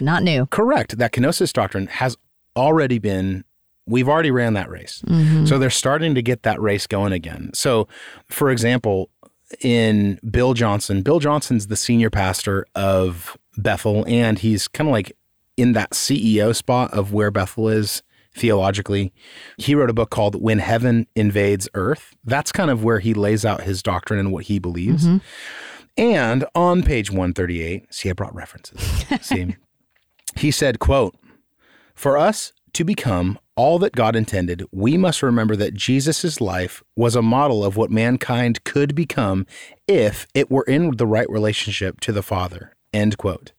Not 0.00 0.22
new. 0.22 0.46
Correct. 0.46 0.98
That 0.98 1.12
kenosis 1.12 1.52
doctrine 1.52 1.86
has 1.86 2.16
already 2.56 2.98
been, 2.98 3.44
we've 3.86 4.08
already 4.08 4.30
ran 4.30 4.54
that 4.54 4.70
race. 4.70 5.02
Mm-hmm. 5.06 5.46
So 5.46 5.58
they're 5.58 5.70
starting 5.70 6.14
to 6.14 6.22
get 6.22 6.42
that 6.42 6.60
race 6.60 6.86
going 6.86 7.12
again. 7.12 7.50
So, 7.54 7.88
for 8.28 8.50
example, 8.50 9.10
in 9.60 10.18
Bill 10.28 10.54
Johnson, 10.54 11.02
Bill 11.02 11.18
Johnson's 11.18 11.66
the 11.66 11.76
senior 11.76 12.10
pastor 12.10 12.66
of 12.74 13.36
Bethel, 13.56 14.04
and 14.08 14.38
he's 14.38 14.68
kind 14.68 14.88
of 14.88 14.92
like 14.92 15.16
in 15.56 15.72
that 15.72 15.90
CEO 15.90 16.54
spot 16.54 16.92
of 16.92 17.12
where 17.12 17.30
Bethel 17.30 17.68
is 17.68 18.02
theologically. 18.34 19.12
He 19.58 19.74
wrote 19.74 19.90
a 19.90 19.94
book 19.94 20.10
called 20.10 20.40
When 20.40 20.58
Heaven 20.58 21.06
Invades 21.14 21.68
Earth. 21.74 22.14
That's 22.24 22.52
kind 22.52 22.70
of 22.70 22.82
where 22.82 23.00
he 23.00 23.14
lays 23.14 23.44
out 23.44 23.62
his 23.62 23.82
doctrine 23.82 24.18
and 24.18 24.32
what 24.32 24.44
he 24.44 24.58
believes. 24.58 25.06
Mm-hmm. 25.06 25.18
And 25.98 26.44
on 26.54 26.82
page 26.82 27.10
138, 27.10 27.92
see, 27.92 28.08
I 28.08 28.12
brought 28.14 28.34
references. 28.34 28.80
see, 29.20 29.56
he 30.36 30.50
said, 30.50 30.78
quote, 30.78 31.14
For 31.94 32.16
us 32.16 32.52
to 32.72 32.84
become 32.84 33.38
all 33.56 33.78
that 33.80 33.94
God 33.94 34.16
intended, 34.16 34.64
we 34.72 34.96
must 34.96 35.22
remember 35.22 35.56
that 35.56 35.74
Jesus' 35.74 36.40
life 36.40 36.82
was 36.96 37.14
a 37.14 37.22
model 37.22 37.64
of 37.64 37.76
what 37.76 37.90
mankind 37.90 38.64
could 38.64 38.94
become 38.94 39.46
if 39.86 40.26
it 40.34 40.50
were 40.50 40.64
in 40.64 40.96
the 40.96 41.06
right 41.06 41.28
relationship 41.28 42.00
to 42.00 42.12
the 42.12 42.22
Father. 42.22 42.74
End 42.92 43.18
quote. 43.18 43.52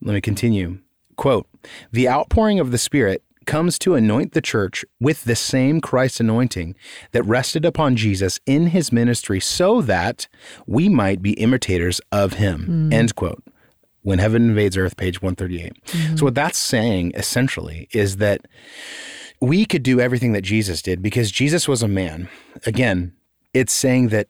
Let 0.00 0.14
me 0.14 0.20
continue. 0.20 0.78
Quote, 1.16 1.48
the 1.90 2.08
outpouring 2.08 2.60
of 2.60 2.70
the 2.70 2.78
Spirit 2.78 3.22
comes 3.46 3.78
to 3.78 3.94
anoint 3.94 4.32
the 4.32 4.42
church 4.42 4.84
with 5.00 5.24
the 5.24 5.36
same 5.36 5.80
Christ 5.80 6.20
anointing 6.20 6.74
that 7.12 7.22
rested 7.22 7.64
upon 7.64 7.96
Jesus 7.96 8.40
in 8.44 8.68
his 8.68 8.92
ministry 8.92 9.40
so 9.40 9.80
that 9.82 10.28
we 10.66 10.88
might 10.88 11.22
be 11.22 11.32
imitators 11.34 12.00
of 12.12 12.34
him. 12.34 12.64
Hmm. 12.64 12.92
End 12.92 13.14
quote. 13.14 13.42
When 14.06 14.20
Heaven 14.20 14.50
Invades 14.50 14.76
Earth, 14.76 14.96
page 14.96 15.20
138. 15.20 15.84
Mm-hmm. 15.84 16.16
So, 16.16 16.26
what 16.26 16.36
that's 16.36 16.58
saying 16.58 17.10
essentially 17.16 17.88
is 17.90 18.18
that 18.18 18.46
we 19.40 19.66
could 19.66 19.82
do 19.82 19.98
everything 19.98 20.32
that 20.32 20.42
Jesus 20.42 20.80
did 20.80 21.02
because 21.02 21.32
Jesus 21.32 21.66
was 21.66 21.82
a 21.82 21.88
man. 21.88 22.28
Again, 22.64 23.14
it's 23.52 23.72
saying 23.72 24.10
that 24.10 24.28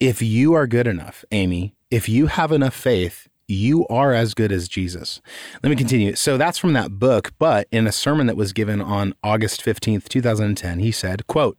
if 0.00 0.20
you 0.20 0.54
are 0.54 0.66
good 0.66 0.88
enough, 0.88 1.24
Amy, 1.30 1.76
if 1.92 2.08
you 2.08 2.26
have 2.26 2.50
enough 2.50 2.74
faith, 2.74 3.28
you 3.46 3.86
are 3.86 4.12
as 4.12 4.34
good 4.34 4.50
as 4.50 4.66
Jesus. 4.66 5.20
Let 5.62 5.70
me 5.70 5.76
continue. 5.76 6.16
So 6.16 6.36
that's 6.36 6.58
from 6.58 6.72
that 6.72 6.98
book, 6.98 7.34
but 7.38 7.68
in 7.70 7.86
a 7.86 7.92
sermon 7.92 8.26
that 8.26 8.36
was 8.36 8.52
given 8.52 8.80
on 8.80 9.14
August 9.22 9.64
15th, 9.64 10.08
2010, 10.08 10.80
he 10.80 10.90
said, 10.90 11.28
quote, 11.28 11.56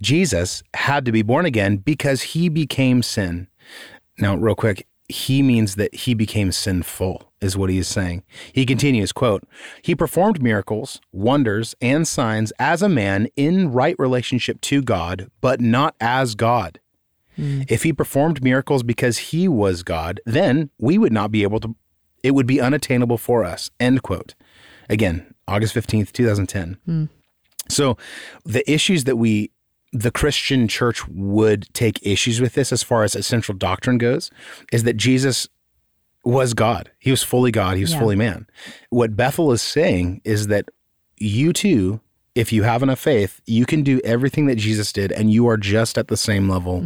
Jesus 0.00 0.62
had 0.72 1.04
to 1.04 1.12
be 1.12 1.20
born 1.20 1.44
again 1.44 1.76
because 1.76 2.22
he 2.22 2.48
became 2.48 3.02
sin. 3.02 3.48
Now, 4.18 4.36
real 4.36 4.54
quick, 4.54 4.86
he 5.08 5.42
means 5.42 5.76
that 5.76 5.94
he 5.94 6.14
became 6.14 6.52
sinful 6.52 7.32
is 7.40 7.56
what 7.56 7.70
he 7.70 7.78
is 7.78 7.88
saying. 7.88 8.22
He 8.52 8.66
continues, 8.66 9.12
quote, 9.12 9.44
he 9.82 9.94
performed 9.94 10.42
miracles, 10.42 11.00
wonders, 11.12 11.74
and 11.80 12.06
signs 12.06 12.52
as 12.58 12.82
a 12.82 12.88
man 12.88 13.28
in 13.36 13.72
right 13.72 13.96
relationship 13.98 14.60
to 14.62 14.82
God, 14.82 15.30
but 15.40 15.60
not 15.60 15.94
as 16.00 16.34
God. 16.34 16.80
Hmm. 17.36 17.62
If 17.68 17.84
he 17.84 17.92
performed 17.92 18.42
miracles 18.42 18.82
because 18.82 19.18
he 19.18 19.48
was 19.48 19.82
God, 19.82 20.20
then 20.26 20.70
we 20.78 20.98
would 20.98 21.12
not 21.12 21.30
be 21.30 21.42
able 21.42 21.60
to, 21.60 21.76
it 22.22 22.32
would 22.32 22.46
be 22.46 22.60
unattainable 22.60 23.18
for 23.18 23.44
us. 23.44 23.70
End 23.78 24.02
quote. 24.02 24.34
Again, 24.90 25.34
August 25.46 25.74
15th, 25.74 26.12
2010. 26.12 26.76
Hmm. 26.84 27.04
So 27.68 27.96
the 28.44 28.68
issues 28.70 29.04
that 29.04 29.16
we, 29.16 29.52
the 29.92 30.10
Christian 30.10 30.68
church 30.68 31.06
would 31.08 31.72
take 31.74 32.04
issues 32.06 32.40
with 32.40 32.54
this 32.54 32.72
as 32.72 32.82
far 32.82 33.04
as 33.04 33.14
essential 33.14 33.54
doctrine 33.54 33.98
goes 33.98 34.30
is 34.72 34.84
that 34.84 34.96
Jesus 34.96 35.48
was 36.24 36.52
God. 36.52 36.90
He 36.98 37.10
was 37.10 37.22
fully 37.22 37.50
God. 37.50 37.76
He 37.76 37.82
was 37.82 37.92
Yeah. 37.92 38.00
fully 38.00 38.16
man. 38.16 38.46
What 38.90 39.16
Bethel 39.16 39.50
is 39.52 39.62
saying 39.62 40.20
is 40.24 40.48
that 40.48 40.66
you 41.16 41.52
too, 41.52 42.00
if 42.38 42.52
you 42.52 42.62
have 42.62 42.84
enough 42.84 43.00
faith, 43.00 43.40
you 43.46 43.66
can 43.66 43.82
do 43.82 44.00
everything 44.04 44.46
that 44.46 44.54
Jesus 44.54 44.92
did 44.92 45.10
and 45.10 45.32
you 45.32 45.48
are 45.48 45.56
just 45.56 45.98
at 45.98 46.06
the 46.06 46.16
same 46.16 46.48
level 46.48 46.84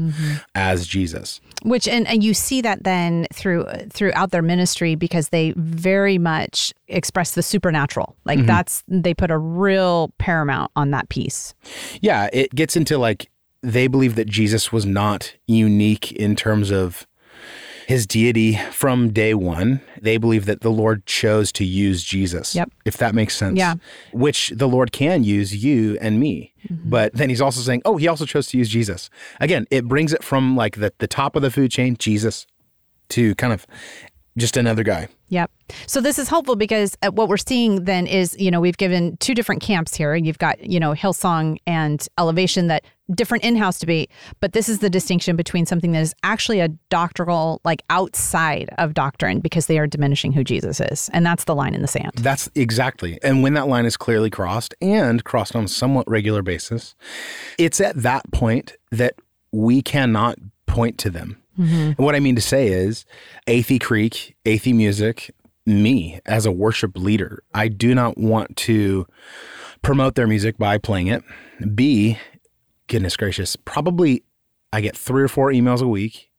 as 0.54 0.86
Jesus. 0.86 1.42
Which 1.62 1.86
and, 1.86 2.08
and 2.08 2.24
you 2.24 2.32
see 2.32 2.62
that 2.62 2.84
then 2.84 3.26
through 3.34 3.66
throughout 3.90 4.30
their 4.30 4.40
ministry 4.40 4.94
because 4.94 5.28
they 5.28 5.52
very 5.56 6.16
much 6.16 6.72
express 6.88 7.32
the 7.32 7.42
supernatural. 7.42 8.16
Like 8.24 8.38
Mm-hmm. 8.38 8.46
that's 8.46 8.82
they 8.88 9.12
put 9.12 9.30
a 9.30 9.36
real 9.36 10.12
paramount 10.18 10.70
on 10.74 10.90
that 10.92 11.10
piece. 11.10 11.54
Yeah, 12.00 12.30
it 12.32 12.54
gets 12.54 12.74
into 12.74 12.96
like 12.96 13.30
they 13.62 13.88
believe 13.88 14.14
that 14.14 14.26
Jesus 14.26 14.72
was 14.72 14.86
not 14.86 15.34
unique 15.46 16.12
in 16.12 16.34
terms 16.34 16.70
of 16.72 17.06
his 17.86 18.06
deity 18.06 18.56
from 18.70 19.12
day 19.12 19.34
one. 19.34 19.80
They 20.00 20.16
believe 20.16 20.46
that 20.46 20.60
the 20.60 20.70
Lord 20.70 21.06
chose 21.06 21.52
to 21.52 21.64
use 21.64 22.02
Jesus. 22.02 22.54
Yep. 22.54 22.70
If 22.84 22.96
that 22.98 23.14
makes 23.14 23.36
sense. 23.36 23.58
Yeah. 23.58 23.74
Which 24.12 24.52
the 24.54 24.68
Lord 24.68 24.92
can 24.92 25.24
use 25.24 25.64
you 25.64 25.98
and 26.00 26.18
me. 26.18 26.52
But 26.70 27.14
then 27.14 27.28
he's 27.28 27.40
also 27.40 27.60
saying, 27.60 27.82
oh, 27.84 27.96
he 27.96 28.08
also 28.08 28.24
chose 28.24 28.46
to 28.48 28.58
use 28.58 28.68
Jesus. 28.68 29.10
Again, 29.40 29.66
it 29.70 29.86
brings 29.86 30.12
it 30.12 30.22
from 30.22 30.56
like 30.56 30.76
the, 30.76 30.92
the 30.98 31.06
top 31.06 31.36
of 31.36 31.42
the 31.42 31.50
food 31.50 31.70
chain, 31.70 31.96
Jesus, 31.96 32.46
to 33.10 33.34
kind 33.36 33.52
of 33.52 33.66
just 34.38 34.56
another 34.56 34.82
guy. 34.82 35.08
Yep. 35.28 35.50
So 35.86 36.00
this 36.00 36.18
is 36.18 36.28
helpful 36.28 36.56
because 36.56 36.96
uh, 37.02 37.10
what 37.10 37.28
we're 37.28 37.36
seeing 37.36 37.84
then 37.84 38.06
is, 38.06 38.36
you 38.38 38.50
know, 38.50 38.60
we've 38.60 38.76
given 38.76 39.16
two 39.18 39.34
different 39.34 39.62
camps 39.62 39.94
here. 39.94 40.14
You've 40.14 40.38
got, 40.38 40.60
you 40.60 40.80
know, 40.80 40.92
Hillsong 40.92 41.58
and 41.66 42.06
Elevation 42.18 42.68
that 42.68 42.84
different 43.12 43.44
in-house 43.44 43.78
debate, 43.78 44.10
but 44.40 44.52
this 44.52 44.68
is 44.68 44.80
the 44.80 44.90
distinction 44.90 45.36
between 45.36 45.66
something 45.66 45.92
that 45.92 46.00
is 46.00 46.14
actually 46.22 46.60
a 46.60 46.68
doctrinal, 46.88 47.60
like 47.64 47.82
outside 47.90 48.70
of 48.78 48.94
doctrine, 48.94 49.40
because 49.40 49.66
they 49.66 49.78
are 49.78 49.86
diminishing 49.86 50.32
who 50.32 50.42
Jesus 50.44 50.80
is, 50.80 51.10
and 51.12 51.24
that's 51.24 51.44
the 51.44 51.54
line 51.54 51.74
in 51.74 51.82
the 51.82 51.88
sand. 51.88 52.12
That's 52.16 52.48
exactly. 52.54 53.18
And 53.22 53.42
when 53.42 53.54
that 53.54 53.68
line 53.68 53.86
is 53.86 53.96
clearly 53.96 54.30
crossed 54.30 54.74
and 54.80 55.22
crossed 55.24 55.54
on 55.54 55.64
a 55.64 55.68
somewhat 55.68 56.08
regular 56.10 56.42
basis, 56.42 56.94
it's 57.58 57.80
at 57.80 57.96
that 58.02 58.30
point 58.32 58.76
that 58.90 59.14
we 59.52 59.82
cannot 59.82 60.38
point 60.66 60.98
to 60.98 61.10
them. 61.10 61.42
Mm-hmm. 61.58 61.74
And 61.74 61.98
what 61.98 62.14
I 62.14 62.20
mean 62.20 62.34
to 62.36 62.40
say 62.40 62.68
is, 62.68 63.04
Athey 63.46 63.80
Creek, 63.80 64.34
Athey 64.46 64.74
Music, 64.74 65.34
me 65.66 66.18
as 66.24 66.46
a 66.46 66.50
worship 66.50 66.96
leader, 66.96 67.42
I 67.52 67.68
do 67.68 67.94
not 67.94 68.16
want 68.16 68.56
to 68.58 69.06
promote 69.82 70.14
their 70.14 70.26
music 70.26 70.56
by 70.58 70.78
playing 70.78 71.08
it. 71.08 71.22
B, 71.74 72.18
goodness 72.92 73.16
gracious, 73.16 73.56
probably 73.56 74.22
I 74.70 74.82
get 74.82 74.94
three 74.94 75.22
or 75.22 75.28
four 75.28 75.50
emails 75.50 75.80
a 75.82 75.88
week 75.88 76.30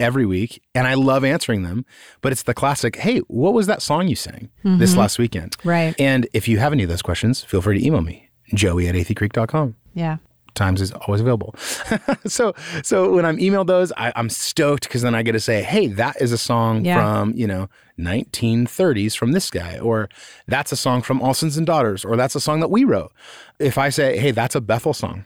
every 0.00 0.26
week 0.26 0.60
and 0.74 0.88
I 0.88 0.94
love 0.94 1.24
answering 1.24 1.62
them. 1.62 1.86
But 2.20 2.32
it's 2.32 2.42
the 2.42 2.52
classic, 2.52 2.96
hey, 2.96 3.18
what 3.28 3.54
was 3.54 3.68
that 3.68 3.80
song 3.80 4.08
you 4.08 4.16
sang 4.16 4.50
this 4.64 4.90
mm-hmm. 4.90 4.98
last 4.98 5.18
weekend? 5.20 5.56
Right. 5.62 5.94
And 6.00 6.26
if 6.32 6.48
you 6.48 6.58
have 6.58 6.72
any 6.72 6.82
of 6.82 6.88
those 6.88 7.02
questions, 7.02 7.42
feel 7.42 7.62
free 7.62 7.78
to 7.78 7.86
email 7.86 8.02
me, 8.02 8.28
joey 8.52 8.88
at 8.88 8.96
atheycreek.com. 8.96 9.76
Yeah. 9.94 10.16
times 10.54 10.80
is 10.80 10.90
always 10.92 11.20
available. 11.20 11.54
so 12.26 12.54
so 12.82 13.14
when 13.14 13.24
I'm 13.24 13.36
emailed 13.38 13.68
those, 13.68 13.92
I, 13.96 14.12
I'm 14.16 14.28
stoked 14.28 14.82
because 14.82 15.02
then 15.02 15.14
I 15.14 15.22
get 15.22 15.32
to 15.32 15.40
say, 15.40 15.62
hey, 15.62 15.86
that 15.86 16.20
is 16.20 16.32
a 16.32 16.38
song 16.38 16.84
Yeah. 16.84 16.96
from 16.96 17.34
you 17.36 17.46
know 17.46 17.68
1930s 17.98 19.16
from 19.16 19.32
this 19.32 19.50
guy, 19.50 19.78
or 19.78 20.08
that's 20.48 20.72
a 20.72 20.76
song 20.76 21.02
from 21.02 21.22
All 21.22 21.34
Sons 21.34 21.56
and 21.56 21.66
Daughters, 21.66 22.04
or 22.04 22.16
that's 22.16 22.34
a 22.34 22.40
song 22.40 22.58
that 22.60 22.70
we 22.70 22.82
wrote. 22.84 23.12
If 23.58 23.78
I 23.78 23.90
say, 23.90 24.18
hey, 24.18 24.32
that's 24.32 24.54
a 24.54 24.60
Bethel 24.60 24.94
song, 24.94 25.24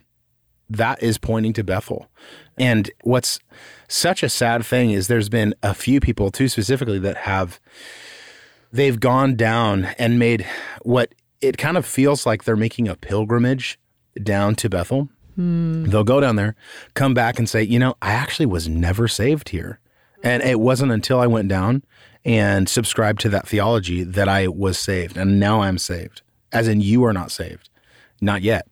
that 0.71 1.03
is 1.03 1.19
pointing 1.19 1.53
to 1.55 1.65
Bethel. 1.65 2.09
And 2.59 2.91
what's 3.03 3.39
such 3.89 4.23
a 4.23 4.29
sad 4.29 4.65
thing 4.65 4.91
is 4.91 5.09
there's 5.09 5.29
been 5.29 5.55
a 5.63 5.75
few 5.75 6.01
people, 6.01 6.31
too 6.31 6.49
specifically, 6.49 6.99
that 7.01 7.19
have 7.19 7.61
they've 8.73 8.99
gone 8.99 9.37
down 9.37 9.87
and 9.99 10.19
made 10.19 10.47
what 10.83 11.15
it 11.41 11.59
kind 11.59 11.77
of 11.77 11.85
feels 11.85 12.27
like 12.27 12.45
they're 12.45 12.57
making 12.57 12.89
a 12.89 12.97
pilgrimage 12.97 13.79
down 14.23 14.55
to 14.57 14.69
Bethel. 14.69 15.09
Hmm. 15.35 15.85
They'll 15.85 16.05
go 16.05 16.21
down 16.21 16.37
there, 16.37 16.55
come 16.95 17.15
back 17.15 17.39
and 17.39 17.49
say, 17.49 17.63
you 17.63 17.79
know, 17.79 17.95
I 18.01 18.13
actually 18.13 18.47
was 18.47 18.69
never 18.69 19.09
saved 19.09 19.51
here. 19.51 19.81
And 20.23 20.43
it 20.43 20.59
wasn't 20.59 20.93
until 20.93 21.21
I 21.21 21.27
went 21.27 21.49
down 21.49 21.83
and 22.25 22.69
subscribed 22.69 23.21
to 23.21 23.29
that 23.31 23.47
theology 23.47 24.03
that 24.05 24.29
I 24.29 24.49
was 24.49 24.79
saved. 24.79 25.17
And 25.17 25.39
now 25.39 25.61
I'm 25.61 25.77
saved, 25.77 26.23
as 26.53 26.67
in 26.67 26.81
you 26.81 27.05
are 27.05 27.13
not 27.13 27.31
saved. 27.31 27.69
Not 28.21 28.43
yet. 28.43 28.67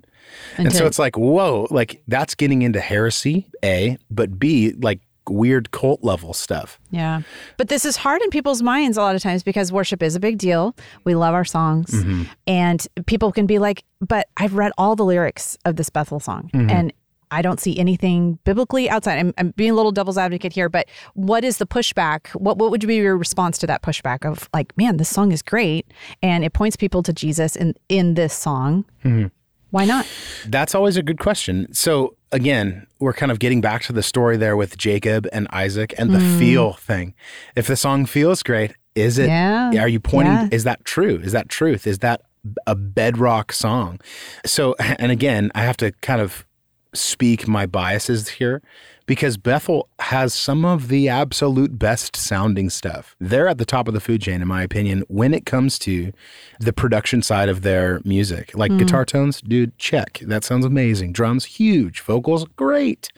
And 0.59 0.73
so 0.73 0.87
it's 0.87 0.99
like, 0.99 1.17
whoa, 1.17 1.67
like 1.71 2.03
that's 2.09 2.35
getting 2.35 2.63
into 2.63 2.81
heresy, 2.81 3.49
A, 3.65 3.99
but 4.11 4.39
B, 4.39 4.73
like 4.73 5.01
weird 5.29 5.71
cult 5.71 6.03
level 6.03 6.33
stuff. 6.35 6.81
Yeah. 6.91 7.23
But 7.57 7.69
this 7.69 7.85
is 7.85 7.97
hard 7.97 8.23
in 8.23 8.31
people's 8.31 8.61
minds 8.63 8.97
a 8.97 9.03
lot 9.03 9.15
of 9.15 9.23
times 9.23 9.43
because 9.43 9.71
worship 9.71 10.03
is 10.03 10.17
a 10.17 10.21
big 10.21 10.39
deal. 10.39 10.75
We 11.05 11.15
love 11.15 11.35
our 11.35 11.45
songs. 11.45 11.91
Mm-hmm. 11.91 12.25
And 12.47 12.87
people 13.07 13.31
can 13.31 13.47
be 13.47 13.59
like, 13.59 13.85
but 14.01 14.27
I've 14.37 14.55
read 14.55 14.73
all 14.77 14.97
the 14.97 15.05
lyrics 15.05 15.57
of 15.65 15.77
this 15.77 15.91
Bethel 15.91 16.21
song 16.21 16.51
Mm-hmm. 16.53 16.71
and 16.71 16.93
I 17.35 17.41
don't 17.41 17.59
see 17.59 17.79
anything 17.79 18.39
biblically 18.45 18.91
outside. 18.91 19.19
I'm, 19.19 19.33
I'm 19.39 19.51
being 19.53 19.71
a 19.71 19.75
little 19.75 19.91
devil's 19.91 20.19
advocate 20.19 20.53
here, 20.53 20.69
but 20.69 20.87
what 21.15 21.45
is 21.47 21.57
the 21.57 21.67
pushback? 21.67 22.29
What, 22.35 22.59
what 22.59 22.71
would 22.71 22.87
be 22.87 22.97
your 22.97 23.17
response 23.17 23.57
to 23.59 23.67
that 23.69 23.81
pushback 23.81 24.31
of 24.31 24.51
like, 24.53 24.77
man, 24.77 24.99
this 24.99 25.09
song 25.09 25.33
is 25.33 25.41
great 25.41 25.91
and 26.23 26.45
it 26.45 26.53
points 26.53 26.77
people 26.77 27.03
to 27.05 27.13
Jesus 27.13 27.57
in, 27.57 27.75
in 27.89 28.15
this 28.15 28.35
song? 28.35 28.85
Mm-hmm. 29.03 29.29
Why 29.73 29.87
not? 29.87 30.07
That's 30.47 30.75
always 30.75 30.99
a 30.99 31.03
good 31.03 31.19
question. 31.19 31.73
So 31.73 32.15
again, 32.31 32.87
we're 33.01 33.15
kind 33.15 33.33
of 33.33 33.39
getting 33.39 33.63
back 33.63 33.83
to 33.85 33.93
the 33.93 34.03
story 34.03 34.37
there 34.37 34.55
with 34.55 34.77
Jacob 34.77 35.27
and 35.33 35.49
Isaac 35.51 35.95
and 35.97 36.11
the 36.11 36.19
mm. 36.19 36.39
feel 36.39 36.75
thing. 36.75 37.15
If 37.57 37.67
the 37.69 37.77
song 37.77 38.05
feels 38.05 38.43
great, 38.43 38.75
is 38.95 39.17
it? 39.17 39.29
Yeah. 39.29 39.73
Are 39.79 39.89
you 39.89 39.99
pointing? 39.99 40.35
Yeah. 40.35 40.49
Is 40.53 40.65
that 40.65 40.85
true? 40.85 41.19
Is 41.25 41.33
that 41.33 41.49
truth? 41.49 41.87
Is 41.87 42.01
that 42.01 42.21
a 42.67 42.75
bedrock 42.75 43.51
song? 43.51 43.99
So, 44.45 44.75
and 44.79 45.11
again, 45.11 45.51
I 45.55 45.63
have 45.63 45.79
to 45.79 45.91
kind 46.03 46.21
of 46.21 46.45
speak 46.93 47.49
my 47.49 47.65
biases 47.65 48.29
here 48.29 48.61
because 49.07 49.37
Bethel 49.37 49.89
has 49.99 50.35
some 50.35 50.65
of 50.65 50.89
the 50.89 51.09
absolute 51.09 51.79
best 51.79 52.17
sounding 52.17 52.71
stuff. 52.71 53.17
They're 53.21 53.49
at 53.49 53.59
the 53.59 53.65
top 53.65 53.89
of 53.89 53.95
the 53.95 54.01
food 54.01 54.23
chain, 54.23 54.43
in 54.43 54.49
my 54.49 54.63
opinion, 54.63 55.05
when 55.09 55.35
it 55.35 55.47
comes 55.47 55.79
to 55.81 56.13
the 56.61 56.73
production 56.73 57.23
side 57.23 57.49
of 57.49 57.63
their 57.63 58.01
music. 58.05 58.57
Like 58.57 58.73
mm. 58.73 58.79
guitar 58.79 59.05
tones, 59.05 59.41
dude, 59.41 59.77
check. 59.79 60.21
That 60.23 60.45
sounds 60.45 60.65
amazing. 60.65 61.13
Drums, 61.13 61.45
huge. 61.45 62.01
Vocals, 62.01 62.45
great. 62.57 63.11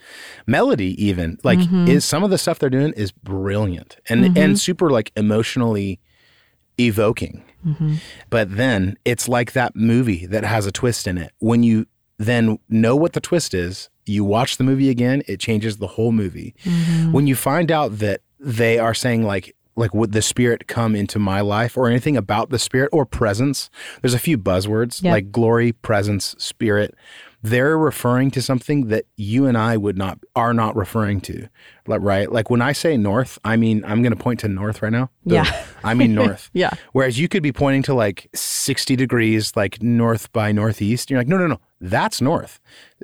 Melody, 0.47 1.01
even 1.03 1.37
like 1.43 1.59
mm-hmm. 1.59 1.87
is 1.87 2.05
some 2.05 2.23
of 2.23 2.29
the 2.29 2.37
stuff 2.37 2.59
they're 2.59 2.69
doing 2.69 2.93
is 2.93 3.11
brilliant 3.11 3.97
and 4.09 4.25
and 4.25 4.35
mm-hmm. 4.35 4.53
super 4.55 4.89
like 4.89 5.11
emotionally 5.15 5.99
evoking. 6.79 7.43
Mm-hmm. 7.65 7.95
But 8.29 8.55
then 8.55 8.97
it's 9.05 9.27
like 9.27 9.53
that 9.53 9.75
movie 9.75 10.25
that 10.27 10.43
has 10.43 10.65
a 10.65 10.71
twist 10.71 11.07
in 11.07 11.17
it. 11.17 11.31
When 11.39 11.63
you 11.63 11.87
then 12.17 12.59
know 12.69 12.95
what 12.95 13.13
the 13.13 13.19
twist 13.21 13.53
is, 13.53 13.89
you 14.05 14.23
watch 14.23 14.57
the 14.57 14.63
movie 14.63 14.89
again, 14.89 15.23
it 15.27 15.39
changes 15.39 15.77
the 15.77 15.87
whole 15.87 16.11
movie. 16.11 16.55
Mm-hmm. 16.63 17.11
When 17.11 17.27
you 17.27 17.35
find 17.35 17.71
out 17.71 17.99
that 17.99 18.21
they 18.39 18.77
are 18.79 18.93
saying 18.93 19.23
like 19.23 19.55
like 19.77 19.93
would 19.93 20.13
the 20.13 20.21
spirit 20.21 20.67
come 20.67 20.95
into 20.95 21.19
my 21.19 21.41
life 21.41 21.75
or 21.75 21.89
anything 21.89 22.15
about 22.15 22.49
the 22.49 22.57
spirit 22.59 22.89
or 22.93 23.05
presence, 23.05 23.69
there's 24.01 24.13
a 24.13 24.19
few 24.19 24.37
buzzwords 24.37 25.03
Yeah. 25.03 25.11
like 25.11 25.33
glory, 25.33 25.73
presence, 25.73 26.33
spirit. 26.37 26.95
They're 27.49 27.77
referring 27.77 28.31
to 28.31 28.41
something 28.41 28.87
that 28.87 29.05
you 29.17 29.45
and 29.45 29.57
I 29.57 29.77
would 29.77 29.97
not 29.97 30.19
are 30.35 30.53
not 30.53 30.75
referring 30.75 31.21
to. 31.21 31.47
Like, 31.87 32.01
Right? 32.01 32.31
Like 32.31 32.49
when 32.49 32.61
I 32.61 32.71
say 32.71 32.97
north, 32.97 33.37
I 33.45 33.55
mean 33.55 33.83
I'm 33.85 34.01
going 34.01 34.15
to 34.15 34.21
point 34.21 34.39
to 34.41 34.47
north 34.47 34.81
right 34.81 34.91
now. 34.91 35.09
Yeah. 35.25 35.45
I 35.83 35.93
mean 35.93 36.15
north. 36.23 36.49
Yeah. 36.53 36.71
Whereas 36.93 37.19
you 37.19 37.27
could 37.27 37.43
be 37.43 37.51
pointing 37.51 37.83
to 37.83 37.93
like 37.93 38.29
60 38.33 38.95
degrees, 38.95 39.55
like 39.55 39.81
north 39.81 40.31
by 40.33 40.51
northeast. 40.51 41.09
You're 41.09 41.19
like, 41.19 41.27
no, 41.27 41.37
no, 41.37 41.47
no, 41.47 41.59
that's 41.79 42.21
north. 42.21 42.59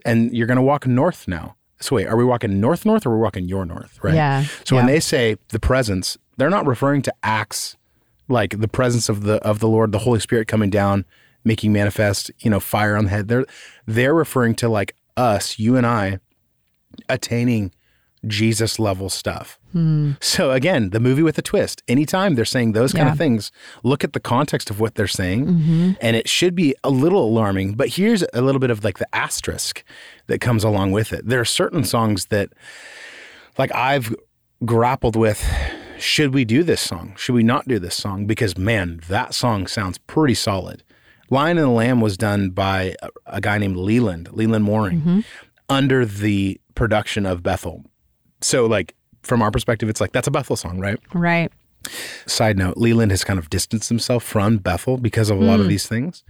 And 0.05 0.35
you're 0.35 0.47
going 0.47 0.57
to 0.57 0.63
walk 0.63 0.87
north 0.87 1.27
now. 1.27 1.55
So 1.79 1.95
wait, 1.95 2.07
are 2.07 2.15
we 2.15 2.23
walking 2.23 2.59
north, 2.59 2.85
north, 2.85 3.05
or 3.05 3.11
are 3.11 3.17
we 3.17 3.21
walking 3.23 3.45
your 3.45 3.65
north? 3.65 3.99
Right. 4.03 4.13
Yeah, 4.13 4.45
So 4.65 4.75
when 4.75 4.85
they 4.85 4.99
say 4.99 5.37
the 5.49 5.59
presence, 5.59 6.17
they're 6.37 6.49
not 6.49 6.65
referring 6.65 7.01
to 7.03 7.13
acts 7.23 7.75
like 8.27 8.59
the 8.59 8.67
presence 8.67 9.09
of 9.09 9.23
the 9.23 9.35
of 9.43 9.59
the 9.59 9.67
Lord, 9.67 9.91
the 9.91 9.99
Holy 9.99 10.19
Spirit 10.19 10.47
coming 10.47 10.69
down, 10.69 11.05
making 11.43 11.73
manifest, 11.73 12.31
you 12.39 12.49
know, 12.49 12.59
fire 12.59 12.95
on 12.95 13.05
the 13.05 13.09
head. 13.11 13.27
They're 13.27 13.45
they're 13.85 14.13
referring 14.13 14.55
to 14.55 14.69
like 14.69 14.95
us, 15.17 15.59
you 15.59 15.75
and 15.75 15.85
I, 15.85 16.19
attaining 17.09 17.71
Jesus 18.27 18.77
level 18.77 19.09
stuff. 19.09 19.57
Hmm. 19.71 20.11
So 20.21 20.51
again, 20.51 20.91
the 20.91 20.99
movie 20.99 21.23
with 21.23 21.37
a 21.39 21.41
twist. 21.41 21.81
Anytime 21.87 22.35
they're 22.35 22.45
saying 22.45 22.73
those 22.73 22.93
kind 22.93 23.07
Yeah. 23.07 23.13
of 23.13 23.17
things, 23.17 23.51
look 23.83 24.03
at 24.03 24.13
the 24.13 24.19
context 24.19 24.69
of 24.69 24.79
what 24.79 24.93
they're 24.95 25.07
saying, 25.07 25.47
mm-hmm. 25.47 25.91
and 26.01 26.15
it 26.15 26.29
should 26.29 26.53
be 26.53 26.75
a 26.83 26.91
little 26.91 27.25
alarming. 27.25 27.73
But 27.73 27.89
here's 27.89 28.23
a 28.33 28.41
little 28.41 28.59
bit 28.59 28.69
of 28.69 28.83
like 28.83 28.99
the 28.99 29.07
asterisk 29.15 29.83
that 30.27 30.39
comes 30.39 30.63
along 30.63 30.91
with 30.91 31.11
it. 31.13 31.27
There 31.27 31.39
are 31.39 31.45
certain 31.45 31.83
songs 31.83 32.25
that, 32.27 32.49
like 33.57 33.73
I've 33.73 34.13
grappled 34.65 35.15
with. 35.15 35.43
Should 35.97 36.33
we 36.33 36.45
do 36.45 36.63
this 36.63 36.81
song? 36.81 37.13
Should 37.15 37.33
we 37.35 37.43
not 37.43 37.67
do 37.67 37.77
this 37.79 37.95
song? 37.95 38.25
Because 38.25 38.57
man, 38.57 39.01
that 39.07 39.33
song 39.33 39.67
sounds 39.67 39.97
pretty 39.99 40.33
solid. 40.33 40.83
Lion 41.31 41.57
and 41.57 41.65
the 41.67 41.71
Lamb 41.71 42.01
was 42.01 42.17
done 42.17 42.51
by 42.51 42.95
a, 43.01 43.09
a 43.25 43.41
guy 43.41 43.57
named 43.57 43.77
Leland, 43.77 44.31
Leland 44.33 44.65
Mooring, 44.65 44.99
mm-hmm. 44.99 45.19
under 45.69 46.05
the 46.05 46.59
production 46.75 47.25
of 47.25 47.41
Bethel. 47.41 47.83
So, 48.41 48.67
like, 48.67 48.95
from 49.23 49.41
our 49.41 49.49
perspective, 49.49 49.89
it's 49.89 50.01
like 50.01 50.11
that's 50.11 50.27
a 50.27 50.31
Bethel 50.31 50.55
song, 50.55 50.79
right? 50.79 50.99
Right. 51.13 51.51
Side 52.27 52.57
note, 52.57 52.77
Leland 52.77 53.09
has 53.11 53.23
kind 53.23 53.39
of 53.39 53.49
distanced 53.49 53.89
himself 53.89 54.23
from 54.23 54.57
Bethel 54.57 54.97
because 54.97 55.31
of 55.31 55.39
a 55.39 55.43
lot 55.43 55.59
of 55.59 55.65
hmm. 55.65 55.69
these 55.69 55.87
things. 55.87 56.23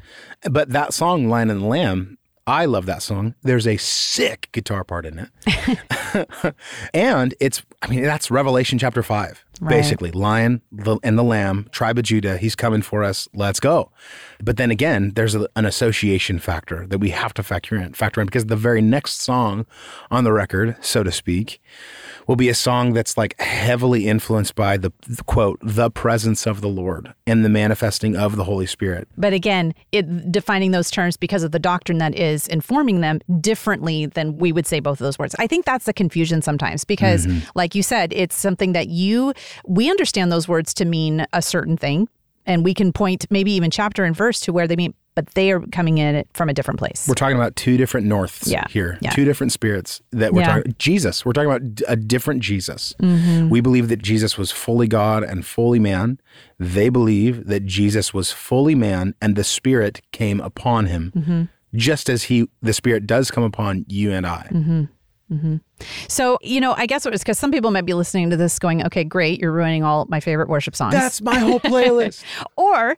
But 0.49 0.70
that 0.70 0.93
song, 0.93 1.28
Lion 1.28 1.49
and 1.49 1.62
the 1.62 1.68
Lamb, 1.68 2.18
I 2.48 2.66
love 2.66 2.86
that 2.88 3.04
song. 3.04 3.36
There's 3.44 3.68
a 3.68 3.78
sick 3.78 4.50
guitar 4.52 4.84
part 4.84 5.06
in 5.06 5.28
it. 5.46 6.56
and 6.94 7.36
it's, 7.39 7.62
I 7.82 7.88
mean, 7.88 8.04
that's 8.04 8.32
Revelation 8.32 8.80
chapter 8.80 9.04
five, 9.04 9.46
Right. 9.62 9.70
basically. 9.78 10.12
Lion 10.12 10.62
and 11.04 11.18
the 11.20 11.24
Lamb, 11.24 11.68
tribe 11.72 12.00
of 12.00 12.04
Judah, 12.04 12.38
he's 12.38 12.56
coming 12.56 12.82
for 12.82 13.04
us. 13.04 13.28
Let's 13.34 13.60
go. 13.60 13.92
But 14.44 14.58
then 14.58 14.72
again, 14.72 15.12
there's 15.16 15.36
a, 15.36 15.48
an 15.56 15.66
association 15.66 16.39
factor 16.39 16.88
that 16.88 16.98
we 16.98 17.12
have 17.12 17.34
to 17.36 17.44
factor 17.44 17.76
in, 17.76 17.94
factor 17.94 18.22
in 18.22 18.26
because 18.26 18.48
the 18.48 18.56
very 18.56 18.82
next 18.82 19.22
song 19.22 19.68
on 20.10 20.24
the 20.24 20.34
record, 20.34 20.76
so 20.82 21.04
to 21.04 21.12
speak, 21.12 21.62
will 22.28 22.36
be 22.36 22.50
a 22.50 22.56
song 22.56 22.94
that's 22.94 23.18
like 23.18 23.40
heavily 23.40 24.08
influenced 24.08 24.56
by 24.56 24.78
the, 24.78 24.92
the 25.08 25.24
quote, 25.24 25.60
the 25.62 25.90
presence 25.90 26.46
of 26.46 26.62
the 26.62 26.68
Lord 26.68 27.14
and 27.26 27.44
the 27.44 27.50
manifesting 27.50 28.16
of 28.16 28.36
the 28.36 28.44
Holy 28.44 28.66
Spirit. 28.66 29.08
But 29.18 29.34
again, 29.34 29.74
it 29.92 30.32
defining 30.32 30.72
those 30.72 30.92
terms 30.92 31.18
because 31.18 31.44
of 31.44 31.52
the 31.52 31.60
doctrine 31.60 31.98
that 32.00 32.16
is 32.16 32.48
informing 32.48 33.02
them 33.02 33.20
differently 33.40 34.06
than 34.06 34.38
we 34.38 34.52
would 34.52 34.68
say 34.68 34.80
both 34.80 35.00
of 35.00 35.06
those 35.06 35.20
words. 35.20 35.36
I 35.40 35.48
think 35.48 35.66
that's 35.66 35.86
the 35.86 35.94
confusion 35.94 36.42
sometimes 36.42 36.86
because, 36.86 37.26
mm-hmm. 37.26 37.48
like 37.56 37.76
you 37.76 37.84
said, 37.84 38.14
it's 38.14 38.36
something 38.36 38.74
that 38.74 38.88
you, 38.88 39.34
we 39.66 39.90
understand 39.90 40.32
those 40.32 40.48
words 40.48 40.74
to 40.76 40.86
mean 40.86 41.26
a 41.34 41.42
certain 41.42 41.78
thing. 41.78 42.08
And 42.46 42.64
we 42.64 42.74
can 42.74 42.92
point 42.92 43.28
maybe 43.30 43.52
even 43.52 43.70
chapter 43.70 44.04
and 44.04 44.16
verse 44.16 44.40
to 44.42 44.54
where 44.54 44.68
they 44.68 44.76
mean, 44.76 44.96
but 45.16 45.28
they 45.36 45.51
are 45.51 45.59
coming 45.72 45.97
in 45.97 46.24
from 46.34 46.49
a 46.49 46.53
different 46.53 46.80
place. 46.80 47.05
We're 47.07 47.16
talking 47.16 47.36
about 47.36 47.55
two 47.55 47.76
different 47.78 48.07
norths 48.07 48.47
Yeah, 48.47 48.66
here, 48.70 48.97
yeah. 49.01 49.09
two 49.12 49.26
different 49.26 49.51
spirits 49.51 50.01
that 50.12 50.34
we're 50.34 50.41
Yeah. 50.41 50.55
talking 50.57 50.76
Jesus. 50.78 51.26
We're 51.26 51.34
talking 51.34 51.51
about 51.51 51.82
a 51.88 51.95
different 51.95 52.41
Jesus. 52.41 52.93
Mm-hmm. 53.01 53.49
We 53.49 53.62
believe 53.62 53.89
that 53.89 54.01
Jesus 54.01 54.38
was 54.38 54.51
fully 54.51 54.88
God 54.88 55.24
and 55.24 55.45
fully 55.45 55.80
man. 55.80 56.20
They 56.59 56.89
believe 56.89 57.47
that 57.47 57.66
Jesus 57.66 58.14
was 58.14 58.32
fully 58.32 58.76
man 58.76 59.14
and 59.22 59.36
the 59.36 59.43
Spirit 59.43 60.01
came 60.12 60.39
upon 60.39 60.86
him, 60.86 61.12
Mm-hmm. 61.16 61.43
just 61.76 62.09
as 62.09 62.24
he 62.24 62.47
the 62.62 62.74
Spirit 62.74 63.05
does 63.05 63.32
come 63.32 63.43
upon 63.43 63.86
you 63.89 64.12
and 64.12 64.26
I. 64.26 64.47
Mm-hmm. 64.51 64.86
So, 66.09 66.38
you 66.41 66.59
know, 66.59 66.74
I 66.78 66.86
guess 66.86 67.05
it 67.05 67.12
was 67.12 67.22
because 67.22 67.39
some 67.39 67.51
people 67.51 67.72
might 67.72 67.86
be 67.86 67.93
listening 67.93 68.30
to 68.32 68.38
this 68.38 68.59
going, 68.59 68.86
okay, 68.86 69.03
great, 69.05 69.39
you're 69.39 69.51
ruining 69.53 69.82
all 69.84 70.05
my 70.09 70.20
favorite 70.20 70.49
worship 70.49 70.76
songs. 70.76 70.93
That's 70.93 71.22
my 71.22 71.38
whole 71.39 71.59
playlist. 71.59 72.24
Or 72.57 72.97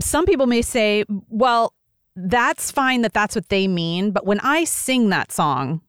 some 0.00 0.26
people 0.26 0.46
may 0.46 0.62
say, 0.62 1.04
well, 1.28 1.74
that's 2.16 2.70
fine 2.70 3.02
that 3.02 3.12
that's 3.12 3.34
what 3.34 3.48
they 3.48 3.68
mean. 3.68 4.10
But 4.10 4.26
when 4.26 4.40
I 4.40 4.64
sing 4.64 5.08
that 5.10 5.32
song, 5.32 5.80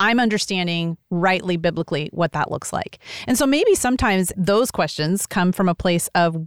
I'm 0.00 0.20
understanding 0.20 0.96
rightly 1.10 1.56
biblically 1.56 2.08
what 2.12 2.32
that 2.32 2.50
looks 2.50 2.72
like. 2.72 2.98
And 3.26 3.36
so 3.36 3.46
maybe 3.46 3.74
sometimes 3.74 4.32
those 4.36 4.70
questions 4.70 5.26
come 5.26 5.52
from 5.52 5.68
a 5.68 5.74
place 5.74 6.08
of, 6.14 6.46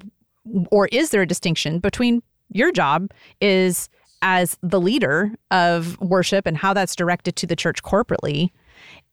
or 0.72 0.88
is 0.92 1.10
there 1.10 1.22
a 1.22 1.28
distinction 1.28 1.80
between 1.80 2.24
your 2.50 2.72
job 2.72 3.12
is 3.40 3.90
as 4.22 4.58
the 4.62 4.80
leader 4.80 5.32
of 5.50 6.00
worship 6.00 6.46
and 6.46 6.58
how 6.58 6.74
that's 6.74 6.96
directed 6.96 7.36
to 7.38 7.48
the 7.48 7.56
church 7.56 7.84
corporately, 7.84 8.52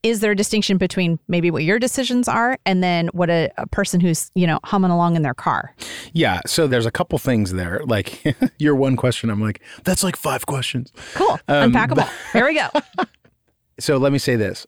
is 0.03 0.21
there 0.21 0.33
a 0.33 0.37
distinction 0.37 0.79
between 0.79 1.19
maybe 1.29 1.51
what 1.51 1.65
your 1.65 1.79
decisions 1.79 2.29
are 2.29 2.59
and 2.65 2.83
then 2.83 3.09
what 3.09 3.31
a, 3.31 3.51
a 3.59 3.67
person 3.67 4.01
who's, 4.01 4.31
you 4.35 4.47
know, 4.47 4.61
humming 4.65 4.91
along 4.91 5.17
in 5.17 5.23
their 5.23 5.35
car? 5.35 5.75
Yeah. 6.13 6.41
So 6.47 6.67
there's 6.67 6.87
a 6.87 6.91
couple 6.91 7.19
things 7.19 7.53
there. 7.53 7.81
Like 7.85 8.37
your 8.59 8.75
one 8.77 8.97
question, 8.97 9.29
I'm 9.31 9.41
like, 9.41 9.61
that's 9.85 10.05
like 10.05 10.17
five 10.17 10.47
questions. 10.47 10.93
Cool. 11.15 11.41
Um, 11.49 11.65
Unpack 11.65 11.89
them 11.95 12.01
all. 12.01 12.11
Here 12.33 12.47
we 12.47 12.55
go. 12.55 12.69
So 13.81 13.97
let 13.97 14.11
me 14.11 14.19
say 14.19 14.35
this. 14.35 14.67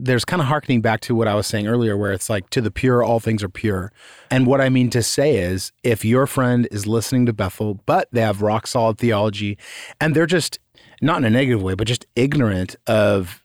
There's 0.00 0.24
kind 0.24 0.42
of 0.42 0.48
harkening 0.48 0.80
back 0.80 1.00
to 1.02 1.14
what 1.14 1.28
I 1.28 1.36
was 1.36 1.46
saying 1.46 1.68
earlier, 1.68 1.96
where 1.96 2.12
it's 2.12 2.28
like, 2.28 2.50
to 2.50 2.60
the 2.60 2.72
pure, 2.72 3.04
all 3.04 3.20
things 3.20 3.40
are 3.44 3.48
pure. 3.48 3.92
And 4.32 4.48
what 4.48 4.60
I 4.60 4.68
mean 4.68 4.90
to 4.90 5.00
say 5.00 5.36
is, 5.36 5.70
if 5.84 6.04
your 6.04 6.26
friend 6.26 6.66
is 6.72 6.84
listening 6.84 7.26
to 7.26 7.32
Bethel, 7.32 7.74
but 7.86 8.08
they 8.10 8.20
have 8.20 8.42
rock 8.42 8.66
solid 8.66 8.98
theology 8.98 9.58
and 10.00 10.16
they're 10.16 10.26
just, 10.26 10.58
not 11.00 11.18
in 11.18 11.24
a 11.24 11.30
negative 11.30 11.62
way, 11.62 11.74
but 11.74 11.86
just 11.86 12.06
ignorant 12.16 12.74
of 12.86 13.41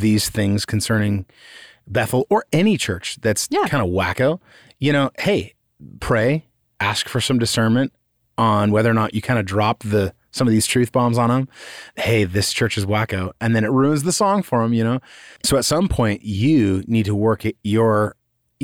these 0.00 0.28
things 0.28 0.64
concerning 0.64 1.26
Bethel 1.86 2.26
or 2.30 2.44
any 2.52 2.76
church 2.76 3.18
that's 3.20 3.48
Yeah. 3.50 3.66
kind 3.66 3.82
of 3.84 3.90
wacko, 3.90 4.40
you 4.78 4.92
know, 4.92 5.10
hey, 5.18 5.54
pray, 6.00 6.44
ask 6.80 7.08
for 7.08 7.20
some 7.20 7.38
discernment 7.38 7.92
on 8.38 8.70
whether 8.70 8.90
or 8.90 8.94
not 8.94 9.14
you 9.14 9.20
kind 9.20 9.38
of 9.38 9.44
drop 9.44 9.82
the 9.82 10.14
some 10.34 10.48
of 10.48 10.52
these 10.52 10.66
truth 10.66 10.92
bombs 10.92 11.18
on 11.18 11.28
them. 11.28 11.46
Hey, 11.96 12.24
this 12.24 12.54
church 12.54 12.78
is 12.78 12.86
wacko, 12.86 13.32
and 13.38 13.54
then 13.54 13.64
it 13.64 13.70
ruins 13.70 14.02
the 14.02 14.12
song 14.12 14.42
for 14.42 14.62
them, 14.62 14.72
you 14.72 14.82
know. 14.82 14.98
So 15.44 15.58
at 15.58 15.64
some 15.66 15.88
point, 15.88 16.22
you 16.22 16.82
need 16.86 17.04
to 17.04 17.14
work 17.14 17.44
it 17.44 17.56
your 17.62 18.16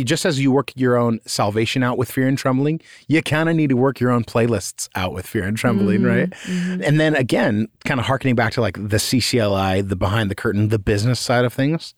just 0.04 0.24
as 0.24 0.40
you 0.40 0.50
work 0.50 0.72
your 0.76 0.96
own 0.96 1.20
salvation 1.26 1.82
out 1.82 1.98
with 1.98 2.10
fear 2.10 2.26
and 2.26 2.38
trembling, 2.38 2.80
you 3.06 3.22
kind 3.22 3.48
of 3.48 3.56
need 3.56 3.70
to 3.70 3.76
work 3.76 4.00
your 4.00 4.10
own 4.10 4.24
playlists 4.24 4.88
out 4.94 5.12
with 5.12 5.26
fear 5.26 5.44
and 5.44 5.56
trembling, 5.56 6.00
mm-hmm. 6.00 6.06
right? 6.06 6.30
Mm-hmm. 6.30 6.82
And 6.82 7.00
then 7.00 7.14
again, 7.16 7.68
kind 7.84 8.00
of 8.00 8.06
harkening 8.06 8.34
back 8.34 8.52
to 8.54 8.60
like 8.60 8.74
the 8.74 8.96
CCLI, 8.98 9.88
the 9.88 9.96
behind 9.96 10.30
the 10.30 10.34
curtain, 10.34 10.68
the 10.68 10.78
business 10.78 11.20
side 11.20 11.44
of 11.44 11.52
things, 11.52 11.94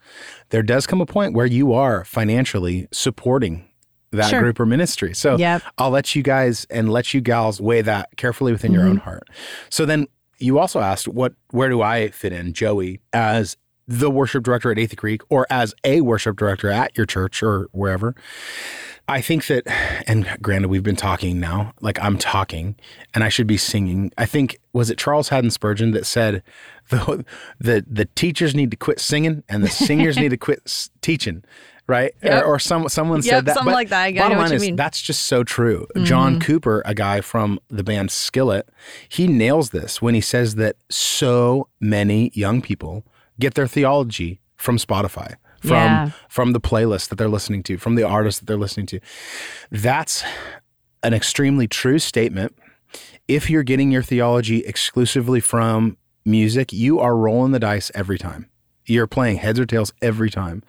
there 0.50 0.62
does 0.62 0.86
come 0.86 1.00
a 1.00 1.06
point 1.06 1.34
where 1.34 1.46
you 1.46 1.72
are 1.72 2.04
financially 2.04 2.88
supporting 2.92 3.66
that 4.12 4.30
Sure. 4.30 4.40
group 4.40 4.58
or 4.58 4.66
ministry. 4.66 5.14
So 5.14 5.36
Yep. 5.36 5.62
I'll 5.78 5.90
let 5.90 6.14
you 6.14 6.22
guys 6.22 6.66
and 6.70 6.90
let 6.90 7.14
you 7.14 7.20
gals 7.20 7.60
weigh 7.60 7.82
that 7.82 8.08
carefully 8.16 8.52
within 8.52 8.72
your 8.72 8.82
own 8.82 8.96
mm-hmm. 8.96 9.04
heart. 9.04 9.28
So 9.68 9.86
then 9.86 10.06
you 10.40 10.58
also 10.58 10.80
asked 10.80 11.06
what 11.06 11.34
where 11.50 11.68
do 11.68 11.82
I 11.82 12.10
fit 12.10 12.32
in, 12.32 12.52
Joey, 12.52 13.00
as 13.12 13.56
the 13.90 14.08
worship 14.08 14.44
director 14.44 14.70
at 14.70 14.78
Athey 14.78 14.96
Creek 14.96 15.20
or 15.28 15.48
as 15.50 15.74
a 15.82 16.00
worship 16.00 16.36
director 16.36 16.68
at 16.70 16.96
your 16.96 17.06
church 17.06 17.42
or 17.42 17.68
wherever. 17.72 18.14
I 19.08 19.20
think 19.20 19.48
that, 19.48 19.66
and 20.06 20.28
granted, 20.40 20.68
we've 20.68 20.84
been 20.84 20.94
talking 20.94 21.40
now, 21.40 21.72
like 21.80 21.98
I'm 22.00 22.16
talking, 22.16 22.76
and 23.12 23.24
I 23.24 23.28
should 23.28 23.48
be 23.48 23.56
singing. 23.56 24.12
I 24.16 24.26
think 24.26 24.60
was 24.72 24.88
it 24.90 24.98
Charles 24.98 25.30
Haddon 25.30 25.50
Spurgeon 25.50 25.90
that 25.90 26.06
said 26.06 26.44
the 26.90 27.24
the 27.58 27.84
the 27.90 28.04
teachers 28.14 28.54
need 28.54 28.70
to 28.70 28.76
quit 28.76 29.00
singing 29.00 29.42
and 29.48 29.64
the 29.64 29.68
singers 29.68 30.16
need 30.16 30.28
to 30.28 30.36
quit 30.36 30.88
teaching, 31.00 31.42
right? 31.88 32.14
Yep. 32.22 32.44
Or, 32.44 32.46
or 32.46 32.58
some 32.60 32.88
someone 32.88 33.18
Yep, 33.18 33.24
said 33.24 33.46
that. 33.46 33.54
something 33.54 33.72
But 33.72 33.74
like 33.74 33.88
that. 33.88 34.02
I 34.04 34.12
bottom 34.12 34.38
what 34.38 34.42
line 34.44 34.50
you 34.50 34.56
is 34.56 34.62
mean. 34.62 34.70
Mm-hmm. 34.70 34.76
that's 34.76 35.02
just 35.02 35.24
so 35.24 35.42
true. 35.42 35.88
John 36.04 36.38
Cooper, 36.38 36.80
a 36.84 36.94
guy 36.94 37.20
from 37.22 37.58
the 37.68 37.82
band 37.82 38.12
Skillet, 38.12 38.68
he 39.08 39.26
nails 39.26 39.70
this 39.70 40.00
when 40.00 40.14
he 40.14 40.20
says 40.20 40.54
that 40.54 40.76
so 40.88 41.66
many 41.80 42.30
young 42.34 42.62
people 42.62 43.04
get 43.40 43.54
their 43.54 43.66
theology 43.66 44.40
from 44.56 44.76
Spotify, 44.76 45.34
from 45.60 45.70
Yeah. 45.72 46.10
from 46.28 46.52
the 46.52 46.60
playlist 46.60 47.08
that 47.08 47.16
they're 47.16 47.28
listening 47.28 47.62
to, 47.64 47.78
from 47.78 47.94
the 47.96 48.02
artist 48.04 48.40
that 48.40 48.46
they're 48.46 48.56
listening 48.56 48.86
to. 48.86 49.00
That's 49.70 50.22
an 51.02 51.14
extremely 51.14 51.66
true 51.66 51.98
statement. 51.98 52.56
If 53.26 53.48
you're 53.48 53.62
getting 53.62 53.90
your 53.90 54.02
theology 54.02 54.58
exclusively 54.66 55.40
from 55.40 55.96
music, 56.24 56.72
you 56.72 57.00
are 57.00 57.16
rolling 57.16 57.52
the 57.52 57.58
dice 57.58 57.90
every 57.94 58.18
time. 58.18 58.50
You're 58.86 59.06
playing 59.06 59.38
heads 59.38 59.58
or 59.60 59.66
tails 59.66 59.92
every 60.02 60.30
time. 60.30 60.62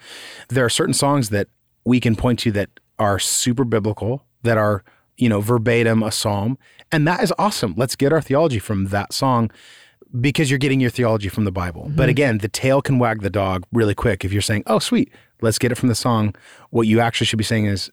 There 0.49 0.63
are 0.63 0.69
certain 0.69 0.93
songs 0.93 1.29
that 1.29 1.47
we 1.83 1.99
can 1.99 2.15
point 2.15 2.39
to 2.39 2.51
that 2.53 2.69
are 2.99 3.17
super 3.19 3.63
biblical, 3.65 4.25
that 4.43 4.57
are, 4.57 4.83
you 5.17 5.27
know, 5.27 5.41
verbatim 5.41 6.03
a 6.03 6.11
psalm, 6.11 6.57
and 6.91 7.07
that 7.07 7.23
is 7.23 7.33
awesome. 7.39 7.73
Let's 7.75 7.95
get 7.95 8.13
our 8.13 8.21
theology 8.21 8.59
from 8.59 8.87
that 8.87 9.11
song 9.11 9.49
because 10.19 10.49
you're 10.49 10.59
getting 10.59 10.79
your 10.79 10.89
theology 10.89 11.29
from 11.29 11.45
the 11.45 11.51
Bible. 11.51 11.83
But 11.83 12.03
mm-hmm. 12.03 12.09
again, 12.09 12.37
the 12.39 12.49
tail 12.49 12.81
can 12.81 12.99
wag 12.99 13.21
the 13.21 13.29
dog 13.29 13.65
really 13.71 13.95
quick 13.95 14.25
if 14.25 14.33
you're 14.33 14.41
saying, 14.41 14.63
"Oh, 14.67 14.79
sweet, 14.79 15.11
let's 15.41 15.57
get 15.57 15.71
it 15.71 15.75
from 15.75 15.89
the 15.89 15.95
song." 15.95 16.35
What 16.69 16.87
you 16.87 16.99
actually 16.99 17.27
should 17.27 17.37
be 17.37 17.43
saying 17.43 17.65
is, 17.65 17.91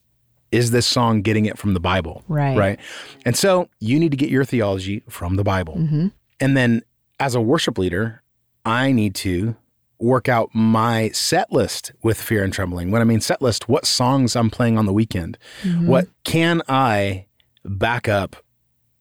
"Is 0.51 0.71
this 0.71 0.87
song 0.87 1.23
getting 1.23 1.47
it 1.47 1.59
from 1.59 1.75
the 1.75 1.81
Bible?" 1.81 2.25
Right. 2.29 2.57
Right. 2.57 2.81
And 3.25 3.37
so 3.37 3.69
you 3.81 3.99
need 3.99 4.11
to 4.11 4.17
get 4.17 4.31
your 4.31 4.45
theology 4.45 5.03
from 5.09 5.37
the 5.37 5.45
Bible. 5.45 5.77
Mm-hmm. 5.77 6.09
And 6.41 6.57
then 6.57 6.83
as 7.21 7.35
a 7.35 7.41
worship 7.41 7.79
leader, 7.79 8.23
I 8.65 8.93
need 8.93 9.15
to 9.17 9.57
work 9.99 10.29
out 10.29 10.51
my 10.55 11.11
set 11.11 11.53
list 11.53 11.93
with 12.03 12.21
fear 12.21 12.45
and 12.45 12.53
trembling. 12.53 12.91
When 12.91 13.03
I 13.03 13.05
mean 13.05 13.21
set 13.21 13.43
list, 13.43 13.69
what 13.69 13.85
songs 13.85 14.37
I'm 14.37 14.51
playing 14.51 14.79
on 14.79 14.87
the 14.87 14.93
weekend? 14.93 15.39
Mm-hmm. 15.63 15.89
What 15.89 16.09
can 16.25 16.63
I 16.69 17.27
back 17.65 18.09
up 18.09 18.37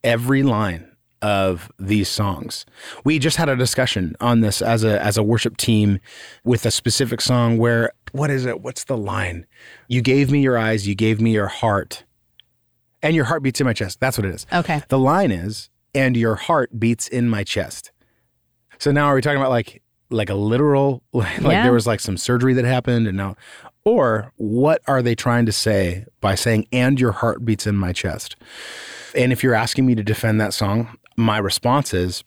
every 0.02 0.42
line 0.42 0.87
of 1.22 1.70
these 1.78 2.08
songs? 2.08 2.64
We 3.04 3.18
just 3.18 3.36
had 3.36 3.48
a 3.48 3.56
discussion 3.56 4.14
on 4.20 4.40
this 4.40 4.62
as 4.62 4.84
a 4.84 5.02
as 5.02 5.16
a 5.16 5.22
worship 5.22 5.56
team 5.56 6.00
with 6.44 6.64
a 6.66 6.70
specific 6.70 7.20
song 7.20 7.58
where 7.58 7.92
what 8.12 8.30
is 8.30 8.46
it? 8.46 8.60
What's 8.62 8.84
the 8.84 8.96
line? 8.96 9.46
You 9.88 10.00
gave 10.02 10.30
me 10.30 10.40
your 10.40 10.56
eyes, 10.58 10.86
you 10.88 10.94
gave 10.94 11.20
me 11.20 11.32
your 11.32 11.48
heart. 11.48 12.04
And 13.02 13.14
your 13.14 13.26
heart 13.26 13.42
beats 13.44 13.60
in 13.60 13.64
my 13.64 13.72
chest. 13.74 14.00
That's 14.00 14.18
what 14.18 14.24
it 14.24 14.34
is. 14.34 14.44
Okay. 14.52 14.82
The 14.88 14.98
line 14.98 15.30
is, 15.30 15.70
and 15.94 16.16
your 16.16 16.34
heart 16.34 16.80
beats 16.80 17.06
in 17.06 17.28
my 17.28 17.44
chest. 17.44 17.92
So 18.78 18.90
now 18.90 19.06
are 19.06 19.14
we 19.14 19.20
talking 19.20 19.38
about 19.38 19.50
like 19.50 19.82
like 20.10 20.30
a 20.30 20.34
literal 20.34 21.02
like 21.12 21.38
Yeah. 21.40 21.62
there 21.64 21.72
was 21.72 21.86
like 21.86 22.00
some 22.00 22.16
surgery 22.16 22.54
that 22.54 22.64
happened 22.64 23.06
and 23.06 23.16
now 23.16 23.36
or 23.84 24.32
what 24.36 24.82
are 24.86 25.00
they 25.02 25.14
trying 25.14 25.46
to 25.46 25.52
say 25.52 26.04
by 26.20 26.34
saying 26.34 26.66
and 26.72 26.98
your 27.00 27.12
heart 27.12 27.44
beats 27.44 27.66
in 27.66 27.74
my 27.76 27.92
chest? 27.92 28.36
And 29.14 29.32
if 29.32 29.42
you're 29.42 29.54
asking 29.54 29.86
me 29.86 29.94
to 29.94 30.02
defend 30.02 30.40
that 30.40 30.52
song, 30.52 30.97
my 31.18 31.36
response 31.38 31.92
is 31.92 32.22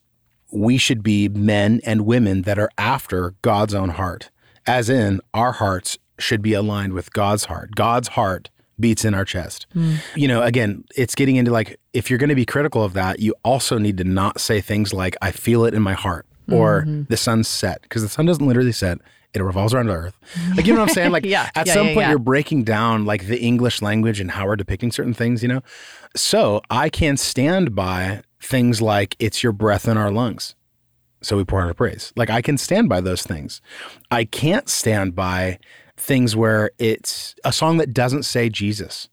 we 0.51 0.77
should 0.77 1.01
be 1.01 1.29
men 1.29 1.79
and 1.85 2.01
women 2.01 2.41
that 2.43 2.59
are 2.59 2.69
after 2.77 3.33
God's 3.41 3.73
own 3.73 3.89
heart. 3.89 4.29
As 4.67 4.89
in 4.89 5.21
our 5.33 5.53
hearts 5.53 5.97
should 6.19 6.41
be 6.41 6.53
aligned 6.53 6.93
with 6.93 7.13
God's 7.13 7.45
heart. 7.45 7.73
God's 7.75 8.09
heart 8.09 8.49
beats 8.79 9.05
in 9.05 9.13
our 9.13 9.25
chest. 9.25 9.65
Hmm. 9.73 9.95
You 10.15 10.27
know, 10.27 10.43
again, 10.43 10.83
it's 10.95 11.15
getting 11.15 11.37
into 11.37 11.51
like 11.51 11.79
if 11.93 12.09
you're 12.09 12.19
going 12.19 12.29
to 12.29 12.35
be 12.35 12.45
critical 12.45 12.83
of 12.83 12.93
that, 12.93 13.19
you 13.19 13.33
also 13.43 13.77
need 13.77 13.97
to 13.97 14.03
not 14.03 14.39
say 14.39 14.59
things 14.59 14.93
like 14.93 15.15
I 15.21 15.31
feel 15.31 15.65
it 15.65 15.73
in 15.73 15.81
my 15.81 15.93
heart 15.93 16.25
or 16.51 16.81
mm-hmm. 16.81 17.03
the 17.07 17.17
sun's 17.17 17.47
set 17.47 17.81
because 17.83 18.01
the 18.01 18.09
sun 18.09 18.25
doesn't 18.25 18.45
literally 18.45 18.71
set. 18.73 18.99
It 19.33 19.41
revolves 19.41 19.73
around 19.73 19.87
the 19.87 19.93
earth. 19.93 20.17
Like, 20.55 20.67
you 20.67 20.73
know 20.73 20.81
what 20.81 20.89
I'm 20.89 20.93
saying? 20.93 21.11
Like, 21.11 21.25
Yeah, 21.25 21.49
at 21.55 21.65
yeah, 21.65 21.73
some 21.73 21.87
yeah, 21.87 21.93
point, 21.93 22.09
you're 22.09 22.19
breaking 22.19 22.65
down 22.65 23.05
like 23.05 23.27
the 23.27 23.39
English 23.39 23.81
language 23.81 24.19
and 24.19 24.31
how 24.31 24.45
we're 24.45 24.57
depicting 24.57 24.91
certain 24.91 25.13
things, 25.13 25.41
you 25.41 25.47
know? 25.47 25.61
So 26.13 26.61
I 26.69 26.89
can 26.89 27.15
stand 27.15 27.73
by 27.73 28.23
things 28.41 28.81
like 28.81 29.15
it's 29.19 29.43
your 29.43 29.51
breath 29.51 29.87
in 29.87 29.97
our 29.97 30.11
lungs. 30.11 30.55
So 31.21 31.37
we 31.37 31.43
pour 31.43 31.61
out 31.61 31.67
our 31.67 31.73
praise. 31.73 32.11
Like 32.15 32.29
I 32.29 32.41
can 32.41 32.57
stand 32.57 32.89
by 32.89 32.99
those 33.01 33.23
things. 33.23 33.61
I 34.09 34.25
can't 34.25 34.67
stand 34.67 35.15
by 35.15 35.59
things 35.95 36.35
where 36.35 36.71
it's 36.79 37.35
a 37.45 37.53
song 37.53 37.77
that 37.77 37.93
doesn't 37.93 38.23
say 38.23 38.49
Jesus 38.49 39.07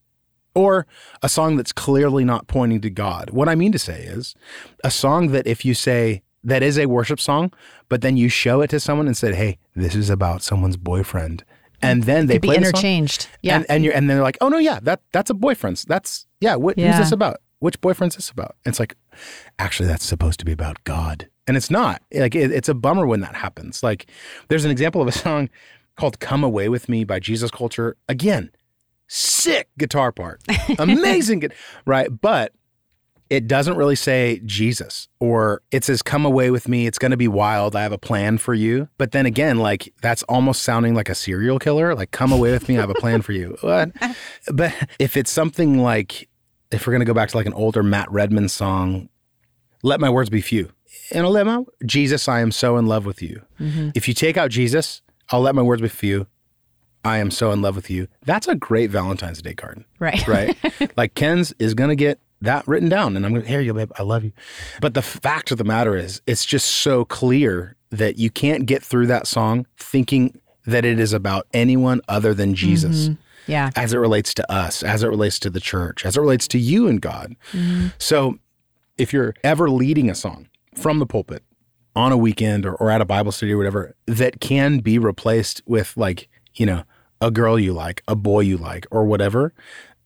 or 0.55 0.87
a 1.23 1.29
song 1.29 1.57
that's 1.57 1.73
clearly 1.73 2.25
not 2.25 2.47
pointing 2.47 2.81
to 2.81 2.91
God. 2.91 3.31
What 3.31 3.49
I 3.49 3.55
mean 3.55 3.73
to 3.73 3.79
say 3.79 4.01
is 4.03 4.35
a 4.83 4.91
song 4.91 5.29
that 5.33 5.47
if 5.47 5.65
you 5.67 5.75
say 5.75 6.23
that 6.43 6.63
is 6.63 6.79
a 6.79 6.87
worship 6.87 7.21
song, 7.21 7.53
but 7.91 8.01
then 8.01 8.17
you 8.17 8.31
show 8.31 8.63
it 8.63 8.71
to 8.71 8.81
someone 8.81 9.07
and 9.07 9.17
said, 9.17 9.35
"Hey, 9.35 9.59
this 9.75 9.95
is 9.95 10.09
about 10.09 10.43
someone's 10.43 10.77
boyfriend." 10.79 11.45
And 11.83 12.05
then 12.05 12.27
they 12.27 12.35
Could 12.37 12.43
be 12.43 12.49
play 12.49 12.59
the 12.59 12.67
interchanged. 12.69 13.29
Yeah. 13.43 13.57
and, 13.57 13.67
and 13.69 13.85
you're 13.85 13.95
and 13.95 14.09
they're 14.09 14.23
like, 14.23 14.39
oh 14.41 14.49
no, 14.49 14.59
yeah, 14.59 14.81
that 14.83 15.03
that's 15.13 15.31
a 15.31 15.35
boyfriend's. 15.35 15.85
That's 15.85 16.27
yeah. 16.41 16.55
What, 16.57 16.77
Who's 16.77 16.85
Yeah. 16.87 16.99
this 16.99 17.13
about? 17.13 17.41
Which 17.61 17.81
boyfriend's 17.81 18.17
this 18.17 18.31
about? 18.31 18.57
And 18.65 18.73
it's 18.73 18.81
like, 18.81 18.97
actually, 19.59 19.89
that's 19.89 20.05
supposed 20.05 20.39
to 20.41 20.45
be 20.45 20.53
about 20.53 20.83
God, 20.85 21.29
and 21.47 21.57
it's 21.57 21.71
not. 21.71 22.03
Like 22.13 22.35
it, 22.35 22.53
it's 22.53 22.69
a 22.69 22.75
bummer 22.75 23.07
when 23.07 23.21
that 23.21 23.35
happens. 23.35 23.83
Like 23.83 24.07
there's 24.49 24.65
an 24.65 24.71
example 24.71 25.03
of 25.03 25.09
a 25.09 25.13
song 25.27 25.51
called 25.97 26.21
"Come 26.21 26.45
Away 26.45 26.69
with 26.69 26.89
Me" 26.89 27.05
by 27.05 27.19
Jesus 27.19 27.51
Culture. 27.51 27.97
Again, 28.09 28.51
sick 29.09 29.69
guitar 29.79 30.13
part, 30.13 30.43
amazing, 30.79 31.41
gu- 31.41 31.49
right? 31.85 32.09
But 32.21 32.53
it 33.31 33.47
doesn't 33.47 33.77
really 33.77 33.97
say 33.97 34.41
Jesus 34.47 35.09
or 35.21 35.63
it 35.71 35.85
says 35.85 36.03
come 36.03 36.25
away 36.25 36.51
with 36.51 36.67
me 36.69 36.87
it's 36.87 36.99
going 36.99 37.11
to 37.11 37.17
be 37.17 37.29
wild 37.29 37.77
i 37.77 37.83
have 37.83 37.93
a 37.93 37.99
plan 37.99 38.39
for 38.39 38.55
you 38.55 38.89
but 38.97 39.13
then 39.13 39.27
again 39.27 39.59
like 39.59 39.93
that's 40.01 40.23
almost 40.25 40.63
sounding 40.63 40.95
like 40.95 41.09
a 41.09 41.15
serial 41.15 41.59
killer 41.59 41.95
like 41.95 42.11
come 42.11 42.33
away 42.33 42.53
with 42.53 42.69
me 42.69 42.77
i 42.79 42.81
have 42.81 42.89
a 42.91 42.95
plan 42.95 43.21
for 43.21 43.33
you 43.33 43.57
what 43.61 43.91
but 44.53 44.73
if 44.99 45.15
it's 45.17 45.31
something 45.31 45.83
like 45.83 46.29
if 46.71 46.87
we're 46.87 46.93
going 46.93 47.01
to 47.01 47.07
go 47.07 47.15
back 47.15 47.29
to 47.29 47.37
like 47.37 47.47
an 47.47 47.55
older 47.55 47.83
matt 47.83 48.11
redman 48.11 48.49
song 48.49 49.09
let 49.83 50.01
my 50.01 50.11
words 50.11 50.31
be 50.31 50.41
few 50.41 50.71
and 51.13 51.25
i'll 51.25 51.33
let 51.33 51.47
my 51.47 51.63
jesus 51.85 52.29
i 52.29 52.41
am 52.41 52.51
so 52.51 52.77
in 52.77 52.87
love 52.87 53.05
with 53.05 53.23
you 53.23 53.43
mm-hmm. 53.61 53.91
if 53.95 54.09
you 54.09 54.15
take 54.15 54.37
out 54.37 54.51
jesus 54.51 55.03
i'll 55.31 55.41
let 55.41 55.55
my 55.55 55.63
words 55.63 55.83
be 55.83 55.89
few 55.89 56.27
i 57.05 57.19
am 57.19 57.31
so 57.31 57.53
in 57.53 57.63
love 57.63 57.77
with 57.77 57.91
you 57.91 58.09
that's 58.25 58.49
a 58.49 58.55
great 58.55 58.91
valentine's 58.91 59.41
day 59.43 59.55
card 59.55 59.85
right. 59.99 60.27
right? 60.27 60.57
like 60.97 61.15
Ken's 61.15 61.55
is 61.59 61.75
going 61.75 61.91
to 61.91 61.97
get 61.97 62.19
that 62.41 62.67
written 62.69 62.89
down 62.89 63.17
and 63.17 63.25
I'm 63.27 63.33
going 63.33 63.43
to 63.43 63.49
hear 63.49 63.61
you, 63.61 63.75
babe. 63.75 63.91
I 63.99 64.03
love 64.03 64.25
you. 64.25 64.33
But 64.81 64.95
the 64.95 65.03
fact 65.03 65.51
of 65.51 65.59
the 65.59 65.65
matter 65.65 65.97
is, 65.97 66.23
it's 66.27 66.45
just 66.45 66.67
so 66.67 67.05
clear 67.05 67.77
that 67.91 68.19
you 68.19 68.31
can't 68.31 68.67
get 68.67 68.83
through 68.83 69.07
that 69.09 69.27
song 69.27 69.67
thinking 69.79 70.41
that 70.67 70.85
it 70.85 71.01
is 71.01 71.13
about 71.13 71.47
anyone 71.53 72.01
other 72.09 72.35
than 72.35 72.55
Jesus. 72.55 73.09
Mm-hmm. 73.09 73.23
Yeah. 73.49 73.71
As 73.75 73.93
it 73.93 73.99
relates 73.99 74.33
to 74.35 74.53
us, 74.53 74.83
as 74.83 75.03
it 75.03 75.09
relates 75.09 75.39
to 75.41 75.51
the 75.51 75.59
church, 75.61 76.05
as 76.05 76.17
it 76.17 76.21
relates 76.21 76.47
to 76.49 76.59
you 76.59 76.87
and 76.87 77.01
God. 77.01 77.35
Mm-hmm. 77.53 77.89
So 77.99 78.39
if 78.99 79.13
you're 79.13 79.35
ever 79.43 79.71
leading 79.71 80.11
a 80.11 80.15
song 80.15 80.49
from 80.75 80.99
the 80.99 81.07
pulpit 81.07 81.43
on 81.97 82.13
a 82.13 82.17
weekend 82.17 82.67
or, 82.67 82.75
or 82.75 82.91
at 82.91 83.01
a 83.01 83.05
Bible 83.07 83.33
study 83.33 83.53
or 83.53 83.57
whatever, 83.57 83.97
that 84.07 84.41
can 84.41 84.79
be 84.79 84.99
replaced 84.99 85.63
with 85.67 85.97
like, 85.97 86.29
you 86.55 86.67
know, 86.67 86.85
a 87.21 87.31
girl 87.31 87.59
you 87.59 87.73
like, 87.73 88.03
a 88.07 88.15
boy 88.15 88.41
you 88.41 88.57
like, 88.57 88.87
or 88.91 89.05
whatever, 89.05 89.53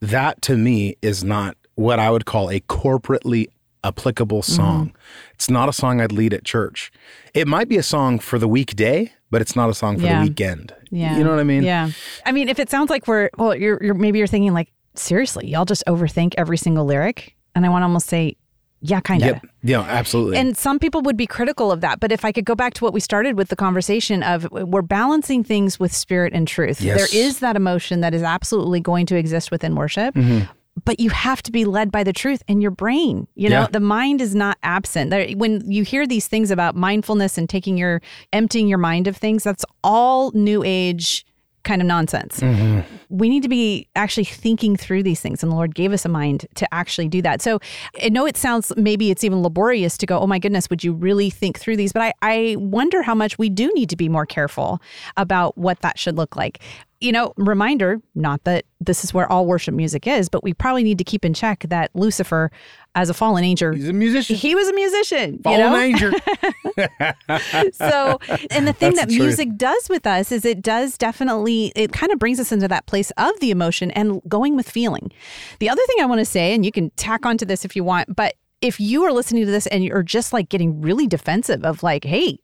that 0.01 0.41
to 0.43 0.57
me 0.57 0.97
is 1.03 1.23
not 1.23 1.57
what 1.75 1.99
I 1.99 2.11
would 2.11 2.25
call 2.25 2.51
a 2.51 2.61
corporately 2.61 3.49
applicable 3.85 4.43
mm-hmm. 4.43 4.53
song. 4.53 4.93
It's 5.35 5.51
not 5.51 5.69
a 5.69 5.73
song 5.73 6.01
I'd 6.01 6.13
lead 6.13 6.33
at 6.35 6.45
church. 6.45 6.93
It 7.35 7.49
might 7.49 7.69
be 7.69 7.77
a 7.77 7.83
song 7.83 8.19
for 8.19 8.39
the 8.39 8.49
weekday, 8.49 9.13
but 9.31 9.41
it's 9.41 9.57
not 9.57 9.71
a 9.71 9.75
song 9.75 9.99
for 9.99 10.05
Yeah. 10.05 10.21
the 10.23 10.29
weekend. 10.29 10.75
Yeah. 10.91 11.17
You 11.17 11.25
know 11.25 11.31
what 11.31 11.41
I 11.41 11.45
mean? 11.45 11.63
Yeah. 11.63 11.91
I 12.27 12.33
mean, 12.33 12.49
if 12.49 12.59
it 12.59 12.71
sounds 12.71 12.91
like 12.91 13.09
we're, 13.09 13.31
well, 13.39 13.55
you're, 13.55 13.83
you're 13.83 13.95
maybe 13.95 14.19
you're 14.19 14.27
thinking 14.27 14.53
like, 14.53 14.71
seriously, 14.95 15.49
y'all 15.49 15.65
just 15.65 15.83
overthink 15.87 16.35
every 16.37 16.59
single 16.59 16.85
lyric. 16.85 17.35
And 17.55 17.65
I 17.67 17.69
want 17.69 17.83
to 17.83 17.87
almost 17.87 18.09
say, 18.09 18.37
yeah, 18.85 19.01
kind 19.01 19.23
of. 19.23 19.29
Yep. 19.29 19.47
Yeah, 19.63 19.81
absolutely. 19.83 20.37
And 20.39 20.57
some 20.57 20.79
people 20.79 21.03
would 21.03 21.17
be 21.17 21.27
critical 21.27 21.71
of 21.71 21.81
that. 21.83 22.01
But 22.01 22.11
if 22.11 22.25
I 22.25 22.33
could 22.33 22.45
go 22.45 22.57
back 22.57 22.75
to 22.75 22.85
what 22.85 22.93
we 22.93 22.99
started 22.99 23.37
with 23.37 23.49
the 23.49 23.57
conversation 23.57 24.23
of 24.25 24.51
we're 24.51 24.83
balancing 24.83 25.45
things 25.45 25.79
with 25.79 25.95
spirit 25.95 26.33
and 26.33 26.49
truth. 26.49 26.81
Yes. 26.81 26.99
There 26.99 27.21
is 27.23 27.39
that 27.39 27.55
emotion 27.55 28.01
that 28.01 28.13
is 28.13 28.23
absolutely 28.23 28.81
going 28.81 29.07
to 29.07 29.17
exist 29.17 29.51
within 29.53 29.77
worship. 29.77 30.15
Mm-hmm. 30.15 30.51
But 30.85 30.99
you 31.01 31.11
have 31.11 31.43
to 31.43 31.53
be 31.53 31.65
led 31.65 31.93
by 31.93 32.03
the 32.03 32.13
truth 32.13 32.43
in 32.49 32.61
your 32.61 32.71
brain. 32.71 33.29
You 33.35 33.51
know, 33.51 33.61
Yeah. 33.63 33.69
the 33.71 33.81
mind 33.81 34.21
is 34.21 34.35
not 34.35 34.59
absent. 34.63 35.13
When 35.37 35.71
you 35.71 35.85
hear 35.85 36.07
these 36.07 36.29
things 36.29 36.51
about 36.51 36.75
mindfulness 36.75 37.37
and 37.37 37.49
taking 37.49 37.77
your 37.77 38.01
emptying 38.33 38.69
your 38.69 38.79
mind 38.79 39.07
of 39.07 39.17
things, 39.17 39.45
that's 39.45 39.65
all 39.85 40.33
new 40.33 40.63
age 40.65 41.27
kind 41.65 41.81
of 41.81 41.87
nonsense 41.87 42.41
mm-hmm. 42.41 42.81
we 43.09 43.29
need 43.29 43.43
to 43.43 43.49
be 43.49 43.87
actually 43.95 44.25
thinking 44.25 44.77
through 44.77 45.03
these 45.03 45.21
things 45.21 45.43
and 45.43 45.53
the 45.53 45.57
lord 45.57 45.75
gave 45.75 45.93
us 45.93 46.05
a 46.05 46.09
mind 46.09 46.47
to 46.57 46.73
actually 46.75 47.07
do 47.07 47.23
that 47.23 47.41
so 47.41 47.61
i 48.03 48.09
know 48.09 48.27
it 48.27 48.37
sounds 48.37 48.73
maybe 48.77 49.11
it's 49.11 49.23
even 49.23 49.43
laborious 49.43 49.97
to 49.97 50.05
go 50.05 50.19
oh 50.19 50.27
my 50.27 50.41
goodness 50.41 50.69
would 50.71 50.83
you 50.83 50.93
really 50.93 51.31
think 51.31 51.59
through 51.59 51.77
these 51.77 51.93
but 51.93 52.03
i, 52.03 52.13
I 52.23 52.57
wonder 52.59 53.03
how 53.03 53.15
much 53.15 53.39
we 53.39 53.49
do 53.49 53.71
need 53.75 53.91
to 53.91 53.97
be 53.97 54.09
more 54.09 54.27
careful 54.27 54.81
about 55.17 55.57
what 55.57 55.81
that 55.81 55.99
should 55.99 56.17
look 56.17 56.35
like 56.35 56.59
you 57.03 57.13
know 57.13 57.33
reminder 57.37 58.01
not 58.15 58.43
that 58.45 58.65
this 58.81 59.05
is 59.05 59.13
where 59.13 59.31
all 59.31 59.45
worship 59.47 59.75
music 59.75 60.07
is 60.07 60.29
but 60.29 60.43
we 60.45 60.55
probably 60.55 60.85
need 60.85 60.99
to 60.99 61.05
keep 61.05 61.25
in 61.25 61.35
check 61.35 61.65
that 61.69 61.91
lucifer 61.95 62.51
as 62.95 63.11
a 63.11 63.15
fallen 63.15 63.43
angel 63.45 63.73
He's 63.73 63.89
a 63.89 63.93
musician. 63.93 64.37
he 64.37 64.55
was 64.55 64.69
a 64.69 64.73
musician 64.75 65.39
Fallen 65.43 65.59
you 65.61 65.67
know 65.67 65.77
angel. 65.77 66.13
so 67.73 68.19
and 68.51 68.67
the 68.67 68.73
thing 68.73 68.95
That's 68.95 69.01
that 69.01 69.09
the 69.09 69.17
truth. 69.17 69.27
music 69.27 69.57
does 69.57 69.89
with 69.89 70.07
us 70.07 70.33
is 70.33 70.45
it 70.45 70.63
does 70.63 70.97
definitely 70.99 71.73
it 71.75 71.93
kind 71.93 72.13
of 72.13 72.19
brings 72.19 72.39
us 72.41 72.53
into 72.53 72.69
that 72.69 72.87
place 72.87 73.11
of 73.17 73.39
the 73.41 73.51
emotion 73.51 73.91
and 73.93 74.21
going 74.29 74.57
with 74.57 74.69
feeling 74.71 75.11
the 75.59 75.69
other 75.69 75.83
thing 75.87 75.97
i 76.01 76.07
want 76.07 76.19
to 76.21 76.25
say 76.25 76.55
and 76.55 76.65
you 76.65 76.73
can 76.73 76.91
tack 76.91 77.27
onto 77.27 77.45
this 77.45 77.65
if 77.65 77.75
you 77.77 77.85
want 77.85 78.15
but 78.15 78.35
if 78.61 78.79
you 78.79 79.03
are 79.03 79.13
listening 79.13 79.45
to 79.45 79.51
this 79.51 79.67
and 79.69 79.85
you're 79.85 80.03
just 80.05 80.33
like 80.33 80.49
getting 80.49 80.81
really 80.81 81.07
defensive 81.07 81.65
of 81.65 81.83
like 81.83 82.05
hey 82.05 82.39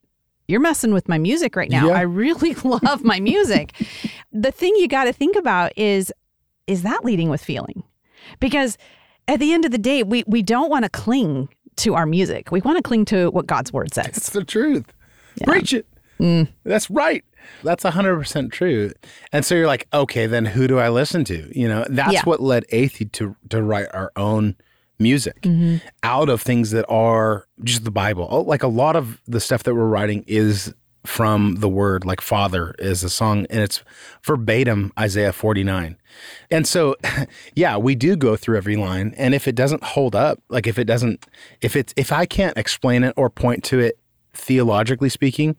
you're 0.49 0.61
messing 0.61 0.93
with 0.93 1.09
my 1.09 1.19
music 1.19 1.55
right 1.55 1.71
now 1.71 1.87
Yeah. 1.89 1.93
i 1.95 2.01
really 2.03 2.55
love 2.65 3.05
my 3.05 3.21
music 3.21 3.73
the 4.33 4.51
thing 4.51 4.75
you 4.77 4.89
got 4.89 5.05
to 5.05 5.13
think 5.13 5.37
about 5.37 5.73
is 5.77 6.13
is 6.67 6.83
that 6.83 7.05
leading 7.05 7.29
with 7.31 7.43
feeling 7.43 7.83
because 8.41 8.77
at 9.29 9.39
the 9.41 9.53
end 9.53 9.65
of 9.65 9.71
the 9.71 9.79
day 9.79 10.03
we 10.03 10.25
we 10.27 10.43
don't 10.43 10.71
want 10.71 10.85
to 10.85 10.89
cling 10.91 11.49
to 11.77 11.95
our 11.95 12.07
music 12.07 12.51
we 12.51 12.61
want 12.63 12.77
to 12.77 12.83
cling 12.83 13.05
to 13.05 13.31
what 13.31 13.47
god's 13.47 13.73
word 13.73 13.93
says 13.95 14.07
It's 14.09 14.31
the 14.31 14.45
truth. 14.45 14.87
Preach 15.45 15.73
it. 15.73 15.87
Mm. 16.19 16.49
That's 16.65 16.91
right. 16.91 17.25
That's 17.63 17.85
100% 17.85 18.51
true. 18.51 18.91
And 19.33 19.45
so 19.45 19.55
you're 19.55 19.69
like, 19.69 19.87
okay, 19.95 20.27
then 20.27 20.45
who 20.47 20.67
do 20.67 20.81
I 20.81 20.89
listen 20.89 21.23
to? 21.27 21.49
You 21.57 21.69
know, 21.69 21.85
that's 21.89 22.13
Yeah. 22.13 22.23
what 22.25 22.41
led 22.41 22.67
Athey 22.73 23.13
to, 23.13 23.37
to 23.51 23.63
write 23.63 23.87
our 23.95 24.11
own 24.17 24.57
music 24.99 25.41
Mm-hmm. 25.43 25.77
out 26.03 26.29
of 26.29 26.43
things 26.43 26.71
that 26.73 26.85
are 26.89 27.47
just 27.63 27.85
the 27.85 27.91
Bible. 27.91 28.27
Oh, 28.31 28.41
Like 28.43 28.63
a 28.63 28.69
lot 28.69 28.97
of 28.97 29.21
the 29.27 29.41
stuff 29.41 29.63
that 29.65 29.75
we're 29.75 29.87
writing 29.87 30.25
is 30.27 30.75
from 31.07 31.57
the 31.61 31.69
word, 31.69 32.05
like 32.05 32.21
Father 32.21 32.75
is 32.79 33.03
a 33.05 33.09
song, 33.09 33.47
and 33.49 33.61
it's 33.61 33.83
verbatim 34.23 34.93
Isaiah 34.99 35.33
49. 35.33 35.97
And 36.51 36.67
so, 36.67 36.97
yeah, 37.55 37.77
we 37.79 37.95
do 37.95 38.17
go 38.17 38.37
through 38.37 38.57
every 38.59 38.77
line. 38.77 39.15
And 39.17 39.35
if 39.35 39.49
it 39.49 39.55
doesn't 39.55 39.83
hold 39.83 40.15
up, 40.15 40.43
like 40.49 40.67
if 40.67 40.79
it 40.79 40.85
doesn't, 40.85 41.25
if 41.63 41.77
it's, 41.77 41.95
if 41.97 42.13
I 42.13 42.27
can't 42.27 42.59
explain 42.59 43.05
it 43.05 43.15
or 43.17 43.31
point 43.31 43.65
to 43.65 43.79
it 43.79 43.99
theologically 44.35 45.09
speaking, 45.09 45.57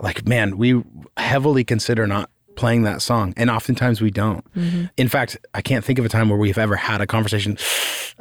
like, 0.00 0.26
man, 0.26 0.56
we 0.58 0.82
heavily 1.16 1.62
consider 1.62 2.06
not 2.06 2.30
playing 2.60 2.82
that 2.84 3.00
song. 3.02 3.32
And 3.36 3.48
oftentimes 3.50 4.00
we 4.00 4.10
don't. 4.10 4.44
Mm-hmm. 4.54 4.84
In 4.96 5.08
fact, 5.08 5.36
I 5.54 5.62
can't 5.62 5.84
think 5.84 5.98
of 5.98 6.04
a 6.04 6.08
time 6.08 6.28
where 6.28 6.38
we've 6.38 6.58
ever 6.58 6.76
had 6.76 7.00
a 7.00 7.06
conversation. 7.06 7.56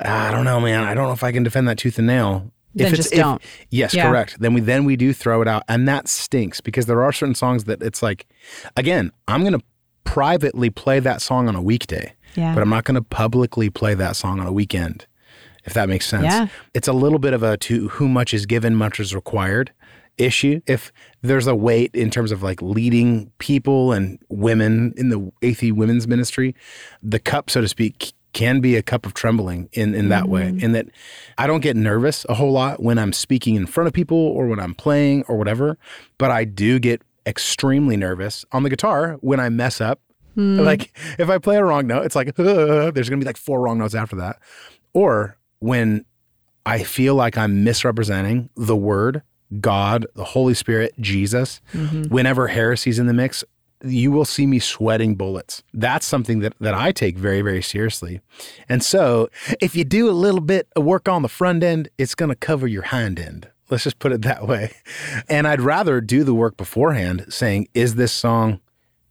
Ah, 0.03 0.29
I 0.29 0.31
don't 0.31 0.45
know, 0.45 0.59
man. 0.59 0.83
I 0.83 0.93
don't 0.93 1.07
know 1.07 1.11
if 1.13 1.23
I 1.23 1.31
can 1.31 1.43
defend 1.43 1.67
that 1.67 1.77
tooth 1.77 1.97
and 1.97 2.07
nail. 2.07 2.51
Then 2.73 2.93
just 2.95 3.11
don't. 3.11 3.41
yes, 3.69 3.93
Yeah. 3.93 4.07
correct. 4.09 4.37
Then 4.39 4.53
we 4.53 4.61
then 4.61 4.85
we 4.85 4.95
do 4.95 5.11
throw 5.11 5.41
it 5.41 5.47
out, 5.47 5.63
and 5.67 5.87
that 5.87 6.07
stinks 6.07 6.61
because 6.61 6.85
there 6.85 7.01
are 7.03 7.11
certain 7.11 7.35
songs 7.35 7.65
that 7.65 7.81
it's 7.81 8.01
like, 8.01 8.25
again, 8.77 9.11
I'm 9.27 9.43
gonna 9.43 9.59
privately 10.05 10.69
play 10.69 10.99
that 10.99 11.21
song 11.21 11.47
on 11.47 11.55
a 11.55 11.61
weekday, 11.61 12.13
Yeah. 12.35 12.53
but 12.53 12.61
I'm 12.61 12.69
not 12.69 12.83
gonna 12.85 13.01
publicly 13.01 13.69
play 13.69 13.93
that 13.95 14.15
song 14.15 14.39
on 14.39 14.47
a 14.47 14.51
weekend. 14.51 15.05
If 15.65 15.73
that 15.73 15.89
makes 15.89 16.07
sense. 16.07 16.23
Yeah. 16.23 16.47
It's 16.73 16.87
a 16.87 16.93
little 16.93 17.19
bit 17.19 17.33
of 17.33 17.43
a 17.43 17.57
to 17.57 17.89
who 17.89 18.07
much 18.07 18.33
is 18.33 18.45
given, 18.45 18.75
much 18.75 18.99
is 18.99 19.13
required 19.13 19.71
issue. 20.19 20.61
If 20.67 20.91
there's 21.21 21.47
a 21.47 21.55
weight 21.55 21.95
in 21.95 22.11
terms 22.11 22.31
of 22.31 22.43
like 22.43 22.61
leading 22.61 23.31
people 23.39 23.91
and 23.91 24.19
women 24.29 24.93
in 24.97 25.09
the 25.09 25.19
Athey 25.41 25.71
women's 25.71 26.07
ministry, 26.07 26.55
the 27.01 27.19
cup, 27.19 27.49
so 27.49 27.61
to 27.61 27.67
speak, 27.67 28.13
can 28.33 28.59
be 28.59 28.75
a 28.75 28.83
cup 28.83 29.05
of 29.05 29.13
trembling 29.13 29.69
in, 29.73 29.95
in 29.95 30.09
that 30.09 30.29
way. 30.29 30.43
Mm-hmm. 30.43 30.65
In 30.65 30.71
that 30.73 30.87
I 31.37 31.47
don't 31.47 31.61
get 31.61 31.75
nervous 31.75 32.25
a 32.29 32.35
whole 32.35 32.51
lot 32.51 32.81
when 32.81 32.99
I'm 32.99 33.13
speaking 33.13 33.55
in 33.55 33.65
front 33.65 33.87
of 33.87 33.93
people 33.93 34.17
or 34.17 34.47
when 34.47 34.59
I'm 34.59 34.75
playing 34.75 35.23
or 35.27 35.37
whatever, 35.37 35.77
but 36.17 36.29
I 36.29 36.43
do 36.43 36.79
get 36.79 37.01
extremely 37.25 37.97
nervous 37.97 38.45
on 38.51 38.63
the 38.63 38.69
guitar 38.69 39.17
when 39.21 39.39
I 39.39 39.49
mess 39.49 39.81
up. 39.81 39.99
Hmm. 40.35 40.59
Like 40.59 40.95
if 41.17 41.29
I 41.29 41.37
play 41.39 41.57
a 41.57 41.63
wrong 41.63 41.87
note, 41.87 42.05
it's 42.05 42.15
like 42.15 42.35
there's 42.35 43.09
gonna 43.09 43.19
be 43.19 43.25
like 43.25 43.37
four 43.37 43.61
wrong 43.61 43.79
notes 43.79 43.95
after 43.95 44.15
that. 44.17 44.37
Or 44.93 45.37
when 45.59 46.05
I 46.65 46.83
feel 46.83 47.15
like 47.15 47.37
I'm 47.37 47.63
misrepresenting 47.63 48.49
the 48.55 48.75
word, 48.75 49.23
God, 49.59 50.05
the 50.15 50.23
Holy 50.23 50.53
Spirit, 50.53 50.93
Jesus, 50.99 51.61
mm-hmm. 51.73 52.03
whenever 52.03 52.47
heresy's 52.47 52.99
in 52.99 53.07
the 53.07 53.13
mix, 53.13 53.43
you 53.83 54.11
will 54.11 54.25
see 54.25 54.45
me 54.45 54.59
sweating 54.59 55.15
bullets. 55.15 55.63
That's 55.73 56.05
something 56.05 56.39
that, 56.39 56.53
that 56.59 56.73
I 56.73 56.91
take 56.91 57.17
very, 57.17 57.41
very 57.41 57.61
seriously. 57.61 58.21
And 58.67 58.83
so 58.83 59.29
if 59.61 59.75
you 59.75 59.83
do 59.83 60.09
a 60.09 60.11
little 60.11 60.41
bit 60.41 60.67
of 60.75 60.83
work 60.83 61.07
on 61.07 61.21
the 61.21 61.29
front 61.29 61.63
end, 61.63 61.89
it's 61.97 62.15
going 62.15 62.29
to 62.29 62.35
cover 62.35 62.67
your 62.67 62.83
hind 62.83 63.19
end. 63.19 63.47
Let's 63.69 63.85
just 63.85 63.99
put 63.99 64.11
it 64.11 64.21
that 64.23 64.47
way. 64.47 64.73
And 65.29 65.47
I'd 65.47 65.61
rather 65.61 66.01
do 66.01 66.23
the 66.23 66.33
work 66.33 66.57
beforehand 66.57 67.27
saying, 67.29 67.69
is 67.73 67.95
this 67.95 68.11
song 68.11 68.59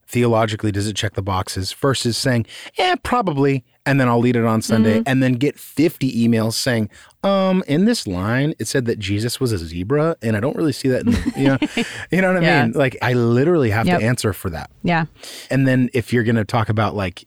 theologically, 0.07 0.73
does 0.73 0.87
it 0.87 0.97
check 0.97 1.15
the 1.15 1.23
boxes 1.23 1.73
versus 1.73 2.17
saying, 2.17 2.47
yeah, 2.77 2.95
probably. 3.03 3.65
And 3.89 4.01
then 4.01 4.09
I'll 4.09 4.19
lead 4.21 4.37
it 4.37 4.45
on 4.45 4.63
Sunday 4.63 4.99
mm-hmm. 4.99 5.03
and 5.09 5.23
then 5.23 5.35
get 5.35 5.59
50 5.59 6.29
emails 6.29 6.55
saying, 6.55 6.91
um, 7.23 7.65
in 7.67 7.85
this 7.85 8.07
line, 8.07 8.55
it 8.59 8.69
said 8.69 8.85
that 8.87 8.99
Jesus 8.99 9.41
was 9.41 9.53
a 9.53 9.59
zebra. 9.59 10.17
And 10.23 10.37
I 10.37 10.41
don't 10.41 10.57
really 10.57 10.73
see 10.73 10.89
that 10.89 11.07
in 11.07 11.13
the, 11.13 11.33
you 11.37 11.47
know, 11.49 11.59
you 12.11 12.21
know 12.21 12.33
what 12.35 12.43
I 12.43 12.47
Yeah. 12.47 12.65
mean? 12.65 12.73
Like 12.73 12.97
I 13.03 13.15
literally 13.15 13.71
have 13.71 13.87
Yep. 13.87 14.01
to 14.01 14.07
answer 14.07 14.33
for 14.33 14.51
that. 14.51 14.71
Yeah. 14.83 15.07
And 15.51 15.67
then 15.67 15.91
if 15.95 16.13
you're 16.13 16.25
going 16.25 16.37
to 16.37 16.45
talk 16.45 16.69
about 16.69 16.95
like, 16.95 17.27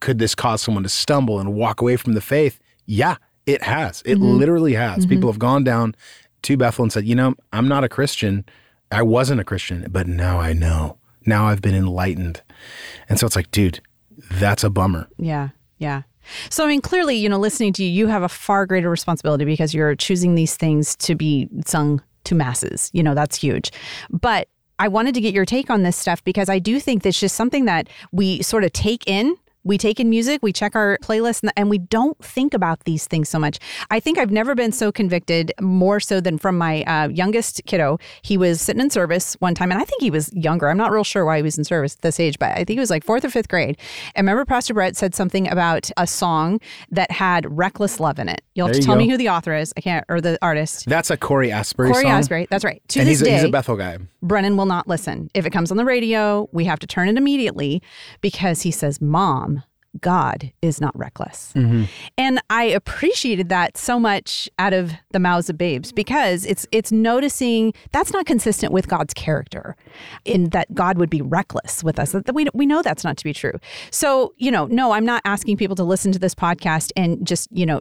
could 0.00 0.18
this 0.18 0.34
cause 0.34 0.62
someone 0.62 0.84
to 0.84 0.88
stumble 0.88 1.40
and 1.40 1.54
walk 1.54 1.80
away 1.80 1.96
from 1.96 2.12
the 2.14 2.20
faith? 2.20 2.60
Yeah, 2.86 3.16
it 3.46 3.62
has. 3.62 4.02
It 4.06 4.14
mm-hmm. 4.16 4.38
literally 4.38 4.74
has. 4.74 5.00
Mm-hmm. 5.00 5.10
People 5.10 5.30
have 5.32 5.38
gone 5.38 5.64
down 5.64 5.94
to 6.42 6.56
Bethel 6.56 6.84
and 6.84 6.92
said, 6.92 7.04
you 7.04 7.14
know, 7.14 7.34
I'm 7.52 7.68
not 7.68 7.84
a 7.84 7.88
Christian. 7.88 8.44
I 8.92 9.02
wasn't 9.02 9.40
a 9.40 9.44
Christian, 9.44 9.86
but 9.90 10.06
now 10.06 10.38
I 10.38 10.52
know. 10.52 10.98
Now 11.26 11.46
I've 11.48 11.60
been 11.60 11.74
enlightened. 11.74 12.42
And 13.08 13.18
so 13.18 13.26
it's 13.26 13.36
like, 13.36 13.50
dude, 13.50 13.80
that's 14.32 14.64
a 14.64 14.70
bummer. 14.70 15.08
Yeah. 15.18 15.48
Yeah. 15.78 16.02
So, 16.50 16.64
I 16.64 16.68
mean, 16.68 16.80
clearly, 16.80 17.16
you 17.16 17.28
know, 17.28 17.38
listening 17.38 17.72
to 17.74 17.84
you, 17.84 17.90
you 17.90 18.06
have 18.08 18.22
a 18.22 18.28
far 18.28 18.66
greater 18.66 18.90
responsibility 18.90 19.44
because 19.44 19.72
you're 19.72 19.94
choosing 19.94 20.34
these 20.34 20.56
things 20.56 20.94
to 20.96 21.14
be 21.14 21.48
sung 21.64 22.02
to 22.24 22.34
masses. 22.34 22.90
You 22.92 23.02
know, 23.02 23.14
that's 23.14 23.36
huge. 23.36 23.70
But 24.10 24.48
I 24.78 24.88
wanted 24.88 25.14
to 25.14 25.20
get 25.20 25.34
your 25.34 25.44
take 25.44 25.70
on 25.70 25.82
this 25.82 25.96
stuff 25.96 26.22
because 26.24 26.48
I 26.48 26.58
do 26.58 26.78
think 26.80 27.02
that's 27.02 27.18
just 27.18 27.34
something 27.34 27.64
that 27.64 27.88
we 28.12 28.42
sort 28.42 28.64
of 28.64 28.72
take 28.72 29.08
in 29.08 29.36
we 29.68 29.78
take 29.78 30.00
in 30.00 30.08
music, 30.08 30.42
we 30.42 30.52
check 30.52 30.74
our 30.74 30.98
playlist, 31.02 31.48
and, 31.56 31.68
we 31.68 31.76
don't 31.76 32.16
think 32.24 32.54
about 32.54 32.84
these 32.84 33.06
things 33.06 33.28
so 33.28 33.38
much. 33.38 33.58
I 33.90 34.00
think 34.00 34.16
I've 34.16 34.30
never 34.30 34.54
been 34.54 34.72
so 34.72 34.90
convicted 34.90 35.52
more 35.60 36.00
so 36.00 36.18
than 36.18 36.38
from 36.38 36.56
my 36.56 36.82
uh, 36.84 37.08
youngest 37.08 37.60
kiddo. 37.66 37.98
He 38.22 38.38
was 38.38 38.62
sitting 38.62 38.80
in 38.80 38.88
service 38.88 39.34
one 39.40 39.54
time, 39.54 39.70
and 39.70 39.78
I 39.78 39.84
think 39.84 40.00
he 40.00 40.10
was 40.10 40.32
younger. 40.32 40.70
I'm 40.70 40.78
not 40.78 40.90
real 40.90 41.04
sure 41.04 41.26
why 41.26 41.36
he 41.36 41.42
was 41.42 41.58
in 41.58 41.64
service 41.64 41.94
at 41.96 42.00
this 42.00 42.18
age, 42.18 42.38
but 42.38 42.52
I 42.52 42.64
think 42.64 42.70
he 42.70 42.80
was 42.80 42.88
like 42.88 43.04
fourth 43.04 43.22
or 43.22 43.28
fifth 43.28 43.48
grade. 43.48 43.76
And 44.14 44.26
remember, 44.26 44.46
Pastor 44.46 44.72
Brett 44.72 44.96
said 44.96 45.14
something 45.14 45.46
about 45.46 45.90
a 45.98 46.06
song 46.06 46.58
that 46.90 47.10
had 47.10 47.44
reckless 47.54 48.00
love 48.00 48.18
in 48.18 48.30
it. 48.30 48.40
You'll 48.58 48.66
have 48.66 48.74
There 48.74 48.80
to 48.80 48.84
you 48.84 48.86
tell 48.86 48.96
me 48.96 49.08
who 49.08 49.16
the 49.16 49.28
author 49.28 49.54
is. 49.54 49.72
I 49.76 49.80
can't, 49.80 50.04
or 50.08 50.20
the 50.20 50.36
artist. 50.42 50.86
That's 50.86 51.12
a 51.12 51.16
Cory 51.16 51.52
Asbury 51.52 51.92
Cory 51.92 52.02
song. 52.02 52.10
Asbury. 52.10 52.48
That's 52.50 52.64
right. 52.64 52.82
To 52.88 52.98
and 52.98 53.08
this 53.08 53.20
he's 53.20 53.22
a, 53.22 53.24
day, 53.26 53.34
he's 53.34 53.44
a 53.44 53.50
Bethel 53.50 53.76
guy. 53.76 53.98
Brennan 54.20 54.56
will 54.56 54.66
not 54.66 54.88
listen. 54.88 55.30
If 55.32 55.46
it 55.46 55.50
comes 55.50 55.70
on 55.70 55.76
the 55.76 55.84
radio, 55.84 56.48
we 56.50 56.64
have 56.64 56.80
to 56.80 56.86
turn 56.88 57.08
it 57.08 57.16
immediately 57.16 57.80
because 58.20 58.62
he 58.62 58.72
says, 58.72 59.00
Mom, 59.00 59.62
God 60.00 60.52
is 60.60 60.80
not 60.80 60.96
reckless. 60.98 61.52
Mm-hmm. 61.54 61.84
And 62.18 62.42
I 62.50 62.64
appreciated 62.64 63.48
that 63.48 63.76
so 63.76 64.00
much 64.00 64.48
out 64.58 64.72
of 64.72 64.92
the 65.12 65.20
mouths 65.20 65.48
of 65.48 65.56
babes 65.56 65.92
because 65.92 66.44
it's 66.44 66.66
it's 66.72 66.90
noticing 66.90 67.72
that's 67.92 68.12
not 68.12 68.26
consistent 68.26 68.72
with 68.72 68.88
God's 68.88 69.14
character 69.14 69.76
in 70.24 70.50
that 70.50 70.74
God 70.74 70.98
would 70.98 71.10
be 71.10 71.22
reckless 71.22 71.84
with 71.84 72.00
us. 72.00 72.10
That 72.10 72.34
we 72.34 72.48
we 72.54 72.66
know 72.66 72.82
that's 72.82 73.04
not 73.04 73.16
to 73.18 73.24
be 73.24 73.32
true. 73.32 73.54
So, 73.92 74.34
you 74.36 74.50
know, 74.50 74.66
no, 74.66 74.90
I'm 74.90 75.04
not 75.04 75.22
asking 75.24 75.58
people 75.58 75.76
to 75.76 75.84
listen 75.84 76.10
to 76.10 76.18
this 76.18 76.34
podcast 76.34 76.90
and 76.96 77.24
just, 77.24 77.48
you 77.52 77.64
know, 77.64 77.80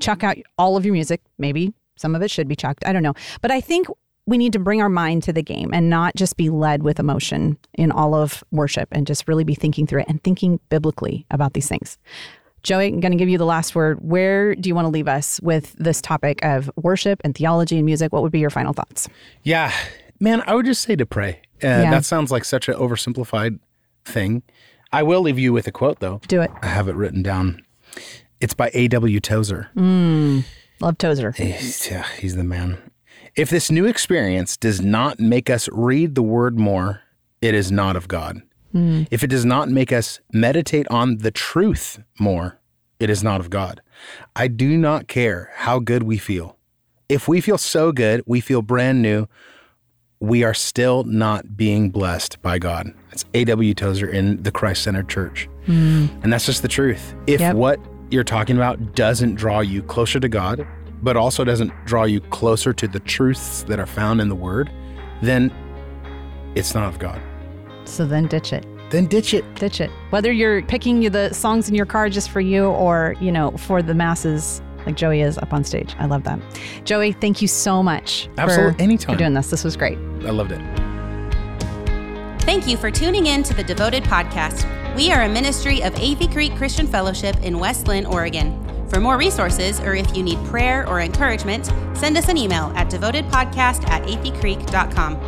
chuck 0.00 0.22
out 0.24 0.36
all 0.58 0.76
of 0.76 0.84
your 0.84 0.92
music. 0.92 1.20
Maybe 1.38 1.72
some 1.96 2.14
of 2.14 2.22
it 2.22 2.30
should 2.30 2.48
be 2.48 2.56
chucked. 2.56 2.84
I 2.86 2.92
don't 2.92 3.02
know. 3.02 3.14
But 3.40 3.50
I 3.50 3.60
think 3.60 3.86
we 4.26 4.36
need 4.38 4.52
to 4.52 4.58
bring 4.58 4.82
our 4.82 4.88
mind 4.90 5.22
to 5.24 5.32
the 5.32 5.42
game 5.42 5.70
and 5.72 5.88
not 5.88 6.14
just 6.14 6.36
be 6.36 6.50
led 6.50 6.82
with 6.82 7.00
emotion 7.00 7.56
in 7.74 7.90
all 7.90 8.14
of 8.14 8.44
worship 8.50 8.88
and 8.92 9.06
just 9.06 9.26
really 9.26 9.44
be 9.44 9.54
thinking 9.54 9.86
through 9.86 10.00
it 10.00 10.06
and 10.08 10.22
thinking 10.22 10.60
biblically 10.68 11.24
about 11.30 11.54
these 11.54 11.66
things. 11.68 11.96
Joey, 12.62 12.88
I'm 12.88 13.00
going 13.00 13.12
to 13.12 13.16
give 13.18 13.28
you 13.28 13.38
the 13.38 13.46
last 13.46 13.74
word. 13.74 13.98
Where 14.02 14.54
do 14.54 14.68
you 14.68 14.74
want 14.74 14.84
to 14.84 14.90
leave 14.90 15.08
us 15.08 15.40
with 15.40 15.72
this 15.78 16.02
topic 16.02 16.44
of 16.44 16.70
worship 16.76 17.20
and 17.24 17.34
theology 17.34 17.76
and 17.76 17.86
music? 17.86 18.12
What 18.12 18.22
would 18.22 18.32
be 18.32 18.40
your 18.40 18.50
final 18.50 18.72
thoughts? 18.74 19.08
Yeah, 19.44 19.72
man, 20.20 20.42
I 20.46 20.54
would 20.54 20.66
just 20.66 20.82
say 20.82 20.94
to 20.96 21.06
pray. 21.06 21.40
Uh, 21.62 21.66
Yeah. 21.68 21.90
That 21.90 22.04
sounds 22.04 22.30
like 22.30 22.44
such 22.44 22.68
an 22.68 22.74
oversimplified 22.74 23.60
thing. 24.04 24.42
I 24.92 25.02
will 25.04 25.22
leave 25.22 25.38
you 25.38 25.52
with 25.52 25.66
a 25.66 25.72
quote, 25.72 26.00
though. 26.00 26.20
Do 26.28 26.40
it. 26.42 26.50
I 26.62 26.66
have 26.66 26.88
it 26.88 26.96
written 26.96 27.22
down. 27.22 27.62
It's 28.40 28.54
by 28.54 28.70
A.W. 28.74 29.20
Tozer. 29.20 29.68
Mm, 29.76 30.44
love 30.80 30.98
Tozer. 30.98 31.32
He's, 31.32 31.90
yeah, 31.90 32.06
he's 32.18 32.36
the 32.36 32.44
man. 32.44 32.78
If 33.36 33.50
this 33.50 33.70
new 33.70 33.84
experience 33.86 34.56
does 34.56 34.80
not 34.80 35.18
make 35.20 35.50
us 35.50 35.68
read 35.72 36.14
the 36.14 36.22
word 36.22 36.58
more, 36.58 37.02
it 37.40 37.54
is 37.54 37.70
not 37.72 37.96
of 37.96 38.08
God. 38.08 38.42
Mm. 38.74 39.06
If 39.10 39.22
it 39.22 39.28
does 39.28 39.44
not 39.44 39.68
make 39.68 39.92
us 39.92 40.20
meditate 40.32 40.86
on 40.88 41.18
the 41.18 41.30
truth 41.30 42.00
more, 42.18 42.58
it 43.00 43.10
is 43.10 43.22
not 43.22 43.40
of 43.40 43.50
God. 43.50 43.80
I 44.36 44.48
do 44.48 44.76
not 44.76 45.08
care 45.08 45.50
how 45.54 45.78
good 45.78 46.02
we 46.02 46.18
feel. 46.18 46.56
If 47.08 47.26
we 47.28 47.40
feel 47.40 47.58
so 47.58 47.90
good, 47.92 48.22
we 48.26 48.40
feel 48.40 48.60
brand 48.60 49.00
new, 49.02 49.26
we 50.20 50.42
are 50.44 50.54
still 50.54 51.04
not 51.04 51.56
being 51.56 51.90
blessed 51.90 52.42
by 52.42 52.58
God. 52.58 52.92
It's 53.12 53.24
A.W. 53.34 53.72
Tozer 53.74 54.08
in 54.08 54.42
the 54.42 54.50
Christ 54.50 54.82
Centered 54.82 55.08
Church. 55.08 55.48
Mm. 55.66 56.22
And 56.24 56.32
that's 56.32 56.44
just 56.46 56.62
the 56.62 56.68
truth. 56.68 57.14
If 57.26 57.40
Yep. 57.40 57.54
what 57.56 57.80
you're 58.10 58.24
talking 58.24 58.56
about 58.56 58.94
doesn't 58.94 59.34
draw 59.34 59.60
you 59.60 59.82
closer 59.82 60.18
to 60.20 60.28
God, 60.28 60.66
but 61.02 61.16
also 61.16 61.44
doesn't 61.44 61.72
draw 61.84 62.04
you 62.04 62.20
closer 62.20 62.72
to 62.72 62.88
the 62.88 63.00
truths 63.00 63.62
that 63.64 63.78
are 63.78 63.86
found 63.86 64.20
in 64.20 64.28
the 64.28 64.34
Word, 64.34 64.70
then 65.22 65.52
it's 66.54 66.74
not 66.74 66.88
of 66.88 66.98
God. 66.98 67.20
So 67.84 68.06
then 68.06 68.26
ditch 68.26 68.52
it. 68.52 68.66
Then 68.90 69.06
ditch 69.06 69.34
it. 69.34 69.44
Ditch 69.56 69.80
it. 69.80 69.90
Whether 70.10 70.32
you're 70.32 70.62
picking 70.62 71.00
the 71.10 71.32
songs 71.32 71.68
in 71.68 71.74
your 71.74 71.86
car 71.86 72.08
just 72.08 72.30
for 72.30 72.40
you 72.40 72.66
or, 72.66 73.14
you 73.20 73.30
know, 73.30 73.50
for 73.52 73.82
the 73.82 73.94
masses 73.94 74.62
like 74.86 74.96
Joey 74.96 75.20
is 75.20 75.36
up 75.38 75.52
on 75.52 75.64
stage. 75.64 75.94
I 75.98 76.06
love 76.06 76.24
that. 76.24 76.40
Joey, 76.84 77.12
thank 77.12 77.42
you 77.42 77.48
so 77.48 77.82
much 77.82 78.28
Absolutely. 78.38 78.74
for, 78.74 78.82
Anytime. 78.82 79.14
for 79.14 79.18
doing 79.18 79.34
this. 79.34 79.50
This 79.50 79.64
was 79.64 79.76
great. 79.76 79.98
I 80.24 80.30
loved 80.30 80.52
it. 80.52 80.60
Thank 82.42 82.66
you 82.66 82.78
for 82.78 82.90
tuning 82.90 83.26
in 83.26 83.42
to 83.42 83.52
the 83.52 83.62
Devoted 83.62 84.04
Podcast. 84.04 84.64
We 84.98 85.12
are 85.12 85.22
a 85.22 85.28
ministry 85.28 85.80
of 85.84 85.94
Athey 85.94 86.28
Creek 86.28 86.56
Christian 86.56 86.88
Fellowship 86.88 87.40
in 87.44 87.60
West 87.60 87.86
Linn, 87.86 88.04
Oregon. 88.04 88.60
For 88.88 88.98
more 88.98 89.16
resources, 89.16 89.78
or 89.78 89.94
if 89.94 90.16
you 90.16 90.24
need 90.24 90.44
prayer 90.46 90.88
or 90.88 91.00
encouragement, 91.00 91.66
send 91.96 92.16
us 92.16 92.28
an 92.28 92.36
email 92.36 92.72
at 92.74 92.90
devotedpodcast 92.90 93.88
at 93.88 94.02
atheycreek.com. 94.02 95.27